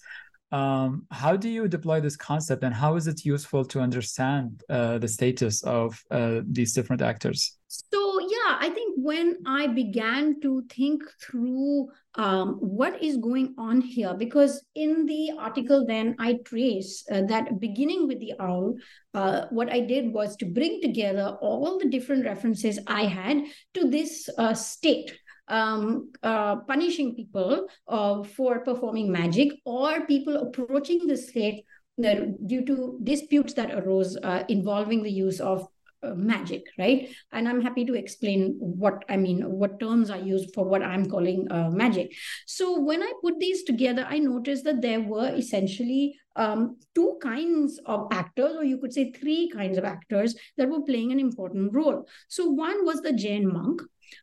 Um, 0.53 1.05
how 1.11 1.36
do 1.36 1.49
you 1.49 1.67
deploy 1.67 1.99
this 1.99 2.15
concept, 2.15 2.63
and 2.63 2.74
how 2.74 2.95
is 2.95 3.07
it 3.07 3.26
useful 3.26 3.65
to 3.65 3.82
understand 3.82 4.63
uh, 4.69 4.99
the 4.99 5.07
status 5.07 5.63
of 5.63 6.01
uh, 6.11 6.41
these 6.45 6.74
different 6.74 7.01
actors? 7.01 7.57
So, 7.67 8.19
yeah, 8.22 8.57
I 8.59 8.69
think 8.74 8.90
when 9.04 9.38
I 9.45 9.68
began 9.68 10.39
to 10.41 10.64
think 10.70 11.04
through 11.22 11.89
um, 12.16 12.56
what 12.60 13.02
is 13.04 13.18
going 13.18 13.56
on 13.58 13.82
here, 13.82 14.14
because 14.14 14.64
in 14.76 15.06
the 15.06 15.32
article, 15.39 15.86
then 15.86 16.16
I 16.20 16.39
trace 16.45 17.04
uh, 17.12 17.22
that 17.28 17.60
beginning 17.60 18.08
with 18.08 18.20
the 18.20 18.34
owl, 18.39 18.76
uh, 19.14 19.45
what 19.49 19.72
I 19.72 19.80
did 19.82 20.14
was 20.14 20.36
to 20.38 20.45
bring 20.45 20.82
together 20.82 21.38
all 21.41 21.80
the 21.80 21.89
different 21.89 22.26
references 22.26 22.80
I 22.88 23.04
had 23.04 23.43
to 23.76 23.89
this 23.89 24.30
uh, 24.38 24.54
state 24.54 25.18
um, 25.47 26.12
uh, 26.24 26.58
punishing 26.68 27.16
people 27.16 27.68
uh, 27.88 28.24
for 28.24 28.60
performing 28.60 29.12
magic 29.12 29.52
or 29.66 30.06
people 30.06 30.38
approaching 30.38 31.08
the 31.08 31.18
state 31.18 31.66
due 31.99 32.66
to 32.66 32.97
disputes 33.04 33.54
that 33.54 33.74
arose 33.74 34.18
uh, 34.24 34.43
involving 34.47 35.04
the 35.04 35.12
use 35.12 35.39
of 35.39 35.62
uh, 35.62 35.68
magic 36.16 36.64
right 36.78 37.10
and 37.32 37.47
i'm 37.47 37.62
happy 37.62 37.86
to 37.86 37.93
explain 37.93 38.56
what 38.60 39.04
i 39.10 39.16
mean 39.16 39.41
what 39.43 39.80
terms 39.80 40.10
are 40.10 40.20
used 40.20 40.54
for 40.54 40.66
what 40.66 40.82
i'm 40.82 41.10
calling 41.10 41.47
uh, 41.52 41.70
magic 41.70 42.12
so 42.45 42.80
when 42.80 43.04
i 43.04 43.12
put 43.22 43.39
these 43.39 43.64
together 43.64 44.06
i 44.10 44.18
noticed 44.18 44.64
that 44.64 44.82
there 44.82 45.02
were 45.02 45.30
essentially 45.36 46.16
um, 46.38 46.78
two 46.95 47.20
kinds 47.22 47.80
of 47.86 48.08
actors 48.12 48.56
or 48.56 48.64
you 48.64 48.78
could 48.78 48.93
say 48.93 49.12
three 49.12 49.49
kinds 49.49 49.78
of 49.78 49.84
actors 49.84 50.34
that 50.58 50.70
were 50.70 50.82
playing 50.82 51.12
an 51.12 51.20
important 51.20 51.74
role 51.74 52.08
so 52.30 52.49
one 52.49 52.86
was 52.86 53.02
the 53.02 53.14
jain 53.14 53.52
monk 53.52 53.82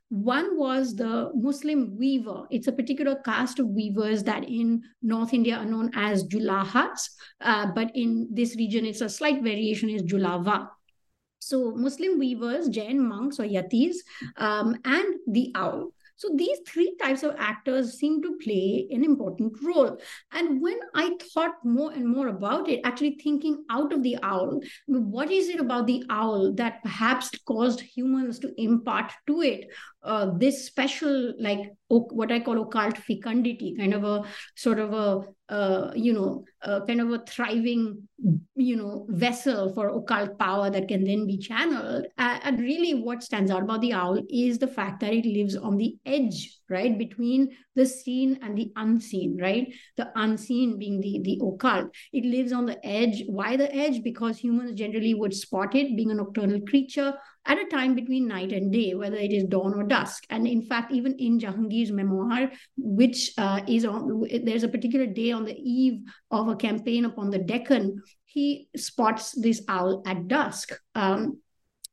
one 0.08 0.58
was 0.58 0.94
the 0.94 1.30
Muslim 1.34 1.96
weaver. 1.96 2.46
It's 2.50 2.66
a 2.66 2.72
particular 2.72 3.16
caste 3.24 3.58
of 3.58 3.68
weavers 3.68 4.22
that 4.24 4.48
in 4.48 4.82
North 5.02 5.34
India 5.34 5.56
are 5.56 5.64
known 5.64 5.90
as 5.94 6.24
Julahats, 6.24 7.10
uh, 7.40 7.66
but 7.74 7.90
in 7.94 8.28
this 8.30 8.56
region, 8.56 8.84
it's 8.86 9.00
a 9.00 9.08
slight 9.08 9.42
variation 9.42 9.90
is 9.90 10.02
Julava. 10.02 10.68
So 11.38 11.72
Muslim 11.72 12.18
weavers, 12.18 12.68
Jain 12.68 13.00
monks 13.00 13.38
or 13.38 13.44
yatis, 13.44 13.96
um, 14.36 14.76
and 14.84 15.14
the 15.26 15.52
owl. 15.54 15.92
So 16.18 16.30
these 16.34 16.58
three 16.66 16.96
types 17.00 17.22
of 17.22 17.36
actors 17.38 17.96
seem 17.96 18.20
to 18.22 18.36
play 18.42 18.88
an 18.90 19.04
important 19.04 19.52
role. 19.62 19.98
And 20.32 20.60
when 20.60 20.80
I 20.92 21.16
thought 21.32 21.64
more 21.64 21.92
and 21.92 22.08
more 22.08 22.26
about 22.26 22.68
it, 22.68 22.80
actually 22.82 23.20
thinking 23.22 23.64
out 23.70 23.92
of 23.92 24.02
the 24.02 24.18
owl, 24.20 24.60
what 24.88 25.30
is 25.30 25.48
it 25.48 25.60
about 25.60 25.86
the 25.86 26.02
owl 26.10 26.52
that 26.54 26.82
perhaps 26.82 27.30
caused 27.46 27.80
humans 27.80 28.40
to 28.40 28.52
impart 28.60 29.12
to 29.28 29.42
it 29.42 29.68
uh, 30.08 30.30
this 30.38 30.64
special 30.64 31.34
like 31.38 31.60
what 31.88 32.32
I 32.32 32.40
call 32.40 32.62
occult 32.62 32.96
fecundity, 32.96 33.76
kind 33.78 33.92
of 33.92 34.04
a 34.04 34.24
sort 34.56 34.78
of 34.78 34.92
a 34.94 35.52
uh, 35.52 35.90
you 35.94 36.12
know, 36.12 36.44
uh, 36.62 36.84
kind 36.86 37.00
of 37.00 37.10
a 37.10 37.24
thriving, 37.26 38.06
you 38.54 38.76
know, 38.76 39.06
vessel 39.08 39.72
for 39.72 39.88
occult 39.88 40.38
power 40.38 40.68
that 40.68 40.88
can 40.88 41.04
then 41.04 41.26
be 41.26 41.38
channeled. 41.38 42.06
And 42.18 42.60
really, 42.60 42.94
what 42.94 43.22
stands 43.22 43.50
out 43.50 43.62
about 43.62 43.80
the 43.80 43.94
owl 43.94 44.20
is 44.28 44.58
the 44.58 44.66
fact 44.66 45.00
that 45.00 45.12
it 45.12 45.24
lives 45.24 45.56
on 45.56 45.76
the 45.76 45.96
edge, 46.04 46.57
right, 46.70 46.98
between 46.98 47.56
the 47.74 47.86
seen 47.86 48.38
and 48.42 48.56
the 48.56 48.72
unseen, 48.76 49.38
right? 49.40 49.72
The 49.96 50.10
unseen 50.14 50.78
being 50.78 51.00
the 51.00 51.20
the 51.22 51.40
occult. 51.42 51.94
It 52.12 52.24
lives 52.24 52.52
on 52.52 52.66
the 52.66 52.84
edge. 52.86 53.22
Why 53.26 53.56
the 53.56 53.74
edge? 53.74 54.02
Because 54.02 54.38
humans 54.38 54.74
generally 54.74 55.14
would 55.14 55.34
spot 55.34 55.74
it, 55.74 55.96
being 55.96 56.10
a 56.10 56.14
nocturnal 56.14 56.60
creature, 56.62 57.14
at 57.46 57.58
a 57.58 57.64
time 57.64 57.94
between 57.94 58.28
night 58.28 58.52
and 58.52 58.70
day, 58.70 58.94
whether 58.94 59.16
it 59.16 59.32
is 59.32 59.44
dawn 59.44 59.74
or 59.74 59.82
dusk. 59.82 60.24
And 60.28 60.46
in 60.46 60.62
fact, 60.62 60.92
even 60.92 61.14
in 61.18 61.40
Jahangir's 61.40 61.90
memoir, 61.90 62.50
which 62.76 63.32
uh, 63.38 63.60
is 63.66 63.84
on, 63.86 64.26
there's 64.44 64.64
a 64.64 64.68
particular 64.68 65.06
day 65.06 65.32
on 65.32 65.44
the 65.44 65.56
eve 65.58 66.02
of 66.30 66.48
a 66.48 66.56
campaign 66.56 67.06
upon 67.06 67.30
the 67.30 67.38
Deccan, 67.38 68.02
he 68.26 68.68
spots 68.76 69.32
this 69.32 69.62
owl 69.68 70.02
at 70.06 70.28
dusk. 70.28 70.78
Um, 70.94 71.38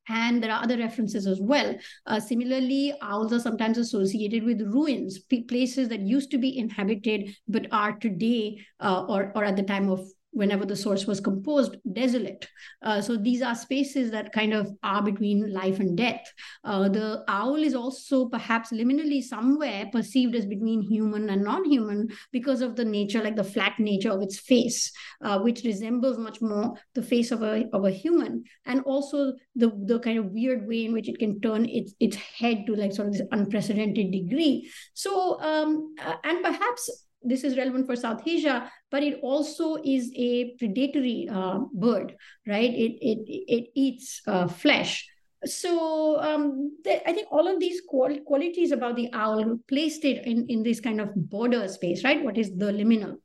and 0.08 0.42
there 0.42 0.52
are 0.52 0.64
other 0.64 0.78
references 0.78 1.28
as 1.28 1.40
well. 1.42 1.76
Uh, 2.06 2.20
similarly, 2.20 2.94
owls 3.02 3.34
are 3.34 3.40
sometimes 3.40 3.78
associated 3.78 4.44
with 4.44 4.62
ruins, 4.62 5.20
places 5.48 5.90
that 5.90 6.02
used 6.02 6.32
to 6.32 6.38
be 6.38 6.58
inhabited 6.58 7.36
but 7.48 7.68
are 7.72 7.94
today, 7.94 8.58
uh, 8.80 9.06
or 9.08 9.32
or 9.36 9.44
at 9.44 9.56
the 9.56 9.64
time 9.64 9.90
of 9.90 10.00
whenever 10.36 10.66
the 10.66 10.76
source 10.76 11.06
was 11.08 11.22
composed, 11.22 11.78
desolate. 11.94 12.46
Uh, 12.82 13.00
so 13.00 13.16
these 13.16 13.42
are 13.42 13.56
spaces 13.56 14.12
that 14.12 14.34
kind 14.34 14.54
of 14.54 14.70
are 14.84 15.02
between 15.02 15.52
life 15.54 15.80
and 15.80 15.96
death. 15.96 16.26
Uh, 16.66 16.90
the 16.90 17.24
owl 17.30 17.56
is 17.56 17.74
also 17.74 18.28
perhaps 18.28 18.72
liminally 18.72 19.24
somewhere 19.24 19.86
perceived 19.94 20.36
as 20.36 20.46
between 20.46 20.82
human 20.82 21.30
and 21.30 21.42
non-human 21.42 22.10
because 22.34 22.60
of 22.60 22.76
the 22.76 22.84
nature, 22.84 23.24
like 23.24 23.38
the 23.38 23.44
flat 23.44 23.80
nature 23.80 24.12
of 24.12 24.22
its 24.22 24.38
face, 24.38 24.92
uh, 25.24 25.40
which 25.40 25.64
resembles 25.64 26.18
much 26.18 26.42
more 26.42 26.74
the 26.96 27.02
face 27.02 27.32
of 27.32 27.42
a, 27.42 27.64
of 27.72 27.86
a 27.86 27.92
human, 27.92 28.44
and 28.66 28.82
also 28.82 29.32
the, 29.56 29.72
the 29.86 30.00
kind 30.00 30.20
of 30.20 30.32
weird 30.32 30.68
way 30.68 30.84
in 30.84 30.92
which 30.92 31.08
it 31.08 31.18
can 31.18 31.40
turn 31.40 31.66
its, 31.66 31.94
its 32.02 32.18
head 32.18 32.66
to 32.68 32.76
like 32.76 32.92
sort 32.92 33.08
of 33.08 33.14
this 33.14 33.28
unprecedented 33.32 34.12
degree. 34.12 34.70
So, 34.94 35.40
um, 35.40 35.96
uh, 36.06 36.16
and 36.26 36.44
perhaps 36.44 37.05
this 37.26 37.44
is 37.44 37.58
relevant 37.58 37.86
for 37.86 37.96
South 37.96 38.22
Asia, 38.26 38.72
but 38.92 39.04
it 39.04 39.20
also 39.22 39.78
is 39.84 40.12
a 40.16 40.56
predatory 40.58 41.28
uh, 41.32 41.60
bird, 41.74 42.16
right? 42.48 42.70
It 42.70 42.98
it 43.02 43.20
it 43.28 43.66
eats 43.76 44.22
uh, 44.28 44.48
flesh. 44.48 45.08
So 45.46 46.20
um, 46.22 46.78
th- 46.84 47.04
I 47.06 47.14
think 47.14 47.28
all 47.32 47.48
of 47.48 47.60
these 47.60 47.82
qual- 47.88 48.22
qualities 48.26 48.72
about 48.72 48.96
the 48.96 49.10
owl 49.14 49.60
placed 49.68 50.06
it 50.06 50.26
in 50.26 50.46
in 50.50 50.64
this 50.64 50.80
kind 50.80 51.02
of 51.02 51.14
border 51.16 51.68
space, 51.68 52.04
right? 52.04 52.24
What 52.24 52.38
is 52.38 52.56
the 52.56 52.72
liminal? 52.72 53.18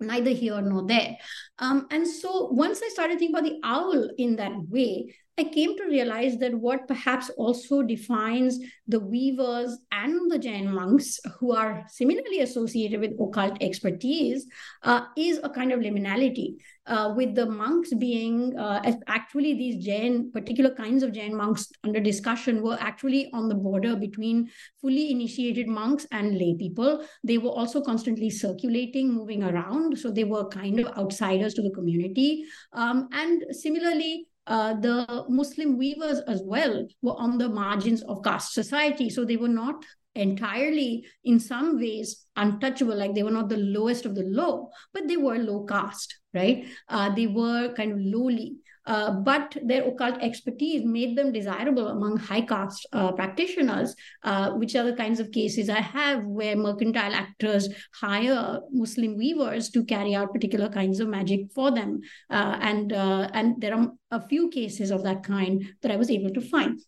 Neither 0.00 0.30
here 0.30 0.60
nor 0.62 0.86
there. 0.86 1.16
Um, 1.58 1.88
and 1.90 2.06
so 2.06 2.48
once 2.52 2.80
I 2.84 2.88
started 2.88 3.18
thinking 3.18 3.36
about 3.36 3.48
the 3.50 3.58
owl 3.64 4.08
in 4.16 4.36
that 4.36 4.52
way, 4.68 5.14
I 5.38 5.44
came 5.44 5.76
to 5.76 5.84
realize 5.84 6.36
that 6.38 6.52
what 6.52 6.88
perhaps 6.88 7.30
also 7.36 7.82
defines 7.82 8.58
the 8.88 8.98
weavers 8.98 9.78
and 9.92 10.28
the 10.28 10.38
Jain 10.38 10.72
monks 10.74 11.20
who 11.38 11.54
are 11.54 11.84
similarly 11.88 12.40
associated 12.40 13.00
with 13.00 13.12
occult 13.20 13.56
expertise 13.60 14.46
uh, 14.82 15.02
is 15.16 15.38
a 15.44 15.48
kind 15.50 15.72
of 15.72 15.78
liminality, 15.78 16.56
uh, 16.86 17.12
with 17.14 17.34
the 17.34 17.46
monks 17.46 17.94
being 17.94 18.58
uh, 18.58 18.80
actually 19.06 19.54
these 19.54 19.84
Jain, 19.84 20.32
particular 20.32 20.74
kinds 20.74 21.02
of 21.02 21.12
Jain 21.12 21.36
monks 21.36 21.70
under 21.84 22.00
discussion 22.00 22.62
were 22.62 22.78
actually 22.80 23.30
on 23.32 23.48
the 23.48 23.54
border 23.54 23.94
between 23.94 24.48
fully 24.80 25.10
initiated 25.10 25.68
monks 25.68 26.06
and 26.10 26.38
lay 26.38 26.56
people. 26.58 27.04
They 27.22 27.38
were 27.38 27.50
also 27.50 27.80
constantly 27.82 28.30
circulating, 28.30 29.12
moving 29.12 29.44
around. 29.44 29.98
So 29.98 30.10
they 30.10 30.24
were 30.24 30.48
kind 30.48 30.80
of 30.80 30.96
outsiders 30.96 31.54
to 31.54 31.62
the 31.62 31.70
community. 31.70 32.44
Um, 32.72 33.08
and 33.12 33.44
similarly, 33.50 34.27
uh, 34.48 34.74
the 34.74 35.24
Muslim 35.28 35.78
weavers 35.78 36.20
as 36.26 36.42
well 36.44 36.86
were 37.02 37.16
on 37.18 37.38
the 37.38 37.48
margins 37.48 38.02
of 38.02 38.22
caste 38.24 38.54
society. 38.54 39.10
So 39.10 39.24
they 39.24 39.36
were 39.36 39.48
not 39.48 39.84
entirely, 40.14 41.06
in 41.24 41.38
some 41.38 41.78
ways, 41.78 42.26
untouchable, 42.36 42.96
like 42.96 43.14
they 43.14 43.22
were 43.22 43.30
not 43.30 43.48
the 43.48 43.56
lowest 43.56 44.04
of 44.04 44.14
the 44.14 44.24
low, 44.24 44.70
but 44.92 45.06
they 45.06 45.16
were 45.16 45.38
low 45.38 45.64
caste, 45.64 46.18
right? 46.34 46.66
Uh, 46.88 47.14
they 47.14 47.26
were 47.26 47.72
kind 47.74 47.92
of 47.92 47.98
lowly. 48.00 48.56
Uh, 48.88 49.10
but 49.12 49.56
their 49.62 49.86
occult 49.86 50.16
expertise 50.22 50.82
made 50.84 51.16
them 51.16 51.30
desirable 51.30 51.88
among 51.88 52.16
high 52.16 52.40
caste 52.40 52.86
uh, 52.92 53.12
practitioners, 53.12 53.94
uh, 54.24 54.50
which 54.52 54.74
are 54.74 54.84
the 54.84 54.96
kinds 54.96 55.20
of 55.20 55.30
cases 55.30 55.68
I 55.68 55.80
have 55.80 56.24
where 56.24 56.56
mercantile 56.56 57.14
actors 57.14 57.68
hire 57.92 58.60
Muslim 58.72 59.18
weavers 59.18 59.68
to 59.70 59.84
carry 59.84 60.14
out 60.14 60.32
particular 60.32 60.70
kinds 60.70 61.00
of 61.00 61.08
magic 61.08 61.52
for 61.54 61.70
them. 61.70 62.00
Uh, 62.30 62.56
and, 62.62 62.92
uh, 62.94 63.28
and 63.34 63.60
there 63.60 63.74
are 63.76 63.92
a 64.10 64.26
few 64.26 64.48
cases 64.48 64.90
of 64.90 65.04
that 65.04 65.22
kind 65.22 65.64
that 65.82 65.92
I 65.92 65.96
was 65.96 66.10
able 66.10 66.30
to 66.30 66.40
find. 66.40 66.80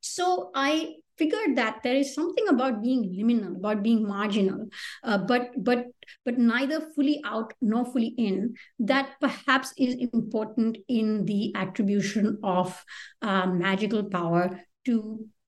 So 0.00 0.50
I 0.54 0.94
figured 1.20 1.56
that 1.56 1.80
there 1.84 1.96
is 2.02 2.14
something 2.14 2.48
about 2.48 2.82
being 2.82 3.02
liminal, 3.18 3.56
about 3.56 3.82
being 3.82 4.06
marginal, 4.08 4.66
uh, 5.04 5.18
but 5.18 5.50
but 5.68 5.84
but 6.24 6.38
neither 6.38 6.80
fully 6.94 7.20
out 7.24 7.52
nor 7.60 7.84
fully 7.84 8.14
in. 8.28 8.54
That 8.92 9.12
perhaps 9.20 9.74
is 9.76 9.94
important 10.12 10.78
in 10.88 11.26
the 11.26 11.52
attribution 11.54 12.38
of 12.42 12.84
uh, 13.20 13.46
magical 13.46 14.04
power 14.04 14.48
to 14.86 14.96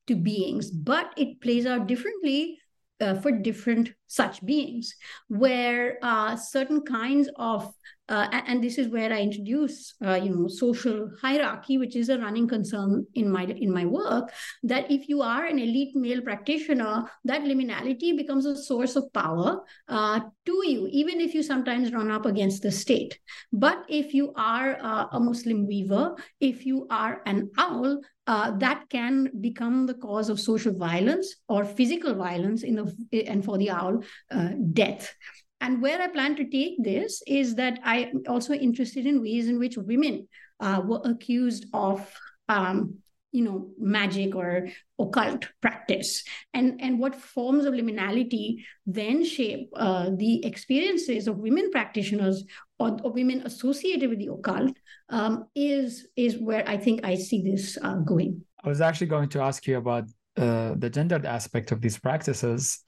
to 0.08 0.16
beings, 0.16 0.70
but 0.70 1.12
it 1.16 1.40
plays 1.40 1.64
out 1.64 1.86
differently 1.86 2.58
uh, 3.00 3.14
for 3.14 3.32
different 3.32 3.92
such 4.12 4.44
beings, 4.44 4.94
where 5.28 5.98
uh, 6.02 6.36
certain 6.36 6.82
kinds 6.82 7.30
of 7.36 7.72
uh, 8.08 8.28
and 8.46 8.62
this 8.62 8.76
is 8.76 8.88
where 8.88 9.10
I 9.10 9.20
introduce, 9.20 9.94
uh, 10.04 10.20
you 10.22 10.34
know, 10.34 10.48
social 10.48 11.10
hierarchy, 11.22 11.78
which 11.78 11.96
is 11.96 12.10
a 12.10 12.18
running 12.18 12.46
concern 12.46 13.06
in 13.14 13.30
my 13.30 13.44
in 13.44 13.72
my 13.72 13.86
work. 13.86 14.30
That 14.64 14.90
if 14.90 15.08
you 15.08 15.22
are 15.22 15.46
an 15.46 15.58
elite 15.58 15.96
male 15.96 16.20
practitioner, 16.20 17.04
that 17.24 17.42
liminality 17.42 18.14
becomes 18.14 18.44
a 18.44 18.56
source 18.56 18.96
of 18.96 19.10
power 19.14 19.62
uh, 19.88 20.20
to 20.46 20.62
you, 20.66 20.88
even 20.90 21.20
if 21.20 21.32
you 21.32 21.42
sometimes 21.42 21.92
run 21.92 22.10
up 22.10 22.26
against 22.26 22.62
the 22.62 22.72
state. 22.72 23.18
But 23.50 23.84
if 23.88 24.12
you 24.12 24.32
are 24.36 24.76
uh, 24.82 25.06
a 25.12 25.20
Muslim 25.20 25.66
weaver, 25.66 26.14
if 26.40 26.66
you 26.66 26.86
are 26.90 27.22
an 27.24 27.50
owl, 27.56 28.00
uh, 28.26 28.56
that 28.58 28.88
can 28.88 29.30
become 29.40 29.86
the 29.86 29.94
cause 29.94 30.28
of 30.28 30.38
social 30.38 30.72
violence 30.72 31.36
or 31.48 31.64
physical 31.64 32.14
violence 32.14 32.62
in 32.62 32.76
the 32.76 33.26
and 33.26 33.44
for 33.44 33.58
the 33.58 33.70
owl, 33.70 34.01
uh, 34.30 34.50
death. 34.72 35.14
And 35.60 35.80
where 35.80 36.02
I 36.02 36.08
plan 36.08 36.34
to 36.36 36.48
take 36.48 36.82
this 36.82 37.22
is 37.26 37.54
that 37.54 37.78
I'm 37.84 38.22
also 38.28 38.52
interested 38.52 39.06
in 39.06 39.22
ways 39.22 39.48
in 39.48 39.60
which 39.60 39.76
women 39.76 40.28
uh, 40.58 40.82
were 40.84 41.00
accused 41.04 41.66
of, 41.72 42.12
um, 42.48 42.98
you 43.30 43.44
know, 43.44 43.70
magic 43.78 44.34
or 44.34 44.68
occult 44.98 45.46
practice, 45.60 46.24
and 46.52 46.80
and 46.80 46.98
what 46.98 47.14
forms 47.14 47.64
of 47.64 47.74
liminality 47.74 48.64
then 48.86 49.24
shape 49.24 49.70
uh, 49.76 50.10
the 50.16 50.44
experiences 50.44 51.28
of 51.28 51.38
women 51.38 51.70
practitioners 51.70 52.44
or, 52.78 52.98
or, 53.02 53.12
women 53.12 53.42
associated 53.44 54.10
with 54.10 54.18
the 54.18 54.32
occult 54.32 54.76
um, 55.08 55.46
is 55.54 56.08
is 56.16 56.38
where 56.38 56.68
I 56.68 56.76
think 56.76 57.04
I 57.04 57.14
see 57.14 57.42
this 57.42 57.78
uh, 57.80 57.96
going. 57.96 58.44
I 58.64 58.68
was 58.68 58.80
actually 58.80 59.06
going 59.08 59.28
to 59.30 59.40
ask 59.40 59.66
you 59.66 59.78
about 59.78 60.04
uh, 60.36 60.74
the 60.76 60.90
gendered 60.90 61.24
aspect 61.24 61.72
of 61.72 61.80
these 61.80 61.98
practices 61.98 62.82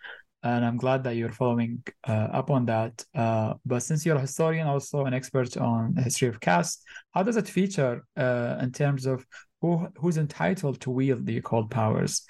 and 0.45 0.65
I'm 0.65 0.77
glad 0.77 1.03
that 1.05 1.17
you're 1.17 1.33
following 1.33 1.83
uh, 2.07 2.29
up 2.33 2.51
on 2.51 2.67
that. 2.67 3.03
Uh, 3.15 3.55
but 3.65 3.83
since 3.83 4.05
you're 4.05 4.17
a 4.17 4.21
historian, 4.21 4.67
also 4.67 5.07
an 5.07 5.15
expert 5.15 5.57
on 5.57 5.97
history 5.97 6.29
of 6.29 6.39
caste, 6.39 6.85
how 7.13 7.23
does 7.23 7.37
it 7.37 7.49
feature 7.49 8.05
uh, 8.17 8.59
in 8.61 8.71
terms 8.71 9.07
of 9.07 9.25
who 9.61 9.89
who's 9.97 10.19
entitled 10.19 10.81
to 10.83 10.91
wield 10.91 11.25
the 11.25 11.39
occult 11.39 11.71
powers, 11.71 12.27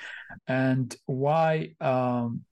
and 0.47 0.97
why 1.07 1.75
um, 1.81 2.43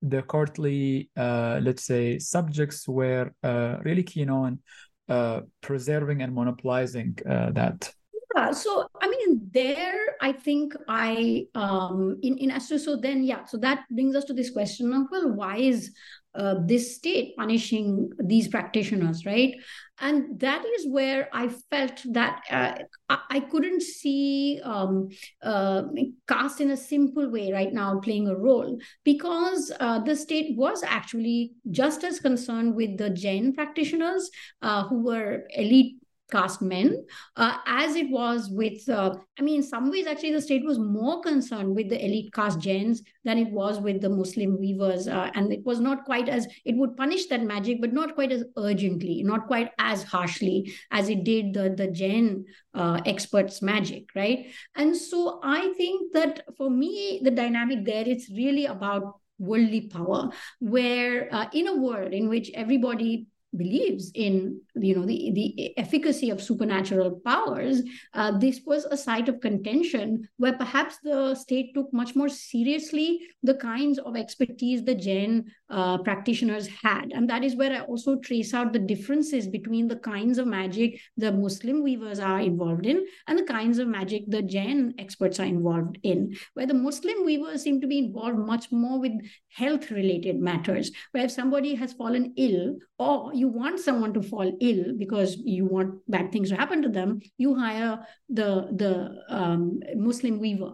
the 0.00 0.22
courtly, 0.22 1.10
uh, 1.16 1.60
let's 1.62 1.84
say, 1.84 2.18
subjects 2.18 2.88
were 2.88 3.30
uh, 3.42 3.76
really 3.84 4.02
keen 4.02 4.30
on 4.30 4.60
uh, 5.08 5.42
preserving 5.60 6.22
and 6.22 6.34
monopolizing 6.34 7.18
that? 7.24 7.92
Yeah, 8.34 8.52
so 8.52 8.88
There 9.32 10.16
I 10.20 10.32
think 10.32 10.74
I 10.88 11.46
um 11.54 12.18
in 12.22 12.36
in 12.38 12.50
Astro. 12.50 12.76
So 12.76 12.96
then, 12.96 13.24
yeah, 13.24 13.44
so 13.44 13.56
that 13.58 13.84
brings 13.90 14.14
us 14.14 14.24
to 14.26 14.34
this 14.34 14.50
question 14.50 14.92
of 14.92 15.06
well, 15.10 15.32
why 15.32 15.56
is 15.56 15.90
uh, 16.34 16.56
this 16.64 16.96
state 16.96 17.36
punishing 17.36 18.10
these 18.18 18.48
practitioners, 18.48 19.26
right? 19.26 19.54
And 20.00 20.40
that 20.40 20.64
is 20.64 20.86
where 20.88 21.28
I 21.32 21.48
felt 21.70 22.00
that 22.10 22.42
uh, 22.50 22.74
I, 23.08 23.18
I, 23.30 23.40
couldn't 23.40 23.82
see 23.82 24.58
um, 24.64 25.08
uh, 25.42 25.82
caste 26.26 26.60
in 26.60 26.70
a 26.70 26.76
simple 26.76 27.30
way 27.30 27.52
right 27.52 27.72
now 27.72 28.00
playing 28.00 28.28
a 28.28 28.34
role 28.34 28.78
because 29.04 29.70
uh, 29.78 29.98
the 30.00 30.16
state 30.16 30.56
was 30.56 30.82
actually 30.82 31.52
just 31.70 32.02
as 32.02 32.18
concerned 32.18 32.74
with 32.74 32.96
the 32.96 33.10
Jain 33.10 33.54
practitioners 33.54 34.30
uh, 34.62 34.84
who 34.84 35.02
were 35.02 35.44
elite 35.50 35.96
caste 36.30 36.62
men, 36.62 37.04
uh, 37.36 37.58
as 37.66 37.94
it 37.96 38.10
was 38.10 38.48
with, 38.50 38.88
uh, 38.88 39.14
I 39.38 39.42
mean, 39.42 39.56
in 39.56 39.62
some 39.62 39.90
ways, 39.90 40.06
actually, 40.06 40.32
the 40.32 40.40
state 40.40 40.64
was 40.64 40.78
more 40.78 41.20
concerned 41.22 41.74
with 41.74 41.88
the 41.88 42.02
elite 42.02 42.32
caste 42.32 42.60
jains 42.60 43.02
than 43.24 43.38
it 43.38 43.50
was 43.50 43.80
with 43.80 44.00
the 44.00 44.08
Muslim 44.08 44.58
weavers. 44.58 45.08
Uh, 45.08 45.30
and 45.34 45.52
it 45.52 45.64
was 45.64 45.80
not 45.80 46.04
quite 46.04 46.28
as, 46.28 46.46
it 46.64 46.76
would 46.76 46.96
punish 46.96 47.26
that 47.26 47.42
magic, 47.42 47.80
but 47.80 47.92
not 47.92 48.14
quite 48.14 48.32
as 48.32 48.44
urgently, 48.56 49.22
not 49.22 49.46
quite 49.46 49.70
as 49.78 50.02
harshly 50.02 50.72
as 50.90 51.08
it 51.08 51.24
did 51.24 51.52
the, 51.54 51.74
the 51.76 51.88
Jain 51.88 52.44
uh, 52.74 53.00
experts' 53.04 53.62
magic, 53.62 54.08
right? 54.16 54.46
And 54.74 54.96
so 54.96 55.40
I 55.42 55.72
think 55.76 56.12
that 56.14 56.44
for 56.56 56.70
me, 56.70 57.20
the 57.22 57.30
dynamic 57.30 57.84
there, 57.84 58.04
it's 58.06 58.30
really 58.30 58.66
about 58.66 59.14
worldly 59.38 59.88
power 59.88 60.30
where 60.60 61.32
uh, 61.34 61.46
in 61.52 61.66
a 61.66 61.76
world 61.76 62.12
in 62.12 62.28
which 62.28 62.50
everybody 62.54 63.26
believes 63.56 64.10
in 64.14 64.60
you 64.74 64.94
know 64.94 65.04
the, 65.04 65.30
the 65.34 65.78
efficacy 65.78 66.30
of 66.30 66.42
supernatural 66.42 67.20
powers 67.24 67.82
uh, 68.14 68.36
this 68.38 68.60
was 68.66 68.84
a 68.86 68.96
site 68.96 69.28
of 69.28 69.40
contention 69.40 70.26
where 70.38 70.54
perhaps 70.54 70.98
the 71.02 71.34
state 71.34 71.74
took 71.74 71.92
much 71.92 72.16
more 72.16 72.28
seriously 72.28 73.20
the 73.42 73.54
kinds 73.54 73.98
of 73.98 74.16
expertise 74.16 74.84
the 74.84 74.94
jain 74.94 75.44
uh, 75.72 75.98
practitioners 75.98 76.68
had. 76.68 77.12
And 77.12 77.28
that 77.30 77.42
is 77.42 77.56
where 77.56 77.72
i 77.72 77.80
also 77.80 78.16
trace 78.16 78.52
out 78.54 78.72
the 78.72 78.78
differences 78.78 79.46
between 79.48 79.88
the 79.88 79.96
kinds 79.96 80.38
of 80.38 80.46
magic 80.46 81.00
the 81.16 81.32
muslim 81.32 81.82
weavers 81.82 82.20
are 82.20 82.40
involved 82.40 82.86
in 82.86 83.04
and 83.26 83.38
the 83.38 83.44
kinds 83.44 83.78
of 83.78 83.88
magic 83.88 84.24
the 84.28 84.42
jain 84.42 84.94
experts 84.98 85.40
are 85.40 85.44
involved 85.44 85.98
in 86.02 86.36
where 86.54 86.66
the 86.66 86.74
muslim 86.74 87.24
weavers 87.24 87.62
seem 87.62 87.80
to 87.80 87.86
be 87.86 87.98
involved 87.98 88.38
much 88.38 88.70
more 88.70 89.00
with 89.00 89.12
health 89.54 89.90
related 89.90 90.40
matters. 90.40 90.90
Where 91.12 91.24
if 91.24 91.30
somebody 91.30 91.74
has 91.74 91.92
fallen 91.92 92.34
ill 92.36 92.76
or 92.98 93.34
you 93.34 93.48
want 93.48 93.80
someone 93.80 94.14
to 94.14 94.22
fall 94.22 94.50
ill 94.60 94.84
because 94.98 95.36
you 95.36 95.66
want 95.66 95.98
bad 96.08 96.32
things 96.32 96.50
to 96.50 96.56
happen 96.56 96.82
to 96.82 96.88
them, 96.88 97.20
you 97.38 97.54
hire 97.54 98.06
the 98.28 98.68
the 98.72 99.22
um, 99.28 99.80
Muslim 99.94 100.38
weaver 100.38 100.72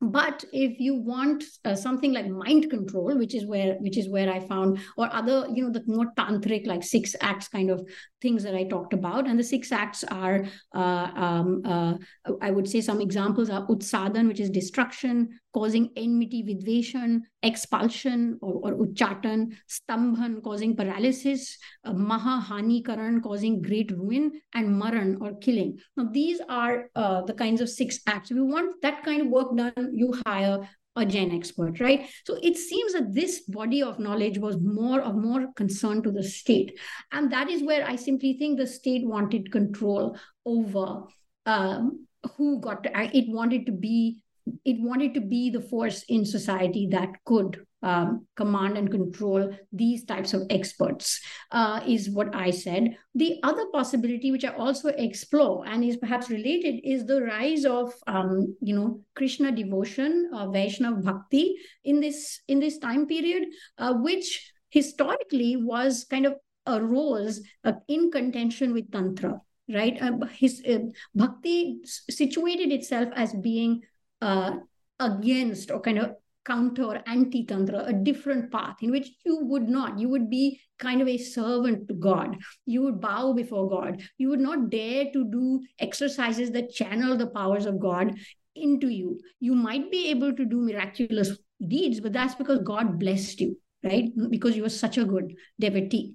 but 0.00 0.44
if 0.52 0.80
you 0.80 0.94
want 0.94 1.44
uh, 1.64 1.74
something 1.74 2.12
like 2.12 2.26
mind 2.26 2.70
control 2.70 3.18
which 3.18 3.34
is 3.34 3.46
where 3.46 3.74
which 3.80 3.98
is 3.98 4.08
where 4.08 4.30
i 4.32 4.40
found 4.40 4.78
or 4.96 5.12
other 5.12 5.46
you 5.54 5.62
know 5.62 5.70
the 5.70 5.82
more 5.86 6.10
tantric 6.16 6.66
like 6.66 6.82
six 6.82 7.14
acts 7.20 7.48
kind 7.48 7.70
of 7.70 7.86
things 8.20 8.42
that 8.42 8.54
i 8.54 8.64
talked 8.64 8.92
about. 8.92 9.26
And 9.26 9.38
the 9.38 9.44
six 9.44 9.72
acts 9.72 10.04
are 10.04 10.44
uh, 10.74 11.10
um, 11.14 11.62
uh, 11.64 11.94
i 12.40 12.50
would 12.50 12.68
say 12.68 12.80
some 12.80 13.00
examples 13.00 13.50
are 13.50 13.66
utsadan 13.66 14.28
which 14.28 14.40
is 14.40 14.50
destruction 14.50 15.28
causing 15.52 15.90
enmity 15.96 16.42
vidveshan 16.42 17.20
expulsion 17.42 18.38
or, 18.40 18.54
or 18.64 18.86
uchatan 18.86 19.52
stambhan 19.68 20.42
causing 20.42 20.76
paralysis 20.76 21.58
uh, 21.84 21.92
maha 21.92 22.40
hani 22.48 22.84
karan 22.84 23.20
causing 23.20 23.60
great 23.60 23.90
ruin 23.92 24.30
and 24.54 24.78
maran 24.78 25.16
or 25.20 25.34
killing 25.40 25.78
now 25.96 26.06
these 26.12 26.40
are 26.48 26.88
uh, 26.94 27.22
the 27.22 27.34
kinds 27.34 27.60
of 27.60 27.68
six 27.68 28.00
acts 28.06 28.30
we 28.30 28.42
want 28.42 28.80
that 28.82 29.02
kind 29.04 29.22
of 29.22 29.28
work 29.28 29.56
done 29.56 29.90
you 29.92 30.12
hire 30.26 30.68
a 30.96 31.06
Jain 31.06 31.34
expert, 31.34 31.80
right? 31.80 32.08
So 32.26 32.36
it 32.42 32.56
seems 32.56 32.92
that 32.94 33.14
this 33.14 33.40
body 33.42 33.82
of 33.82 33.98
knowledge 33.98 34.38
was 34.38 34.58
more 34.60 35.00
of 35.00 35.14
more 35.14 35.46
concern 35.54 36.02
to 36.02 36.10
the 36.10 36.22
state. 36.22 36.78
And 37.12 37.32
that 37.32 37.48
is 37.48 37.62
where 37.62 37.86
I 37.86 37.96
simply 37.96 38.36
think 38.38 38.58
the 38.58 38.66
state 38.66 39.06
wanted 39.06 39.52
control 39.52 40.16
over 40.44 41.04
um, 41.46 42.06
who 42.36 42.60
got 42.60 42.82
to, 42.84 42.90
it 43.16 43.28
wanted 43.28 43.66
to 43.66 43.72
be 43.72 44.22
it 44.64 44.80
wanted 44.80 45.14
to 45.14 45.20
be 45.20 45.50
the 45.50 45.60
force 45.60 46.04
in 46.08 46.24
society 46.24 46.88
that 46.90 47.10
could 47.24 47.64
um, 47.82 48.26
command 48.36 48.76
and 48.76 48.90
control 48.90 49.50
these 49.72 50.04
types 50.04 50.34
of 50.34 50.42
experts, 50.50 51.20
uh, 51.50 51.80
is 51.86 52.10
what 52.10 52.34
I 52.34 52.50
said. 52.50 52.96
The 53.14 53.40
other 53.42 53.64
possibility, 53.72 54.30
which 54.30 54.44
I 54.44 54.54
also 54.54 54.88
explore 54.90 55.66
and 55.66 55.82
is 55.82 55.96
perhaps 55.96 56.28
related, 56.28 56.80
is 56.84 57.06
the 57.06 57.22
rise 57.22 57.64
of 57.64 57.92
um, 58.06 58.54
you 58.60 58.74
know 58.74 59.00
Krishna 59.14 59.52
devotion, 59.52 60.30
uh, 60.34 60.46
Vaishnav 60.46 61.02
bhakti 61.02 61.56
in 61.84 62.00
this 62.00 62.40
in 62.48 62.60
this 62.60 62.78
time 62.78 63.06
period, 63.06 63.48
uh, 63.78 63.94
which 63.94 64.52
historically 64.70 65.56
was 65.56 66.04
kind 66.04 66.26
of 66.26 66.34
arose 66.66 67.40
uh, 67.64 67.72
in 67.88 68.10
contention 68.10 68.72
with 68.72 68.92
tantra 68.92 69.40
right 69.72 70.00
uh, 70.02 70.26
his 70.26 70.62
uh, 70.68 70.78
bhakti 71.14 71.78
situated 71.84 72.72
itself 72.72 73.08
as 73.14 73.32
being 73.34 73.80
uh, 74.20 74.52
against 74.98 75.70
or 75.70 75.80
kind 75.80 75.98
of 75.98 76.12
counter 76.44 76.84
or 76.84 77.02
anti 77.06 77.44
tantra, 77.44 77.84
a 77.84 77.92
different 77.92 78.50
path 78.50 78.76
in 78.82 78.90
which 78.90 79.10
you 79.24 79.38
would 79.44 79.68
not, 79.68 79.98
you 79.98 80.08
would 80.08 80.30
be 80.30 80.60
kind 80.78 81.00
of 81.02 81.08
a 81.08 81.18
servant 81.18 81.86
to 81.88 81.94
God. 81.94 82.36
You 82.66 82.82
would 82.82 83.00
bow 83.00 83.32
before 83.32 83.68
God. 83.68 84.02
You 84.18 84.30
would 84.30 84.40
not 84.40 84.70
dare 84.70 85.06
to 85.12 85.24
do 85.24 85.60
exercises 85.78 86.50
that 86.52 86.72
channel 86.72 87.16
the 87.16 87.26
powers 87.26 87.66
of 87.66 87.78
God 87.78 88.14
into 88.54 88.88
you. 88.88 89.20
You 89.38 89.54
might 89.54 89.90
be 89.90 90.08
able 90.08 90.34
to 90.34 90.44
do 90.44 90.60
miraculous 90.60 91.38
deeds, 91.66 92.00
but 92.00 92.12
that's 92.12 92.34
because 92.34 92.60
God 92.60 92.98
blessed 92.98 93.40
you, 93.40 93.58
right? 93.84 94.10
Because 94.30 94.56
you 94.56 94.62
were 94.62 94.70
such 94.70 94.98
a 94.98 95.04
good 95.04 95.34
devotee 95.58 96.14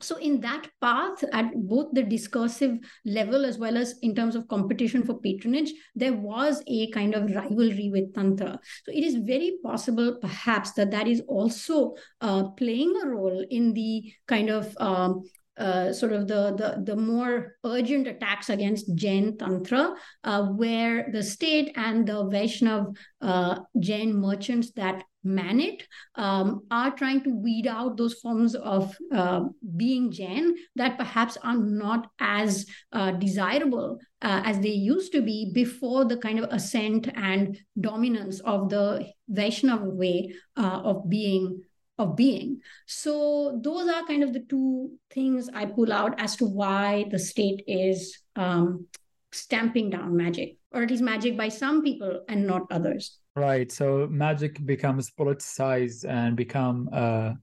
so 0.00 0.16
in 0.16 0.40
that 0.40 0.68
path 0.80 1.22
at 1.32 1.52
both 1.54 1.92
the 1.92 2.02
discursive 2.02 2.78
level 3.04 3.44
as 3.44 3.58
well 3.58 3.76
as 3.76 3.94
in 4.02 4.14
terms 4.14 4.34
of 4.34 4.48
competition 4.48 5.02
for 5.02 5.20
patronage 5.20 5.72
there 5.94 6.12
was 6.12 6.62
a 6.66 6.90
kind 6.90 7.14
of 7.14 7.30
rivalry 7.34 7.90
with 7.92 8.14
tantra. 8.14 8.58
So 8.84 8.92
it 8.92 9.04
is 9.04 9.16
very 9.16 9.58
possible 9.62 10.16
perhaps 10.20 10.72
that 10.72 10.90
that 10.90 11.06
is 11.06 11.22
also 11.28 11.94
uh, 12.20 12.44
playing 12.50 12.94
a 13.02 13.08
role 13.08 13.44
in 13.50 13.74
the 13.74 14.12
kind 14.26 14.50
of 14.50 14.76
um, 14.78 15.22
uh, 15.60 15.92
sort 15.92 16.12
of 16.12 16.26
the, 16.26 16.54
the, 16.56 16.82
the 16.84 16.96
more 16.96 17.56
urgent 17.64 18.06
attacks 18.06 18.48
against 18.48 18.94
Jain 18.94 19.36
Tantra, 19.36 19.94
uh, 20.24 20.46
where 20.46 21.08
the 21.12 21.22
state 21.22 21.72
and 21.76 22.06
the 22.06 22.24
Vaishnav 22.24 22.96
uh, 23.20 23.60
Jain 23.78 24.16
merchants 24.16 24.72
that 24.72 25.04
man 25.22 25.60
it 25.60 25.86
um, 26.14 26.62
are 26.70 26.90
trying 26.92 27.22
to 27.22 27.36
weed 27.36 27.66
out 27.66 27.98
those 27.98 28.14
forms 28.14 28.54
of 28.54 28.96
uh, 29.12 29.42
being 29.76 30.10
Jain 30.10 30.54
that 30.76 30.96
perhaps 30.96 31.36
are 31.42 31.58
not 31.58 32.06
as 32.18 32.64
uh, 32.92 33.10
desirable 33.10 33.98
as 34.22 34.60
they 34.60 34.68
used 34.68 35.12
to 35.12 35.20
be 35.20 35.50
before 35.54 36.04
the 36.06 36.16
kind 36.16 36.38
of 36.38 36.50
ascent 36.50 37.08
and 37.14 37.58
dominance 37.78 38.40
of 38.40 38.70
the 38.70 39.06
Vaishnava 39.28 39.88
way 39.88 40.34
of 40.56 41.08
being 41.08 41.62
of 42.00 42.16
being. 42.16 42.60
So 42.86 43.60
those 43.62 43.88
are 43.88 44.04
kind 44.06 44.24
of 44.24 44.32
the 44.32 44.40
two 44.40 44.92
things 45.10 45.48
I 45.52 45.66
pull 45.66 45.92
out 45.92 46.18
as 46.18 46.36
to 46.36 46.46
why 46.46 47.06
the 47.10 47.18
state 47.18 47.62
is 47.66 48.18
um, 48.36 48.86
stamping 49.32 49.90
down 49.90 50.16
magic, 50.16 50.56
or 50.72 50.82
at 50.82 50.90
least 50.90 51.02
magic 51.02 51.36
by 51.36 51.48
some 51.48 51.82
people 51.82 52.24
and 52.28 52.46
not 52.46 52.62
others. 52.70 53.18
Right. 53.36 53.70
So 53.70 54.08
magic 54.10 54.64
becomes 54.66 55.10
politicized 55.10 56.04
and 56.08 56.36
become 56.36 56.88
uh, 56.92 57.34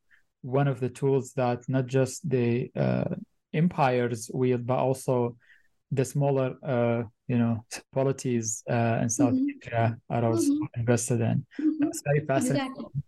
one 0.41 0.68
of 0.68 0.80
the 0.80 0.89
tools 0.89 1.34
that 1.34 1.68
not 1.70 1.88
just 1.88 2.28
the 2.30 2.70
uh, 2.76 3.16
empires 3.53 4.30
wield, 4.34 4.66
but 4.66 4.80
also 4.80 5.38
the 5.91 6.03
smaller, 6.03 6.55
uh, 6.66 7.03
you 7.28 7.38
know, 7.38 7.64
polities 7.93 8.64
uh, 8.70 8.99
in 9.01 9.10
South 9.10 9.34
mm-hmm. 9.34 9.47
Asia 9.64 9.97
are 10.10 10.26
also 10.26 10.51
mm-hmm. 10.51 10.80
invested 10.80 11.22
in. 11.22 11.45
That's 11.80 12.01
very 12.03 12.26
fascinating. 12.26 12.68
Exactly. 12.68 13.03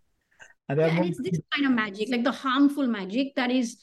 And, 0.70 0.80
yeah, 0.80 0.88
and 0.88 1.06
it's 1.06 1.20
this 1.22 1.40
kind 1.54 1.66
of 1.66 1.74
magic, 1.74 2.10
like 2.10 2.24
the 2.24 2.32
harmful 2.32 2.86
magic 2.86 3.34
that 3.36 3.50
is 3.50 3.78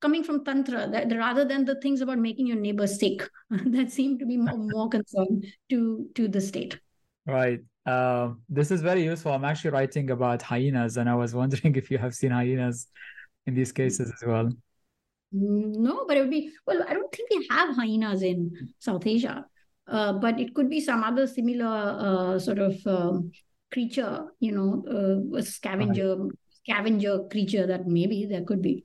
coming 0.00 0.22
from 0.22 0.44
tantra 0.44 0.88
that 0.90 1.10
rather 1.16 1.44
than 1.44 1.64
the 1.64 1.74
things 1.76 2.00
about 2.00 2.18
making 2.18 2.46
your 2.46 2.56
neighbor 2.56 2.86
sick 2.86 3.28
that 3.50 3.90
seem 3.90 4.18
to 4.18 4.26
be 4.26 4.36
more, 4.36 4.56
more 4.56 4.88
concerned 4.88 5.46
to 5.70 6.06
to 6.14 6.28
the 6.28 6.40
state. 6.40 6.78
Right. 7.26 7.60
Uh, 7.86 8.32
this 8.48 8.70
is 8.70 8.82
very 8.82 9.04
useful. 9.04 9.32
I'm 9.32 9.44
actually 9.44 9.70
writing 9.70 10.10
about 10.10 10.42
hyenas 10.42 10.96
and 10.98 11.08
i 11.08 11.14
was 11.14 11.34
wondering 11.34 11.74
if 11.82 11.90
you 11.90 11.98
have 11.98 12.14
seen 12.14 12.30
hyenas 12.30 12.88
in 13.46 13.54
these 13.54 13.72
cases 13.72 14.12
as 14.12 14.26
well. 14.26 14.50
No 15.32 16.04
but 16.06 16.16
it 16.16 16.20
would 16.20 16.30
be 16.30 16.50
well 16.66 16.82
i 16.88 16.94
don't 16.94 17.12
think 17.14 17.28
we 17.30 17.46
have 17.50 17.76
hyenas 17.76 18.22
in 18.22 18.50
south 18.78 19.06
asia. 19.06 19.46
Uh, 19.86 20.12
but 20.12 20.38
it 20.38 20.54
could 20.54 20.68
be 20.68 20.80
some 20.80 21.02
other 21.02 21.26
similar 21.26 21.96
uh, 21.98 22.38
sort 22.38 22.58
of 22.58 22.74
um, 22.86 23.32
creature, 23.72 24.26
you 24.40 24.52
know, 24.52 24.84
uh, 24.88 25.38
a 25.38 25.42
scavenger 25.42 26.16
right. 26.16 26.32
scavenger 26.62 27.24
creature 27.30 27.66
that 27.66 27.86
maybe 27.86 28.26
there 28.26 28.44
could 28.44 28.62
be. 28.62 28.84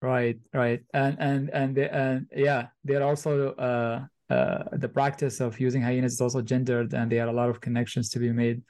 Right, 0.00 0.38
right, 0.52 0.82
and 0.94 1.16
and 1.20 1.50
and 1.50 1.76
they, 1.76 1.88
and 1.88 2.26
yeah, 2.34 2.66
they're 2.84 3.04
also 3.04 3.54
uh, 3.54 4.04
uh, 4.30 4.64
the 4.72 4.88
practice 4.88 5.40
of 5.40 5.60
using 5.60 5.82
hyenas 5.82 6.14
is 6.14 6.20
also 6.20 6.42
gendered, 6.42 6.92
and 6.92 7.10
there 7.10 7.24
are 7.24 7.30
a 7.30 7.32
lot 7.32 7.48
of 7.48 7.60
connections 7.60 8.08
to 8.10 8.18
be 8.18 8.32
made 8.32 8.62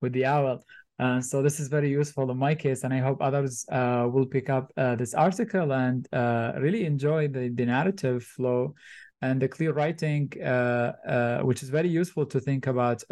with 0.00 0.12
the 0.12 0.24
owl. 0.24 0.62
Uh, 0.98 1.20
so 1.20 1.42
this 1.42 1.60
is 1.60 1.68
very 1.68 1.88
useful 1.88 2.30
in 2.30 2.38
my 2.38 2.54
case, 2.54 2.84
and 2.84 2.92
I 2.92 2.98
hope 2.98 3.18
others 3.20 3.64
uh, 3.70 4.08
will 4.10 4.26
pick 4.26 4.50
up 4.50 4.72
uh, 4.76 4.96
this 4.96 5.14
article 5.14 5.72
and 5.72 6.08
uh, 6.12 6.52
really 6.58 6.86
enjoy 6.86 7.28
the, 7.28 7.50
the 7.50 7.66
narrative 7.66 8.24
flow 8.24 8.74
and 9.22 9.40
the 9.40 9.48
clear 9.48 9.72
writing, 9.72 10.32
uh, 10.42 10.92
uh, 11.06 11.40
which 11.42 11.62
is 11.62 11.68
very 11.68 11.88
useful 11.88 12.26
to 12.26 12.40
think 12.40 12.66
about 12.66 13.02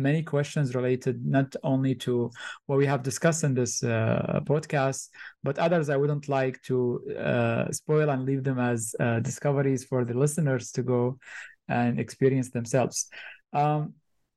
many 0.00 0.22
questions 0.22 0.74
related 0.74 1.24
not 1.24 1.54
only 1.62 1.94
to 1.96 2.30
what 2.66 2.78
we 2.78 2.86
have 2.86 3.02
discussed 3.02 3.44
in 3.44 3.54
this 3.54 3.82
uh, 3.82 4.40
podcast, 4.44 5.08
but 5.42 5.58
others 5.58 5.88
I 5.88 5.96
wouldn't 5.96 6.28
like 6.28 6.60
to 6.62 7.00
uh, 7.18 7.70
spoil 7.72 8.10
and 8.10 8.24
leave 8.24 8.44
them 8.44 8.58
as 8.58 8.94
uh, 8.98 9.20
discoveries 9.20 9.84
for 9.84 10.04
the 10.04 10.14
listeners 10.14 10.72
to 10.72 10.82
go 10.82 11.18
and 11.68 12.00
experience 12.00 12.50
themselves. 12.50 13.08
Um, 13.52 13.94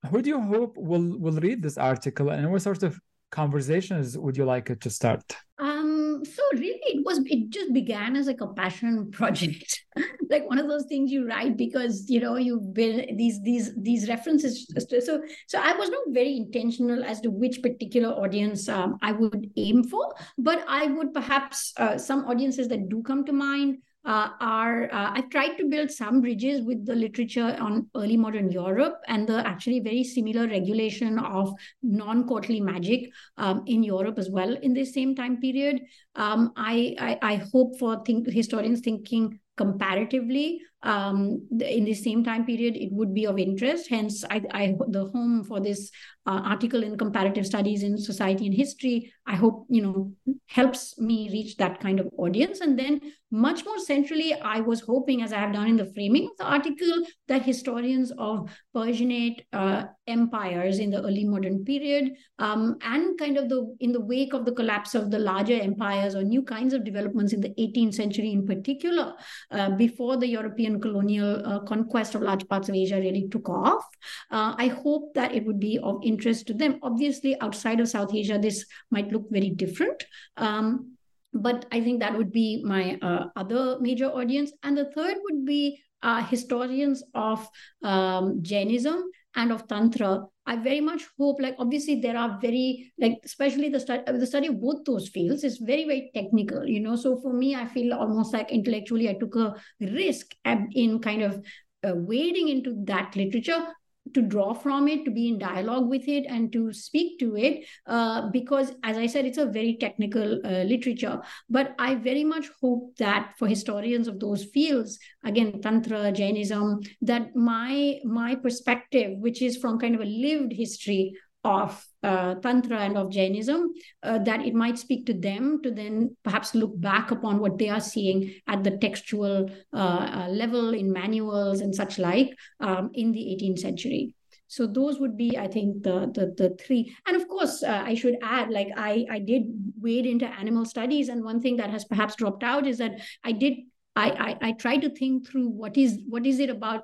who 0.09 0.21
do 0.21 0.29
you 0.29 0.41
hope 0.41 0.75
will 0.77 1.17
will 1.17 1.39
read 1.39 1.61
this 1.61 1.77
article, 1.77 2.29
and 2.29 2.51
what 2.51 2.61
sort 2.61 2.83
of 2.83 2.99
conversations 3.31 4.17
would 4.17 4.37
you 4.37 4.45
like 4.45 4.69
it 4.69 4.81
to 4.81 4.89
start? 4.89 5.23
Um, 5.59 6.23
so 6.25 6.43
really, 6.53 6.72
it 6.93 7.05
was 7.05 7.19
it 7.25 7.49
just 7.49 7.73
began 7.73 8.15
as 8.15 8.27
a 8.27 8.35
passion 8.55 9.11
project, 9.19 9.83
like 10.29 10.47
one 10.47 10.59
of 10.59 10.67
those 10.67 10.85
things 10.85 11.11
you 11.11 11.27
write 11.27 11.57
because 11.57 12.09
you 12.09 12.19
know 12.19 12.35
you've 12.35 12.73
been 12.73 13.15
these 13.17 13.41
these 13.41 13.71
these 13.77 14.07
references. 14.07 14.67
So 14.89 15.21
so 15.47 15.59
I 15.59 15.73
was 15.73 15.89
not 15.89 16.03
very 16.09 16.37
intentional 16.37 17.03
as 17.03 17.21
to 17.21 17.29
which 17.29 17.61
particular 17.61 18.09
audience 18.09 18.69
um, 18.69 18.97
I 19.01 19.11
would 19.11 19.49
aim 19.57 19.83
for, 19.83 20.13
but 20.37 20.63
I 20.67 20.87
would 20.87 21.13
perhaps 21.13 21.73
uh, 21.77 21.97
some 21.97 22.25
audiences 22.25 22.67
that 22.69 22.89
do 22.89 23.01
come 23.03 23.25
to 23.25 23.33
mind 23.33 23.79
uh, 24.05 24.29
are 24.39 24.83
uh, 24.91 25.11
I've 25.13 25.29
tried 25.29 25.55
to 25.57 25.65
build 25.65 25.89
some 25.89 26.21
bridges 26.21 26.61
with 26.61 26.85
the 26.85 26.95
literature 26.95 27.55
on 27.59 27.89
early 27.95 28.17
modern 28.17 28.51
Europe 28.51 28.99
and 29.07 29.27
the 29.27 29.45
actually 29.47 29.79
very 29.79 30.03
similar 30.03 30.47
regulation 30.47 31.19
of 31.19 31.53
non-courtly 31.81 32.59
magic 32.59 33.09
um, 33.37 33.63
in 33.65 33.83
Europe 33.83 34.19
as 34.19 34.29
well 34.29 34.55
in 34.57 34.73
the 34.73 34.85
same 34.85 35.15
time 35.15 35.39
period. 35.39 35.81
Um, 36.15 36.51
I, 36.57 36.95
I, 36.99 37.19
I 37.21 37.35
hope 37.51 37.79
for 37.79 38.03
think, 38.03 38.29
historians 38.29 38.81
thinking 38.81 39.39
comparatively 39.55 40.59
um, 40.81 41.47
in 41.61 41.85
the 41.85 41.93
same 41.93 42.23
time 42.23 42.45
period 42.45 42.75
it 42.75 42.91
would 42.91 43.13
be 43.13 43.25
of 43.25 43.37
interest 43.37 43.87
hence 43.87 44.23
I, 44.29 44.41
I 44.51 44.75
the 44.89 45.05
home 45.05 45.43
for 45.43 45.59
this 45.59 45.91
uh, 46.25 46.41
article 46.43 46.83
in 46.83 46.97
comparative 46.97 47.45
studies 47.45 47.83
in 47.83 47.97
society 47.97 48.47
and 48.47 48.55
history 48.55 49.13
i 49.25 49.35
hope 49.35 49.65
you 49.69 49.81
know 49.81 50.11
helps 50.47 50.99
me 50.99 51.29
reach 51.31 51.57
that 51.57 51.79
kind 51.79 51.99
of 51.99 52.07
audience 52.17 52.61
and 52.61 52.77
then 52.77 52.99
much 53.31 53.65
more 53.65 53.79
centrally 53.79 54.33
i 54.41 54.59
was 54.59 54.81
hoping 54.81 55.23
as 55.23 55.33
i 55.33 55.37
have 55.37 55.53
done 55.53 55.67
in 55.67 55.77
the 55.77 55.91
framing 55.93 56.25
of 56.25 56.37
the 56.37 56.45
article 56.45 56.93
that 57.27 57.41
historians 57.41 58.11
of 58.17 58.49
persianate 58.75 59.41
uh, 59.53 59.83
empires 60.07 60.79
in 60.79 60.91
the 60.91 61.01
early 61.01 61.23
modern 61.23 61.63
period 61.65 62.11
um, 62.39 62.77
and 62.83 63.17
kind 63.17 63.37
of 63.37 63.49
the 63.49 63.75
in 63.79 63.91
the 63.91 63.99
wake 63.99 64.33
of 64.33 64.45
the 64.45 64.51
collapse 64.51 64.93
of 64.95 65.09
the 65.09 65.19
larger 65.19 65.59
empires 65.59 66.15
or 66.15 66.23
new 66.23 66.43
kinds 66.43 66.73
of 66.73 66.83
developments 66.83 67.33
in 67.33 67.41
the 67.41 67.53
18th 67.57 67.93
century 67.93 68.31
in 68.31 68.45
particular 68.45 69.13
uh, 69.51 69.69
before 69.71 70.17
the 70.17 70.27
european 70.27 70.79
colonial 70.79 71.41
uh, 71.45 71.59
conquest 71.61 72.13
of 72.15 72.21
large 72.21 72.47
parts 72.47 72.69
of 72.69 72.75
asia 72.75 72.97
really 72.97 73.27
took 73.29 73.49
off 73.49 73.83
uh, 74.31 74.53
i 74.57 74.67
hope 74.67 75.13
that 75.13 75.33
it 75.33 75.45
would 75.45 75.59
be 75.59 75.79
of 75.81 75.99
interest 76.03 76.47
to 76.47 76.53
them. 76.53 76.79
Obviously, 76.81 77.39
outside 77.41 77.79
of 77.79 77.87
South 77.87 78.13
Asia, 78.13 78.37
this 78.37 78.65
might 78.91 79.11
look 79.13 79.27
very 79.29 79.51
different. 79.63 80.03
Um, 80.37 80.97
but 81.33 81.65
I 81.71 81.81
think 81.81 81.99
that 81.99 82.17
would 82.17 82.31
be 82.31 82.63
my 82.63 82.97
uh, 83.01 83.25
other 83.35 83.79
major 83.79 84.09
audience. 84.19 84.51
And 84.61 84.77
the 84.77 84.91
third 84.91 85.15
would 85.23 85.45
be 85.45 85.79
uh, 86.03 86.21
historians 86.23 87.03
of 87.15 87.47
um, 87.83 88.39
Jainism 88.41 89.03
and 89.35 89.51
of 89.51 89.67
Tantra. 89.67 90.25
I 90.45 90.57
very 90.57 90.81
much 90.81 91.03
hope, 91.17 91.41
like, 91.41 91.55
obviously, 91.57 92.01
there 92.01 92.17
are 92.17 92.37
very, 92.41 92.91
like, 92.99 93.17
especially 93.23 93.69
the 93.69 93.79
study, 93.79 94.03
the 94.05 94.27
study 94.27 94.47
of 94.47 94.59
both 94.61 94.83
those 94.85 95.07
fields 95.09 95.43
is 95.43 95.57
very, 95.57 95.85
very 95.85 96.11
technical, 96.13 96.67
you 96.67 96.81
know. 96.81 96.97
So 96.97 97.19
for 97.21 97.33
me, 97.33 97.55
I 97.55 97.65
feel 97.65 97.93
almost 97.93 98.33
like 98.33 98.51
intellectually, 98.51 99.09
I 99.09 99.13
took 99.13 99.35
a 99.35 99.55
risk 99.79 100.35
in 100.73 100.99
kind 100.99 101.23
of 101.23 101.41
uh, 101.87 101.93
wading 101.95 102.49
into 102.49 102.75
that 102.85 103.15
literature 103.15 103.65
to 104.13 104.21
draw 104.21 104.53
from 104.53 104.87
it, 104.87 105.05
to 105.05 105.11
be 105.11 105.29
in 105.29 105.39
dialogue 105.39 105.89
with 105.89 106.07
it, 106.07 106.25
and 106.27 106.51
to 106.51 106.73
speak 106.73 107.19
to 107.19 107.35
it, 107.35 107.65
uh, 107.87 108.29
because 108.31 108.73
as 108.83 108.97
I 108.97 109.07
said, 109.07 109.25
it's 109.25 109.37
a 109.37 109.45
very 109.45 109.77
technical 109.79 110.39
uh, 110.45 110.63
literature. 110.63 111.21
But 111.49 111.73
I 111.79 111.95
very 111.95 112.23
much 112.23 112.49
hope 112.59 112.95
that 112.97 113.33
for 113.37 113.47
historians 113.47 114.07
of 114.07 114.19
those 114.19 114.43
fields, 114.45 114.99
again, 115.23 115.61
Tantra, 115.61 116.11
Jainism, 116.11 116.81
that 117.01 117.35
my 117.35 117.99
my 118.03 118.35
perspective, 118.35 119.17
which 119.19 119.41
is 119.41 119.57
from 119.57 119.79
kind 119.79 119.95
of 119.95 120.01
a 120.01 120.05
lived 120.05 120.53
history 120.53 121.13
of 121.43 121.85
uh, 122.03 122.35
Tantra 122.35 122.79
and 122.79 122.97
of 122.97 123.11
Jainism, 123.11 123.73
uh, 124.01 124.19
that 124.19 124.45
it 124.45 124.53
might 124.53 124.77
speak 124.77 125.05
to 125.07 125.13
them 125.13 125.61
to 125.63 125.71
then 125.71 126.15
perhaps 126.23 126.55
look 126.55 126.79
back 126.79 127.11
upon 127.11 127.39
what 127.39 127.57
they 127.57 127.69
are 127.69 127.81
seeing 127.81 128.33
at 128.47 128.63
the 128.63 128.77
textual 128.77 129.49
uh, 129.73 129.77
uh 129.77 130.27
level 130.29 130.73
in 130.73 130.91
manuals 130.91 131.61
and 131.61 131.75
such 131.75 131.99
like 131.99 132.29
um, 132.59 132.91
in 132.93 133.11
the 133.11 133.19
18th 133.19 133.59
century. 133.59 134.15
So 134.47 134.67
those 134.67 134.99
would 134.99 135.17
be, 135.17 135.37
I 135.37 135.47
think, 135.47 135.83
the 135.83 136.11
the, 136.13 136.33
the 136.37 136.55
three. 136.63 136.95
And 137.07 137.15
of 137.15 137.27
course, 137.27 137.63
uh, 137.63 137.81
I 137.85 137.95
should 137.95 138.17
add, 138.21 138.51
like 138.51 138.69
I 138.77 139.05
I 139.09 139.19
did 139.19 139.43
wade 139.81 140.05
into 140.05 140.27
animal 140.27 140.65
studies, 140.65 141.09
and 141.09 141.23
one 141.23 141.41
thing 141.41 141.57
that 141.57 141.71
has 141.71 141.85
perhaps 141.85 142.15
dropped 142.15 142.43
out 142.43 142.67
is 142.67 142.77
that 142.77 142.99
I 143.23 143.31
did 143.31 143.55
I, 143.95 144.37
I, 144.41 144.47
I 144.49 144.51
try 144.53 144.77
to 144.77 144.89
think 144.89 145.27
through 145.27 145.49
what 145.49 145.77
is 145.77 145.99
what 146.07 146.25
is 146.25 146.39
it 146.39 146.49
about 146.49 146.83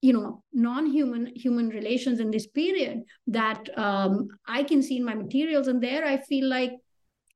you 0.00 0.12
know 0.12 0.42
non-human 0.52 1.26
human 1.34 1.68
relations 1.68 2.20
in 2.20 2.30
this 2.30 2.46
period 2.46 3.02
that 3.26 3.68
um, 3.76 4.28
i 4.46 4.62
can 4.62 4.82
see 4.82 4.96
in 4.96 5.04
my 5.04 5.14
materials. 5.14 5.68
And 5.68 5.82
there 5.82 6.04
i 6.04 6.16
feel 6.16 6.48
like 6.48 6.72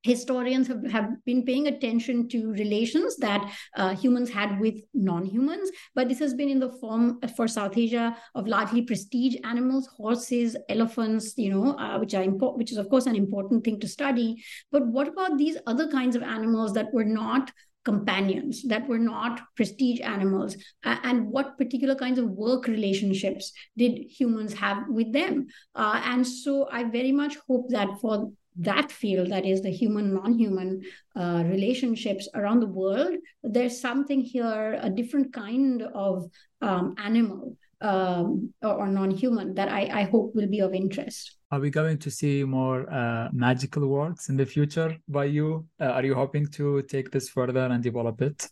historians 0.05 0.69
have, 0.69 0.85
have 0.91 1.09
been 1.25 1.45
paying 1.45 1.67
attention 1.67 2.29
to 2.29 2.53
relations 2.53 3.17
that 3.17 3.51
uh, 3.77 3.97
humans 3.97 4.31
had 4.31 4.61
with 4.61 4.75
non-humans. 4.93 5.71
But 5.95 6.11
this 6.11 6.19
has 6.19 6.35
been 6.35 6.51
in 6.51 6.61
the 6.61 6.71
form 6.73 7.19
uh, 7.23 7.29
for 7.29 7.49
south 7.49 7.77
asia 7.77 8.17
of 8.35 8.47
largely 8.47 8.83
prestige 8.83 9.37
animals 9.45 9.89
horses 9.97 10.57
elephants 10.69 11.33
you 11.37 11.51
know 11.51 11.77
uh, 11.79 11.99
which 11.99 12.15
are 12.15 12.23
important 12.23 12.59
which 12.59 12.71
is 12.71 12.79
of 12.79 12.89
course 12.91 13.07
an 13.07 13.17
important 13.17 13.65
thing 13.65 13.81
to 13.81 13.89
study. 13.89 14.45
But 14.71 14.87
what 14.87 15.09
about 15.09 15.39
these 15.39 15.57
other 15.67 15.89
kinds 15.91 16.17
of 16.17 16.23
animals 16.23 16.75
that 16.75 16.93
were 16.93 17.05
not 17.05 17.51
companions 17.85 18.63
that 18.65 18.89
were 18.89 18.99
not 18.99 19.41
prestige 19.57 20.01
animals 20.01 20.57
uh, 20.85 20.97
and 21.03 21.27
what 21.27 21.59
particular 21.59 21.95
kinds 21.95 22.19
of 22.19 22.31
work 22.31 22.67
relationships 22.67 23.53
did 23.77 23.99
humans 24.09 24.55
have 24.55 24.85
with 24.89 25.13
them? 25.13 25.47
Uh, 25.75 26.01
and 26.05 26.27
so 26.27 26.69
i 26.71 26.85
very 26.85 27.13
much 27.13 27.37
hope 27.49 27.69
that 27.71 27.89
for 28.01 28.31
that 28.57 28.93
field 28.93 29.31
that 29.31 29.45
is 29.45 29.63
the 29.63 29.71
human 29.71 30.15
non-human 30.15 30.81
uh, 31.17 31.43
relationships 31.47 32.29
around 32.35 32.61
the 32.61 32.67
world 32.67 33.17
there's 33.43 33.81
something 33.81 34.21
here 34.21 34.79
a 34.81 34.91
different 34.91 35.33
kind 35.33 35.83
of 35.83 36.31
um, 36.63 36.95
animal 36.99 37.57
um, 37.85 38.53
or, 38.63 38.75
or, 38.81 38.89
non-human 38.89 39.55
that 39.55 39.69
I, 39.69 39.83
I 40.01 40.03
hope 40.05 40.35
will 40.35 40.49
be 40.49 40.61
of 40.61 40.73
interest 40.73 41.37
are 41.55 41.61
we 41.61 41.71
going 41.71 41.99
to 41.99 42.11
see 42.11 42.43
more 42.43 42.93
uh, 42.93 43.29
magical 43.33 43.87
works 43.87 44.29
in 44.29 44.37
the 44.37 44.45
future 44.45 44.97
by 45.09 45.27
you? 45.27 45.65
Uh, 45.81 45.85
are 45.97 46.05
you 46.05 46.15
hoping 46.15 46.49
to 46.59 46.83
take 46.83 47.13
this 47.13 47.29
further 47.29 47.67
and 47.67 47.81
develop 47.81 48.21
it? 48.23 48.49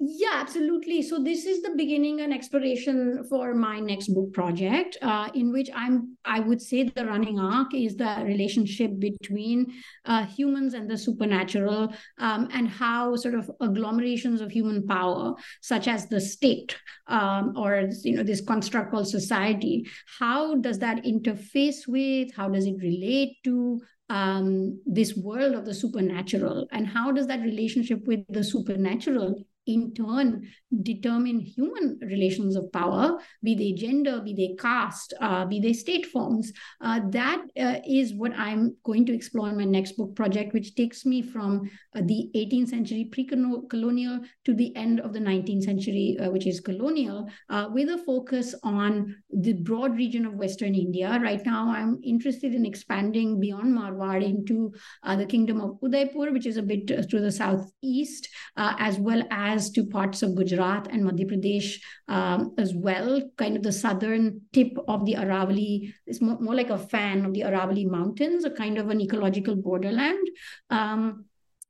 Yeah, 0.00 0.34
absolutely. 0.34 1.02
So 1.02 1.18
this 1.18 1.44
is 1.44 1.60
the 1.60 1.74
beginning 1.76 2.20
and 2.20 2.32
exploration 2.32 3.24
for 3.28 3.52
my 3.52 3.80
next 3.80 4.14
book 4.14 4.32
project, 4.32 4.96
uh, 5.02 5.28
in 5.34 5.52
which 5.52 5.68
I'm, 5.74 6.16
I 6.24 6.38
would 6.38 6.62
say, 6.62 6.84
the 6.84 7.04
running 7.04 7.40
arc 7.40 7.74
is 7.74 7.96
the 7.96 8.22
relationship 8.24 8.92
between 9.00 9.66
uh, 10.04 10.24
humans 10.24 10.74
and 10.74 10.88
the 10.88 10.96
supernatural, 10.96 11.92
um, 12.18 12.48
and 12.52 12.68
how 12.68 13.16
sort 13.16 13.34
of 13.34 13.50
agglomerations 13.60 14.40
of 14.40 14.52
human 14.52 14.86
power, 14.86 15.34
such 15.62 15.88
as 15.88 16.06
the 16.06 16.20
state 16.20 16.76
um, 17.08 17.54
or 17.56 17.90
you 18.04 18.14
know 18.14 18.22
this 18.22 18.40
construct 18.40 18.92
called 18.92 19.08
society, 19.08 19.84
how 20.20 20.54
does 20.54 20.78
that 20.78 21.02
interface 21.04 21.88
with? 21.88 22.32
How 22.36 22.48
does 22.48 22.66
it 22.66 22.76
relate 22.80 23.38
to? 23.44 23.80
um, 24.10 24.80
this 24.86 25.14
world 25.16 25.54
of 25.54 25.66
the 25.66 25.74
supernatural 25.74 26.66
and 26.72 26.86
how 26.86 27.12
does 27.12 27.26
that 27.26 27.42
relationship 27.42 28.06
with 28.06 28.20
the 28.30 28.42
supernatural 28.42 29.44
in 29.68 29.94
turn 29.94 30.48
determine 30.82 31.40
human 31.40 31.98
relations 32.02 32.56
of 32.56 32.70
power, 32.72 33.18
be 33.42 33.54
they 33.54 33.72
gender, 33.72 34.20
be 34.20 34.34
they 34.34 34.54
caste, 34.60 35.14
uh, 35.20 35.44
be 35.44 35.60
they 35.60 35.72
state 35.72 36.06
forms. 36.06 36.52
Uh, 36.80 37.00
that 37.10 37.42
uh, 37.58 37.76
is 37.88 38.14
what 38.14 38.32
I'm 38.36 38.76
going 38.84 39.06
to 39.06 39.14
explore 39.14 39.48
in 39.48 39.56
my 39.56 39.64
next 39.64 39.92
book 39.92 40.14
project, 40.14 40.52
which 40.52 40.74
takes 40.74 41.06
me 41.06 41.22
from 41.22 41.70
uh, 41.96 42.02
the 42.04 42.30
18th 42.34 42.68
century 42.68 43.08
pre-colonial 43.10 44.20
to 44.44 44.54
the 44.54 44.74
end 44.76 45.00
of 45.00 45.12
the 45.12 45.20
19th 45.20 45.62
century, 45.62 46.16
uh, 46.20 46.30
which 46.30 46.46
is 46.46 46.60
colonial, 46.60 47.28
uh, 47.48 47.68
with 47.72 47.88
a 47.88 47.98
focus 47.98 48.54
on 48.62 49.16
the 49.30 49.54
broad 49.54 49.96
region 49.96 50.26
of 50.26 50.34
Western 50.34 50.74
India. 50.74 51.18
Right 51.22 51.44
now, 51.46 51.70
I'm 51.70 51.98
interested 52.04 52.54
in 52.54 52.66
expanding 52.66 53.40
beyond 53.40 53.76
Marwar 53.76 54.22
into 54.22 54.72
the 55.04 55.26
kingdom 55.26 55.60
of 55.60 55.78
Udaipur, 55.82 56.32
which 56.32 56.46
is 56.46 56.56
a 56.56 56.62
bit 56.62 56.86
to 56.86 57.20
the 57.20 57.32
southeast, 57.32 58.28
as 58.56 58.98
well 58.98 59.22
as 59.30 59.57
to 59.70 59.86
parts 59.86 60.22
of 60.22 60.34
Gujarat 60.34 60.88
and 60.90 61.04
Madhya 61.04 61.26
Pradesh 61.30 61.80
um, 62.08 62.54
as 62.58 62.72
well, 62.74 63.20
kind 63.36 63.56
of 63.56 63.62
the 63.62 63.72
southern 63.72 64.40
tip 64.52 64.72
of 64.86 65.04
the 65.04 65.14
Aravalli. 65.14 65.92
It's 66.06 66.20
more, 66.20 66.38
more 66.40 66.54
like 66.54 66.70
a 66.70 66.78
fan 66.78 67.24
of 67.24 67.34
the 67.34 67.42
Aravalli 67.42 67.86
Mountains, 67.86 68.44
a 68.44 68.50
kind 68.50 68.78
of 68.78 68.88
an 68.90 69.00
ecological 69.00 69.56
borderland. 69.56 70.26
Um, 70.70 71.24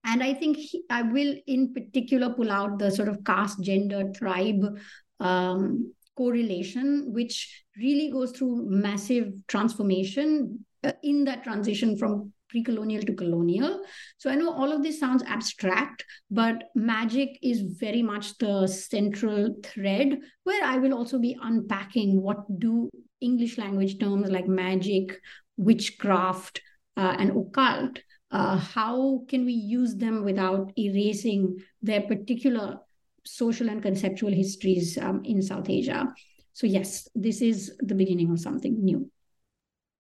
and 0.05 0.22
I 0.22 0.34
think 0.34 0.57
he, 0.57 0.82
I 0.91 1.03
will, 1.03 1.34
in 1.47 1.74
particular, 1.74 2.32
pull 2.34 2.51
out 2.51 2.78
the 2.78 2.91
sort 2.91 3.09
of 3.09 3.24
caste, 3.24 3.61
gender, 3.61 4.11
tribe 4.14 4.78
um, 5.20 5.93
correlation, 6.16 7.12
which 7.12 7.64
really 7.76 8.11
goes 8.11 8.32
through 8.32 8.66
massive 8.68 9.32
transformation 9.47 10.64
uh, 10.84 10.93
in 11.03 11.24
that 11.24 11.45
transition 11.45 11.97
from 11.97 12.32
pre-colonial 12.49 13.03
to 13.03 13.14
colonial. 13.14 13.82
So 14.18 14.30
i 14.30 14.34
know 14.34 14.53
all 14.53 14.72
of 14.72 14.82
this 14.82 14.99
sounds 14.99 15.22
abstract 15.24 16.05
but 16.30 16.64
magic 16.74 17.38
is 17.42 17.62
very 17.62 18.03
much 18.03 18.36
the 18.38 18.66
central 18.66 19.55
thread 19.62 20.18
where 20.44 20.64
i 20.64 20.78
will 20.78 20.94
also 20.94 21.18
be 21.18 21.36
unpacking 21.42 22.20
what 22.20 22.38
do 22.59 22.88
english 23.20 23.59
language 23.59 23.99
terms 23.99 24.30
like 24.30 24.46
magic 24.46 25.18
witchcraft 25.57 26.61
uh, 26.96 27.14
and 27.18 27.30
occult 27.30 27.99
uh, 28.30 28.57
how 28.57 29.22
can 29.28 29.44
we 29.44 29.53
use 29.53 29.96
them 29.96 30.24
without 30.24 30.72
erasing 30.76 31.57
their 31.82 32.03
particular 32.03 32.78
social 33.24 33.68
and 33.68 33.82
conceptual 33.82 34.32
histories 34.32 34.96
um, 34.99 35.22
in 35.24 35.42
south 35.42 35.68
asia. 35.68 36.07
So 36.53 36.66
yes 36.66 37.09
this 37.14 37.40
is 37.42 37.72
the 37.78 37.94
beginning 37.94 38.30
of 38.30 38.40
something 38.40 38.84
new 38.84 39.11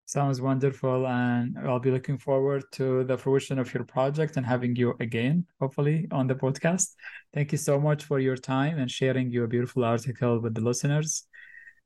Sounds 0.06 0.40
wonderful. 0.40 1.04
And 1.06 1.58
I'll 1.58 1.80
be 1.80 1.90
looking 1.90 2.16
forward 2.16 2.62
to 2.72 3.02
the 3.04 3.18
fruition 3.18 3.58
of 3.58 3.72
your 3.74 3.82
project 3.82 4.36
and 4.36 4.46
having 4.46 4.76
you 4.76 4.94
again, 5.00 5.44
hopefully, 5.60 6.06
on 6.12 6.28
the 6.28 6.34
podcast. 6.36 6.94
Thank 7.34 7.50
you 7.50 7.58
so 7.58 7.80
much 7.80 8.04
for 8.04 8.20
your 8.20 8.36
time 8.36 8.78
and 8.78 8.88
sharing 8.88 9.32
your 9.32 9.48
beautiful 9.48 9.84
article 9.84 10.40
with 10.40 10.54
the 10.54 10.60
listeners. 10.60 11.26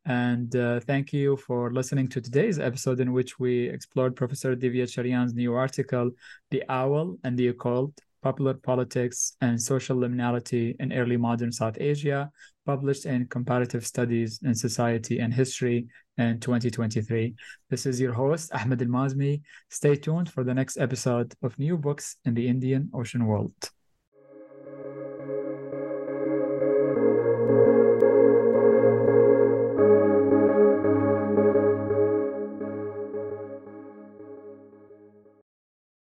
And 0.04 0.54
uh, 0.54 0.80
thank 0.80 1.14
you 1.14 1.38
for 1.38 1.72
listening 1.72 2.08
to 2.08 2.20
today's 2.20 2.58
episode, 2.58 3.00
in 3.00 3.12
which 3.12 3.38
we 3.38 3.68
explored 3.70 4.16
Professor 4.16 4.54
Divya 4.54 4.90
Cherian's 4.90 5.32
new 5.32 5.54
article, 5.54 6.10
The 6.50 6.62
Owl 6.68 7.16
and 7.24 7.38
the 7.38 7.48
Occult 7.48 7.98
Popular 8.22 8.54
Politics 8.54 9.36
and 9.40 9.60
Social 9.60 9.96
Liminality 9.96 10.76
in 10.78 10.92
Early 10.92 11.16
Modern 11.16 11.52
South 11.52 11.76
Asia, 11.80 12.30
published 12.66 13.06
in 13.06 13.28
Comparative 13.28 13.86
Studies 13.86 14.40
in 14.42 14.54
Society 14.54 15.20
and 15.20 15.32
History 15.32 15.86
in 16.20 16.38
2023. 16.40 17.34
This 17.70 17.86
is 17.86 18.00
your 18.00 18.12
host, 18.12 18.52
Ahmed 18.54 18.82
Al 18.82 18.88
Mazmi. 18.88 19.42
Stay 19.68 19.96
tuned 19.96 20.30
for 20.30 20.44
the 20.44 20.54
next 20.54 20.76
episode 20.76 21.34
of 21.42 21.58
New 21.58 21.76
Books 21.76 22.16
in 22.24 22.34
the 22.34 22.46
Indian 22.46 22.90
Ocean 22.94 23.26
World. 23.26 23.54